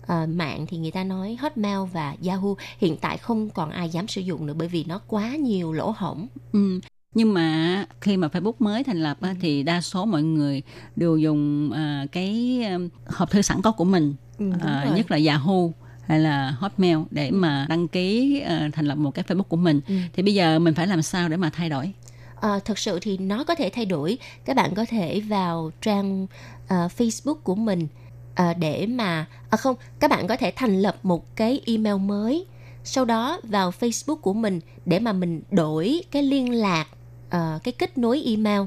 ờ, 0.08 0.26
mạng 0.30 0.66
thì 0.70 0.78
người 0.78 0.92
ta 0.92 1.04
nói 1.04 1.38
Hotmail 1.42 1.80
và 1.94 2.16
Yahoo 2.28 2.54
hiện 2.78 2.98
tại 2.98 3.18
không 3.18 3.50
còn 3.50 3.70
ai 3.70 3.90
dám 3.90 4.08
sử 4.08 4.22
dụng 4.22 4.46
nữa 4.46 4.54
bởi 4.58 4.68
vì 4.68 4.84
nó 4.88 5.02
quá 5.08 5.36
nhiều 5.36 5.74
lỗ 5.74 5.94
hổng 5.98 6.28
Ừ. 6.54 6.80
Nhưng 7.16 7.34
mà 7.34 7.86
khi 8.02 8.18
mà 8.18 8.28
Facebook 8.28 8.54
mới 8.60 8.84
thành 8.84 8.98
lập 9.04 9.18
á, 9.22 9.36
thì 9.42 9.64
đa 9.64 9.82
số 9.82 10.06
mọi 10.06 10.24
người 10.24 10.62
đều 10.96 11.18
dùng 11.18 11.72
à, 11.72 12.06
cái 12.12 12.62
um, 12.72 12.90
hộp 13.06 13.32
thư 13.32 13.42
sẵn 13.42 13.62
có 13.62 13.72
của 13.72 13.84
mình, 13.86 14.16
Ừ, 14.38 14.52
à, 14.62 14.88
nhất 14.96 15.12
là 15.12 15.20
Yahoo 15.28 15.70
hay 16.08 16.20
là 16.20 16.52
Hotmail 16.52 16.98
để 17.12 17.32
mà 17.32 17.66
đăng 17.70 17.88
ký 17.88 18.40
à, 18.40 18.70
thành 18.74 18.86
lập 18.86 18.96
một 18.96 19.12
cái 19.12 19.26
Facebook 19.28 19.44
của 19.44 19.58
mình. 19.58 19.82
Ừ. 19.88 19.96
Thì 20.14 20.24
bây 20.24 20.34
giờ 20.34 20.60
mình 20.60 20.74
phải 20.74 20.88
làm 20.88 21.02
sao 21.02 21.30
để 21.30 21.38
mà 21.38 21.50
thay 21.50 21.70
đổi? 21.70 21.92
Ờ, 22.36 22.60
thật 22.66 22.80
sự 22.80 23.00
thì 23.02 23.18
nó 23.18 23.44
có 23.44 23.56
thể 23.56 23.70
thay 23.70 23.86
đổi 23.86 24.18
các 24.46 24.56
bạn 24.56 24.76
có 24.76 24.86
thể 24.90 25.20
vào 25.20 25.72
trang 25.82 26.28
ờ, 26.68 26.88
Facebook 26.98 27.36
của 27.36 27.56
mình 27.56 27.88
ờ, 28.36 28.54
để 28.54 28.86
mà 28.86 29.26
à 29.50 29.58
không 29.58 29.76
các 30.00 30.12
bạn 30.12 30.28
có 30.28 30.38
thể 30.38 30.54
thành 30.56 30.82
lập 30.82 30.96
một 31.04 31.36
cái 31.36 31.62
email 31.66 31.98
mới 31.98 32.46
sau 32.84 33.06
đó 33.06 33.40
vào 33.44 33.72
Facebook 33.80 34.16
của 34.16 34.34
mình 34.34 34.60
để 34.86 35.00
mà 35.00 35.14
mình 35.14 35.42
đổi 35.52 36.02
cái 36.12 36.24
liên 36.24 36.54
lạc 36.54 36.88
ờ, 37.36 37.60
cái 37.64 37.72
kết 37.72 37.98
nối 37.98 38.22
email 38.26 38.62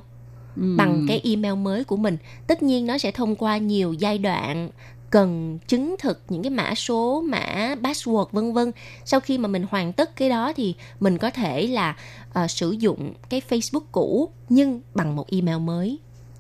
Ừ. 0.56 0.74
bằng 0.76 1.04
cái 1.08 1.20
email 1.24 1.54
mới 1.54 1.84
của 1.84 1.96
mình 1.96 2.16
tất 2.46 2.62
nhiên 2.62 2.86
nó 2.86 2.98
sẽ 2.98 3.10
thông 3.10 3.36
qua 3.36 3.56
nhiều 3.58 3.92
giai 3.92 4.18
đoạn 4.18 4.70
cần 5.10 5.58
chứng 5.68 5.96
thực 5.98 6.22
những 6.28 6.42
cái 6.42 6.50
mã 6.50 6.74
số 6.74 7.22
mã 7.28 7.74
password 7.82 8.26
vân 8.32 8.52
vân 8.52 8.72
sau 9.04 9.20
khi 9.20 9.38
mà 9.38 9.48
mình 9.48 9.64
hoàn 9.70 9.92
tất 9.92 10.16
cái 10.16 10.28
đó 10.28 10.52
thì 10.56 10.74
mình 11.00 11.18
có 11.18 11.30
thể 11.30 11.66
là 11.66 11.96
ờ, 12.32 12.46
sử 12.46 12.70
dụng 12.70 13.12
cái 13.28 13.42
Facebook 13.48 13.84
cũ 13.92 14.30
nhưng 14.48 14.80
bằng 14.94 15.16
một 15.16 15.26
email 15.30 15.58
mới 15.58 15.98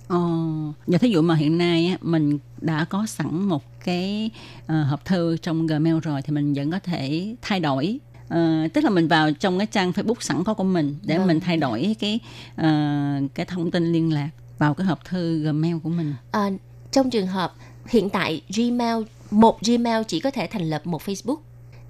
Ồ, 0.08 0.18
giờ 0.86 0.98
thí 0.98 1.08
dụ 1.10 1.22
mà 1.22 1.34
hiện 1.34 1.58
nay 1.58 1.86
á, 1.86 1.96
mình 2.00 2.38
đã 2.60 2.84
có 2.90 3.06
sẵn 3.06 3.42
một 3.42 3.62
cái 3.84 4.30
ờ, 4.66 4.82
hộp 4.82 5.04
thư 5.04 5.36
trong 5.36 5.66
Gmail 5.66 5.98
rồi 6.02 6.22
thì 6.22 6.32
mình 6.32 6.54
vẫn 6.54 6.70
có 6.70 6.78
thể 6.78 7.34
thay 7.42 7.60
đổi. 7.60 7.98
Ờ, 8.28 8.68
tức 8.74 8.84
là 8.84 8.90
mình 8.90 9.08
vào 9.08 9.32
trong 9.32 9.58
cái 9.58 9.66
trang 9.66 9.90
Facebook 9.90 10.14
sẵn 10.20 10.44
có 10.44 10.54
của 10.54 10.64
mình 10.64 10.96
để 11.02 11.18
Vâng. 11.18 11.26
mình 11.26 11.40
thay 11.40 11.56
đổi 11.56 11.96
cái 11.98 12.18
ờ, 12.56 12.68
cái 13.34 13.46
thông 13.46 13.70
tin 13.70 13.92
liên 13.92 14.12
lạc 14.12 14.28
vào 14.58 14.74
cái 14.74 14.86
hộp 14.86 15.04
thư 15.04 15.38
Gmail 15.44 15.76
của 15.82 15.88
mình. 15.90 16.14
Ờ, 16.30 16.50
trong 16.92 17.10
trường 17.10 17.26
hợp 17.26 17.54
hiện 17.88 18.10
tại 18.10 18.42
Gmail 18.56 19.02
một 19.30 19.58
Gmail 19.66 20.02
chỉ 20.08 20.20
có 20.20 20.30
thể 20.30 20.46
thành 20.46 20.70
lập 20.70 20.86
một 20.86 21.02
Facebook 21.06 21.36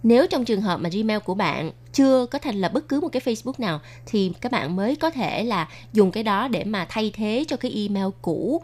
nếu 0.02 0.26
trong 0.26 0.44
trường 0.44 0.60
hợp 0.60 0.76
mà 0.80 0.88
Gmail 0.92 1.18
của 1.24 1.34
bạn 1.34 1.70
chưa 1.92 2.26
có 2.26 2.38
thành 2.38 2.60
lập 2.60 2.72
bất 2.74 2.88
cứ 2.88 3.00
một 3.00 3.08
cái 3.08 3.22
Facebook 3.24 3.52
nào 3.58 3.80
thì 4.06 4.32
các 4.40 4.52
bạn 4.52 4.76
mới 4.76 4.96
có 4.96 5.10
thể 5.10 5.44
là 5.44 5.68
dùng 5.92 6.10
cái 6.10 6.22
đó 6.22 6.48
để 6.48 6.64
mà 6.64 6.86
thay 6.88 7.10
thế 7.14 7.44
cho 7.48 7.56
cái 7.56 7.70
email 7.72 8.06
cũ 8.22 8.62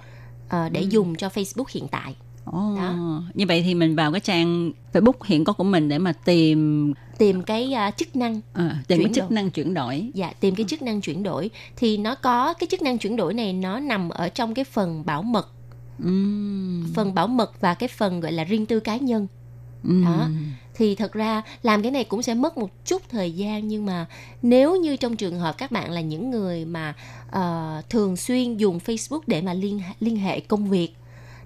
ờ, 0.48 0.68
để 0.68 0.80
Ừ. 0.80 0.86
dùng 0.90 1.14
cho 1.14 1.28
Facebook 1.28 1.64
hiện 1.68 1.88
tại. 1.88 2.14
Ồ, 2.44 2.74
Đó. 2.76 3.22
như 3.34 3.44
vậy 3.48 3.62
thì 3.62 3.74
mình 3.74 3.96
vào 3.96 4.12
cái 4.12 4.20
trang 4.20 4.72
Facebook 4.92 5.12
hiện 5.24 5.44
có 5.44 5.52
của 5.52 5.64
mình 5.64 5.88
để 5.88 5.98
mà 5.98 6.12
tìm 6.12 6.92
Tìm 7.18 7.42
cái 7.42 7.72
à, 7.72 7.90
chức 7.90 8.16
năng 8.16 8.40
à, 8.52 8.82
tìm 8.86 8.98
cái 9.02 9.12
chức 9.14 9.24
đổi. 9.24 9.30
năng 9.30 9.50
chuyển 9.50 9.74
đổi. 9.74 10.10
Dạ, 10.14 10.32
tìm 10.40 10.54
cái 10.54 10.66
chức 10.68 10.82
năng 10.82 11.00
chuyển 11.00 11.22
đổi 11.22 11.50
thì 11.76 11.96
nó 11.96 12.14
có 12.14 12.52
cái 12.52 12.66
chức 12.70 12.82
năng 12.82 12.98
chuyển 12.98 13.16
đổi 13.16 13.34
này 13.34 13.52
nó 13.52 13.80
nằm 13.80 14.08
ở 14.08 14.28
trong 14.28 14.54
cái 14.54 14.64
phần 14.64 15.06
bảo 15.06 15.22
mật, 15.22 15.48
Ừm, 16.04 16.92
phần 16.94 17.14
bảo 17.14 17.26
mật 17.26 17.60
và 17.60 17.74
cái 17.74 17.88
phần 17.88 18.20
gọi 18.20 18.32
là 18.32 18.44
riêng 18.44 18.66
tư 18.66 18.80
cá 18.80 18.96
nhân. 18.96 19.26
Đó. 20.04 20.28
Thì 20.74 20.94
thật 20.94 21.12
ra 21.12 21.42
làm 21.62 21.82
cái 21.82 21.90
này 21.90 22.04
cũng 22.04 22.22
sẽ 22.22 22.34
mất 22.34 22.58
một 22.58 22.70
chút 22.86 23.02
thời 23.10 23.32
gian 23.32 23.68
nhưng 23.68 23.86
mà 23.86 24.06
nếu 24.42 24.76
như 24.76 24.96
trong 24.96 25.16
trường 25.16 25.38
hợp 25.38 25.58
các 25.58 25.72
bạn 25.72 25.90
là 25.90 26.00
những 26.00 26.30
người 26.30 26.64
mà 26.64 26.94
ờ, 27.30 27.82
thường 27.90 28.16
xuyên 28.16 28.56
dùng 28.56 28.78
Facebook 28.78 29.20
để 29.26 29.42
mà 29.42 29.54
liên 29.54 29.80
liên 30.00 30.16
hệ 30.16 30.40
công 30.40 30.70
việc 30.70 30.88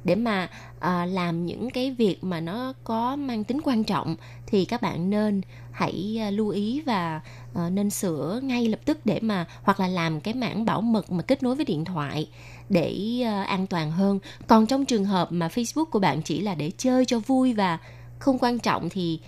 để 0.09 0.15
mà 0.15 0.49
ờ, 0.81 1.05
làm 1.05 1.47
những 1.47 1.71
cái 1.71 1.91
việc 1.91 2.25
mà 2.25 2.41
nó 2.41 2.73
có 2.85 3.17
mang 3.17 3.45
tính 3.45 3.61
quan 3.65 3.85
trọng 3.85 4.17
thì 4.47 4.65
các 4.65 4.83
bạn 4.83 5.11
nên 5.11 5.41
hãy 5.73 6.19
ờ, 6.21 6.31
lưu 6.31 6.49
ý 6.49 6.83
và 6.87 7.21
ờ, 7.55 7.71
nên 7.71 7.91
sửa 7.91 8.41
ngay 8.43 8.69
lập 8.69 8.81
tức 8.85 8.99
để 9.05 9.19
mà 9.23 9.47
hoặc 9.63 9.81
là 9.81 9.89
làm 9.89 10.21
cái 10.21 10.35
mảng 10.35 10.65
bảo 10.65 10.81
mật 10.81 11.13
mà 11.13 11.23
kết 11.23 11.43
nối 11.43 11.55
với 11.55 11.65
điện 11.65 11.85
thoại 11.85 12.29
để 12.69 13.23
ờ, 13.25 13.41
an 13.41 13.67
toàn 13.67 13.91
hơn. 13.91 14.19
Còn 14.47 14.67
trong 14.67 14.85
trường 14.85 15.05
hợp 15.05 15.33
mà 15.33 15.49
Facebook 15.49 15.85
của 15.85 15.99
bạn 15.99 16.23
chỉ 16.23 16.41
là 16.41 16.55
để 16.55 16.71
chơi 16.79 17.05
cho 17.05 17.19
vui 17.19 17.53
và 17.53 17.79
không 18.19 18.39
quan 18.39 18.59
trọng 18.59 18.89
thì 18.89 19.21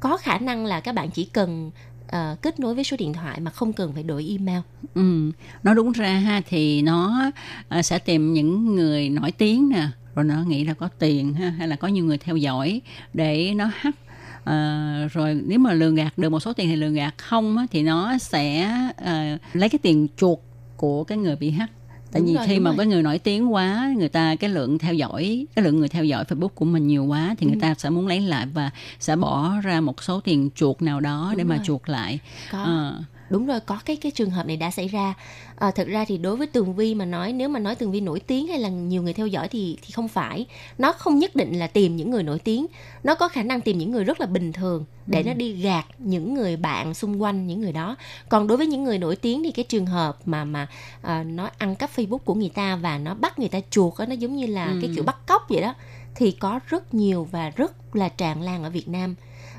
có 0.00 0.16
khả 0.16 0.38
năng 0.38 0.66
là 0.66 0.80
các 0.80 0.94
bạn 0.94 1.10
chỉ 1.10 1.24
cần 1.24 1.70
uh, 2.06 2.42
kết 2.42 2.60
nối 2.60 2.74
với 2.74 2.84
số 2.84 2.96
điện 2.96 3.12
thoại 3.12 3.40
mà 3.40 3.50
không 3.50 3.72
cần 3.72 3.92
phải 3.92 4.02
đổi 4.02 4.26
email. 4.30 4.60
Ừ, 4.94 5.32
nó 5.62 5.74
đúng 5.74 5.92
ra 5.92 6.12
ha 6.12 6.42
thì 6.48 6.82
nó 6.82 7.30
uh, 7.78 7.84
sẽ 7.84 7.98
tìm 7.98 8.32
những 8.32 8.74
người 8.74 9.08
nổi 9.08 9.32
tiếng 9.32 9.68
nè, 9.68 9.88
rồi 10.14 10.24
nó 10.24 10.42
nghĩ 10.42 10.64
là 10.64 10.74
có 10.74 10.88
tiền 10.98 11.34
ha 11.34 11.50
hay 11.50 11.68
là 11.68 11.76
có 11.76 11.88
nhiều 11.88 12.04
người 12.04 12.18
theo 12.18 12.36
dõi 12.36 12.80
để 13.14 13.54
nó 13.54 13.70
hack 13.74 13.98
À, 14.46 15.08
rồi 15.12 15.40
nếu 15.46 15.58
mà 15.58 15.72
lừa 15.72 15.90
gạt 15.90 16.18
được 16.18 16.28
một 16.28 16.40
số 16.40 16.52
tiền 16.52 16.68
thì 16.68 16.76
lừa 16.76 16.88
gạt 16.88 17.14
không 17.18 17.56
á, 17.56 17.66
thì 17.70 17.82
nó 17.82 18.18
sẽ 18.18 18.62
à, 18.96 19.38
lấy 19.52 19.68
cái 19.68 19.78
tiền 19.82 20.08
chuột 20.16 20.38
của 20.76 21.04
cái 21.04 21.18
người 21.18 21.36
bị 21.36 21.50
hack 21.50 21.72
tại 22.16 22.20
Đúng 22.20 22.28
vì 22.28 22.34
rồi, 22.36 22.46
khi 22.46 22.54
đúng 22.54 22.64
mà 22.64 22.70
rồi. 22.70 22.76
cái 22.78 22.86
người 22.86 23.02
nổi 23.02 23.18
tiếng 23.18 23.52
quá 23.52 23.92
người 23.98 24.08
ta 24.08 24.36
cái 24.36 24.50
lượng 24.50 24.78
theo 24.78 24.94
dõi 24.94 25.46
cái 25.56 25.64
lượng 25.64 25.78
người 25.78 25.88
theo 25.88 26.04
dõi 26.04 26.24
Facebook 26.24 26.48
của 26.48 26.64
mình 26.64 26.86
nhiều 26.86 27.04
quá 27.04 27.34
thì 27.38 27.46
người 27.46 27.56
Ừ. 27.56 27.60
ta 27.60 27.74
sẽ 27.78 27.90
muốn 27.90 28.06
lấy 28.06 28.20
lại 28.20 28.46
và 28.54 28.70
sẽ 29.00 29.16
bỏ 29.16 29.52
ra 29.62 29.80
một 29.80 30.02
số 30.02 30.20
tiền 30.20 30.50
chuột 30.54 30.82
nào 30.82 31.00
đó 31.00 31.34
để 31.36 31.42
Đúng 31.42 31.48
mà 31.48 31.56
rồi. 31.56 31.64
chuột 31.66 31.80
lại 31.86 32.18
Có 32.52 32.62
Ờ. 32.62 33.00
đúng 33.30 33.46
rồi 33.46 33.60
có 33.60 33.78
cái 33.84 33.96
cái 33.96 34.12
trường 34.12 34.30
hợp 34.30 34.46
này 34.46 34.56
đã 34.56 34.70
xảy 34.70 34.88
ra. 34.88 35.14
À, 35.56 35.70
thực 35.70 35.88
ra 35.88 36.04
thì 36.08 36.18
đối 36.18 36.36
với 36.36 36.46
tường 36.46 36.74
vi 36.74 36.94
mà 36.94 37.04
nói 37.04 37.32
nếu 37.32 37.48
mà 37.48 37.58
nói 37.60 37.74
tường 37.74 37.90
vi 37.92 38.00
nổi 38.00 38.20
tiếng 38.20 38.46
hay 38.48 38.58
là 38.58 38.68
nhiều 38.68 39.02
người 39.02 39.12
theo 39.12 39.26
dõi 39.26 39.48
thì 39.48 39.78
thì 39.82 39.92
không 39.92 40.08
phải. 40.08 40.46
Nó 40.78 40.92
không 40.92 41.18
nhất 41.18 41.36
định 41.36 41.58
là 41.58 41.66
tìm 41.66 41.96
những 41.96 42.10
người 42.10 42.22
nổi 42.22 42.38
tiếng. 42.38 42.66
Nó 43.04 43.14
có 43.14 43.28
khả 43.28 43.42
năng 43.42 43.60
tìm 43.60 43.78
những 43.78 43.90
người 43.92 44.04
rất 44.04 44.20
là 44.20 44.26
bình 44.26 44.52
thường 44.52 44.84
để 45.06 45.18
Ừ. 45.22 45.26
nó 45.26 45.34
đi 45.34 45.52
gạt 45.52 45.86
những 45.98 46.34
người 46.34 46.56
bạn 46.56 46.94
xung 46.94 47.22
quanh 47.22 47.46
những 47.46 47.60
người 47.60 47.72
đó. 47.72 47.96
Còn 48.28 48.46
đối 48.46 48.58
với 48.58 48.66
những 48.66 48.84
người 48.84 48.98
nổi 48.98 49.16
tiếng 49.16 49.42
thì 49.44 49.50
cái 49.50 49.64
trường 49.64 49.86
hợp 49.86 50.18
mà 50.24 50.44
mà 50.44 50.66
à, 51.02 51.22
nó 51.22 51.50
ăn 51.58 51.76
cắp 51.76 51.90
facebook 51.96 52.18
của 52.18 52.34
người 52.34 52.50
ta 52.54 52.76
và 52.76 52.98
nó 52.98 53.14
bắt 53.14 53.38
người 53.38 53.48
ta 53.48 53.58
chuột 53.70 53.94
á 53.98 54.06
nó 54.06 54.14
giống 54.14 54.36
như 54.36 54.46
là 54.46 54.64
Ừ. 54.66 54.78
cái 54.82 54.90
kiểu 54.94 55.04
bắt 55.04 55.16
cóc 55.26 55.42
vậy 55.48 55.60
đó 55.60 55.74
thì 56.14 56.30
có 56.32 56.60
rất 56.68 56.94
nhiều 56.94 57.28
và 57.30 57.50
rất 57.50 57.96
là 57.96 58.08
tràn 58.08 58.42
lan 58.42 58.64
ở 58.64 58.70
việt 58.70 58.88
nam 58.88 59.14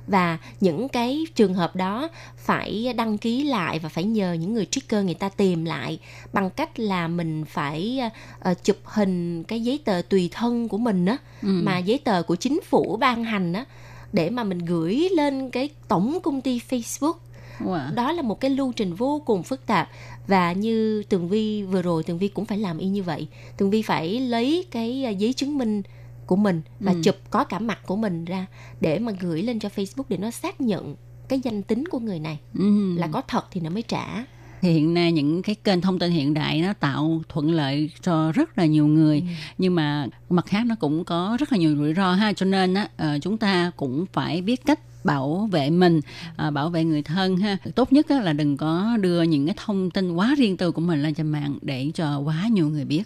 và 0.07 0.37
những 0.59 0.89
cái 0.89 1.25
trường 1.35 1.53
hợp 1.53 1.75
đó 1.75 2.09
phải 2.37 2.93
đăng 2.97 3.17
ký 3.17 3.43
lại 3.43 3.79
và 3.79 3.89
phải 3.89 4.03
nhờ 4.03 4.33
những 4.33 4.53
người 4.53 4.65
trigger 4.65 5.05
người 5.05 5.13
ta 5.13 5.29
tìm 5.29 5.65
lại 5.65 5.99
bằng 6.33 6.49
cách 6.49 6.79
là 6.79 7.07
mình 7.07 7.45
phải 7.45 8.01
ờ, 8.39 8.53
chụp 8.63 8.77
hình 8.83 9.43
cái 9.43 9.61
giấy 9.61 9.79
tờ 9.85 10.01
tùy 10.09 10.29
thân 10.33 10.67
của 10.67 10.77
mình 10.77 11.05
á 11.05 11.17
Ừ. 11.41 11.47
mà 11.63 11.77
giấy 11.77 11.99
tờ 12.03 12.23
của 12.23 12.35
chính 12.35 12.61
phủ 12.61 12.97
ban 12.99 13.23
hành 13.23 13.53
á 13.53 13.65
để 14.13 14.29
mà 14.29 14.43
mình 14.43 14.59
gửi 14.59 15.07
lên 15.15 15.49
cái 15.49 15.69
tổng 15.87 16.19
công 16.23 16.41
ty 16.41 16.61
Facebook 16.69 17.13
Wow. 17.59 17.93
đó 17.95 18.11
là 18.11 18.21
một 18.21 18.39
cái 18.39 18.51
lưu 18.51 18.71
trình 18.75 18.93
vô 18.95 19.21
cùng 19.25 19.43
phức 19.43 19.65
tạp 19.65 19.89
và 20.27 20.51
như 20.51 21.03
tường 21.09 21.29
vi 21.29 21.63
vừa 21.63 21.81
rồi 21.81 22.03
tường 22.03 22.17
vi 22.17 22.27
cũng 22.27 22.45
phải 22.45 22.57
làm 22.57 22.77
y 22.77 22.87
như 22.87 23.03
vậy 23.03 23.27
tường 23.57 23.69
vi 23.69 23.81
phải 23.81 24.19
lấy 24.19 24.65
cái 24.71 25.03
à, 25.05 25.09
giấy 25.09 25.33
chứng 25.33 25.57
minh 25.57 25.81
của 26.27 26.35
mình 26.35 26.61
và 26.79 26.91
Ừ. 26.91 26.99
chụp 27.03 27.15
có 27.29 27.43
cả 27.43 27.59
mặt 27.59 27.79
của 27.85 27.95
mình 27.95 28.25
ra 28.25 28.45
để 28.81 28.99
mà 28.99 29.11
gửi 29.19 29.43
lên 29.43 29.59
cho 29.59 29.69
Facebook 29.75 30.03
để 30.09 30.17
nó 30.17 30.31
xác 30.31 30.61
nhận 30.61 30.95
cái 31.29 31.39
danh 31.43 31.63
tính 31.63 31.83
của 31.91 31.99
người 31.99 32.19
này. 32.19 32.39
Ừ. 32.59 32.95
là 32.97 33.07
có 33.07 33.21
thật 33.27 33.45
thì 33.51 33.61
nó 33.61 33.69
mới 33.69 33.81
trả. 33.81 34.25
Thì 34.61 34.73
hiện 34.73 34.93
nay 34.93 35.11
những 35.11 35.41
cái 35.41 35.55
kênh 35.55 35.81
thông 35.81 35.99
tin 35.99 36.11
hiện 36.11 36.33
đại 36.33 36.61
nó 36.61 36.73
tạo 36.73 37.21
thuận 37.29 37.51
lợi 37.51 37.91
cho 38.01 38.31
rất 38.31 38.57
là 38.57 38.65
nhiều 38.65 38.87
người. 38.87 39.23
Nhưng 39.57 39.75
mà 39.75 40.07
mặt 40.29 40.45
khác 40.45 40.65
nó 40.65 40.75
cũng 40.79 41.03
có 41.05 41.37
rất 41.39 41.51
là 41.51 41.57
nhiều 41.57 41.75
rủi 41.77 41.93
ro 41.93 42.13
ha. 42.13 42.33
Cho 42.33 42.45
nên 42.45 42.73
á 42.73 42.89
ờ, 42.97 43.19
chúng 43.21 43.37
ta 43.37 43.71
cũng 43.77 44.05
phải 44.13 44.41
biết 44.41 44.65
cách 44.65 44.79
bảo 45.03 45.49
vệ 45.51 45.69
mình 45.69 46.01
à, 46.37 46.51
bảo 46.51 46.69
vệ 46.69 46.83
người 46.83 47.01
thân 47.01 47.37
ha. 47.37 47.57
Tốt 47.75 47.93
nhất 47.93 48.09
á, 48.09 48.21
là 48.21 48.33
đừng 48.33 48.57
có 48.57 48.97
đưa 49.01 49.21
những 49.21 49.45
cái 49.45 49.55
thông 49.65 49.91
tin 49.91 50.11
quá 50.11 50.35
riêng 50.37 50.57
tư 50.57 50.71
của 50.71 50.81
mình 50.81 51.03
lên 51.03 51.13
trên 51.13 51.27
mạng 51.27 51.57
để 51.61 51.91
cho 51.95 52.19
quá 52.19 52.47
nhiều 52.51 52.69
người 52.69 52.85
biết 52.85 53.03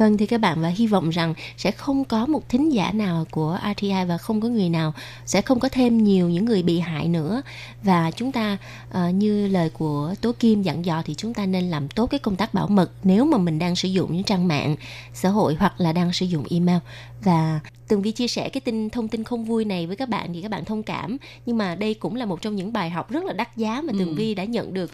Vâng 0.00 0.18
thưa 0.18 0.26
các 0.26 0.40
bạn 0.40 0.60
và 0.60 0.68
hy 0.68 0.86
vọng 0.86 1.10
rằng 1.10 1.34
sẽ 1.56 1.70
không 1.70 2.04
có 2.04 2.26
một 2.26 2.48
thính 2.48 2.72
giả 2.72 2.92
nào 2.92 3.26
của 3.30 3.58
RTI 3.76 4.04
và 4.08 4.18
không 4.18 4.40
có 4.40 4.48
người 4.48 4.68
nào 4.68 4.94
sẽ 5.26 5.42
không 5.42 5.60
có 5.60 5.68
thêm 5.68 6.04
nhiều 6.04 6.28
những 6.28 6.44
người 6.44 6.62
bị 6.62 6.78
hại 6.78 7.08
nữa. 7.08 7.42
Và 7.82 8.10
chúng 8.10 8.32
ta 8.32 8.58
ờ, 8.90 9.10
như 9.10 9.46
lời 9.46 9.70
của 9.70 10.14
Tố 10.20 10.32
Kim 10.32 10.62
dặn 10.62 10.84
dò 10.84 11.02
thì 11.04 11.14
chúng 11.14 11.34
ta 11.34 11.46
nên 11.46 11.70
làm 11.70 11.88
tốt 11.88 12.06
cái 12.06 12.20
công 12.20 12.36
tác 12.36 12.54
bảo 12.54 12.66
mật 12.68 12.90
nếu 13.04 13.24
mà 13.24 13.38
mình 13.38 13.58
đang 13.58 13.76
sử 13.76 13.88
dụng 13.88 14.12
những 14.12 14.24
trang 14.24 14.48
mạng 14.48 14.76
xã 15.14 15.28
hội 15.28 15.56
hoặc 15.58 15.80
là 15.80 15.92
đang 15.92 16.12
sử 16.12 16.26
dụng 16.26 16.44
email. 16.50 16.78
Và 17.22 17.60
Tường 17.88 18.02
Vi 18.02 18.10
chia 18.10 18.28
sẻ 18.28 18.48
cái 18.48 18.60
tin 18.60 18.90
thông 18.90 19.08
tin 19.08 19.24
không 19.24 19.44
vui 19.44 19.64
này 19.64 19.86
với 19.86 19.96
các 19.96 20.08
bạn 20.08 20.32
thì 20.34 20.42
các 20.42 20.50
bạn 20.50 20.64
thông 20.64 20.82
cảm. 20.82 21.16
Nhưng 21.46 21.58
mà 21.58 21.74
đây 21.74 21.94
cũng 21.94 22.16
là 22.16 22.26
một 22.26 22.42
trong 22.42 22.56
những 22.56 22.72
bài 22.72 22.90
học 22.90 23.10
rất 23.10 23.24
là 23.24 23.32
đắt 23.32 23.56
giá 23.56 23.80
mà 23.80 23.92
Tường 23.98 24.08
Ừ. 24.08 24.14
Vi 24.14 24.34
đã 24.34 24.44
nhận 24.44 24.74
được 24.74 24.90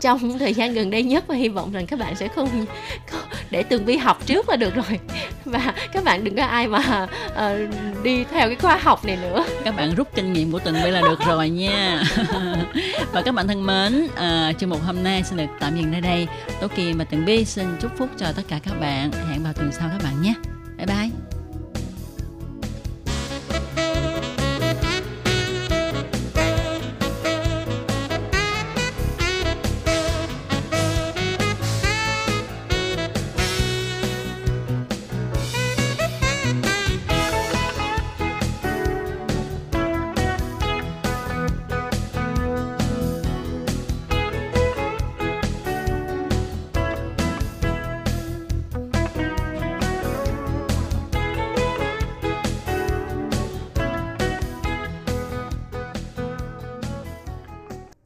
trong 0.00 0.38
thời 0.38 0.54
gian 0.54 0.74
gần 0.74 0.90
đây 0.90 1.02
nhất 1.02 1.24
và 1.26 1.34
hy 1.34 1.48
vọng 1.48 1.72
rằng 1.72 1.86
các 1.86 1.98
bạn 1.98 2.16
sẽ 2.16 2.28
không 2.28 2.66
để 3.50 3.62
Tường 3.62 3.84
Vi 3.84 3.96
học 3.96 4.26
trước 4.26 4.48
là 4.48 4.56
được 4.56 4.74
rồi. 4.74 5.00
Và 5.44 5.74
các 5.92 6.04
bạn 6.04 6.24
đừng 6.24 6.36
có 6.36 6.44
ai 6.44 6.68
mà 6.68 7.08
ờ, 7.34 7.58
đi 8.02 8.24
theo 8.24 8.46
cái 8.46 8.56
khóa 8.56 8.76
học 8.76 9.04
này 9.04 9.18
nữa. 9.22 9.44
Các 9.64 9.76
bạn 9.76 9.94
rút 9.94 10.08
kinh 10.14 10.32
nghiệm 10.32 10.52
của 10.52 10.58
từng 10.58 10.74
bên 10.82 10.92
là 10.92 11.00
được 11.00 11.18
rồi 11.26 11.50
nha. 11.50 12.02
Và 13.12 13.22
các 13.22 13.34
bạn 13.34 13.48
thân 13.48 13.66
mến 13.66 14.08
à, 14.16 14.52
chương 14.58 14.70
mục 14.70 14.82
hôm 14.82 15.02
nay 15.02 15.22
xin 15.22 15.36
được 15.36 15.44
tạm 15.60 15.76
dừng 15.76 15.90
nơi 15.90 16.00
đây. 16.00 16.26
Tố 16.60 16.68
kim 16.68 16.98
và 16.98 17.04
tường 17.04 17.24
vi 17.24 17.44
xin 17.44 17.66
chúc 17.80 17.90
phúc 17.98 18.08
cho 18.16 18.26
tất 18.36 18.42
cả 18.48 18.60
các 18.64 18.80
bạn. 18.80 19.10
Hẹn 19.30 19.42
vào 19.44 19.52
tuần 19.52 19.72
sau 19.72 19.88
các 19.92 20.04
bạn 20.04 20.22
nhé. 20.22 20.34
Bye 20.76 20.86
bye 20.86 21.25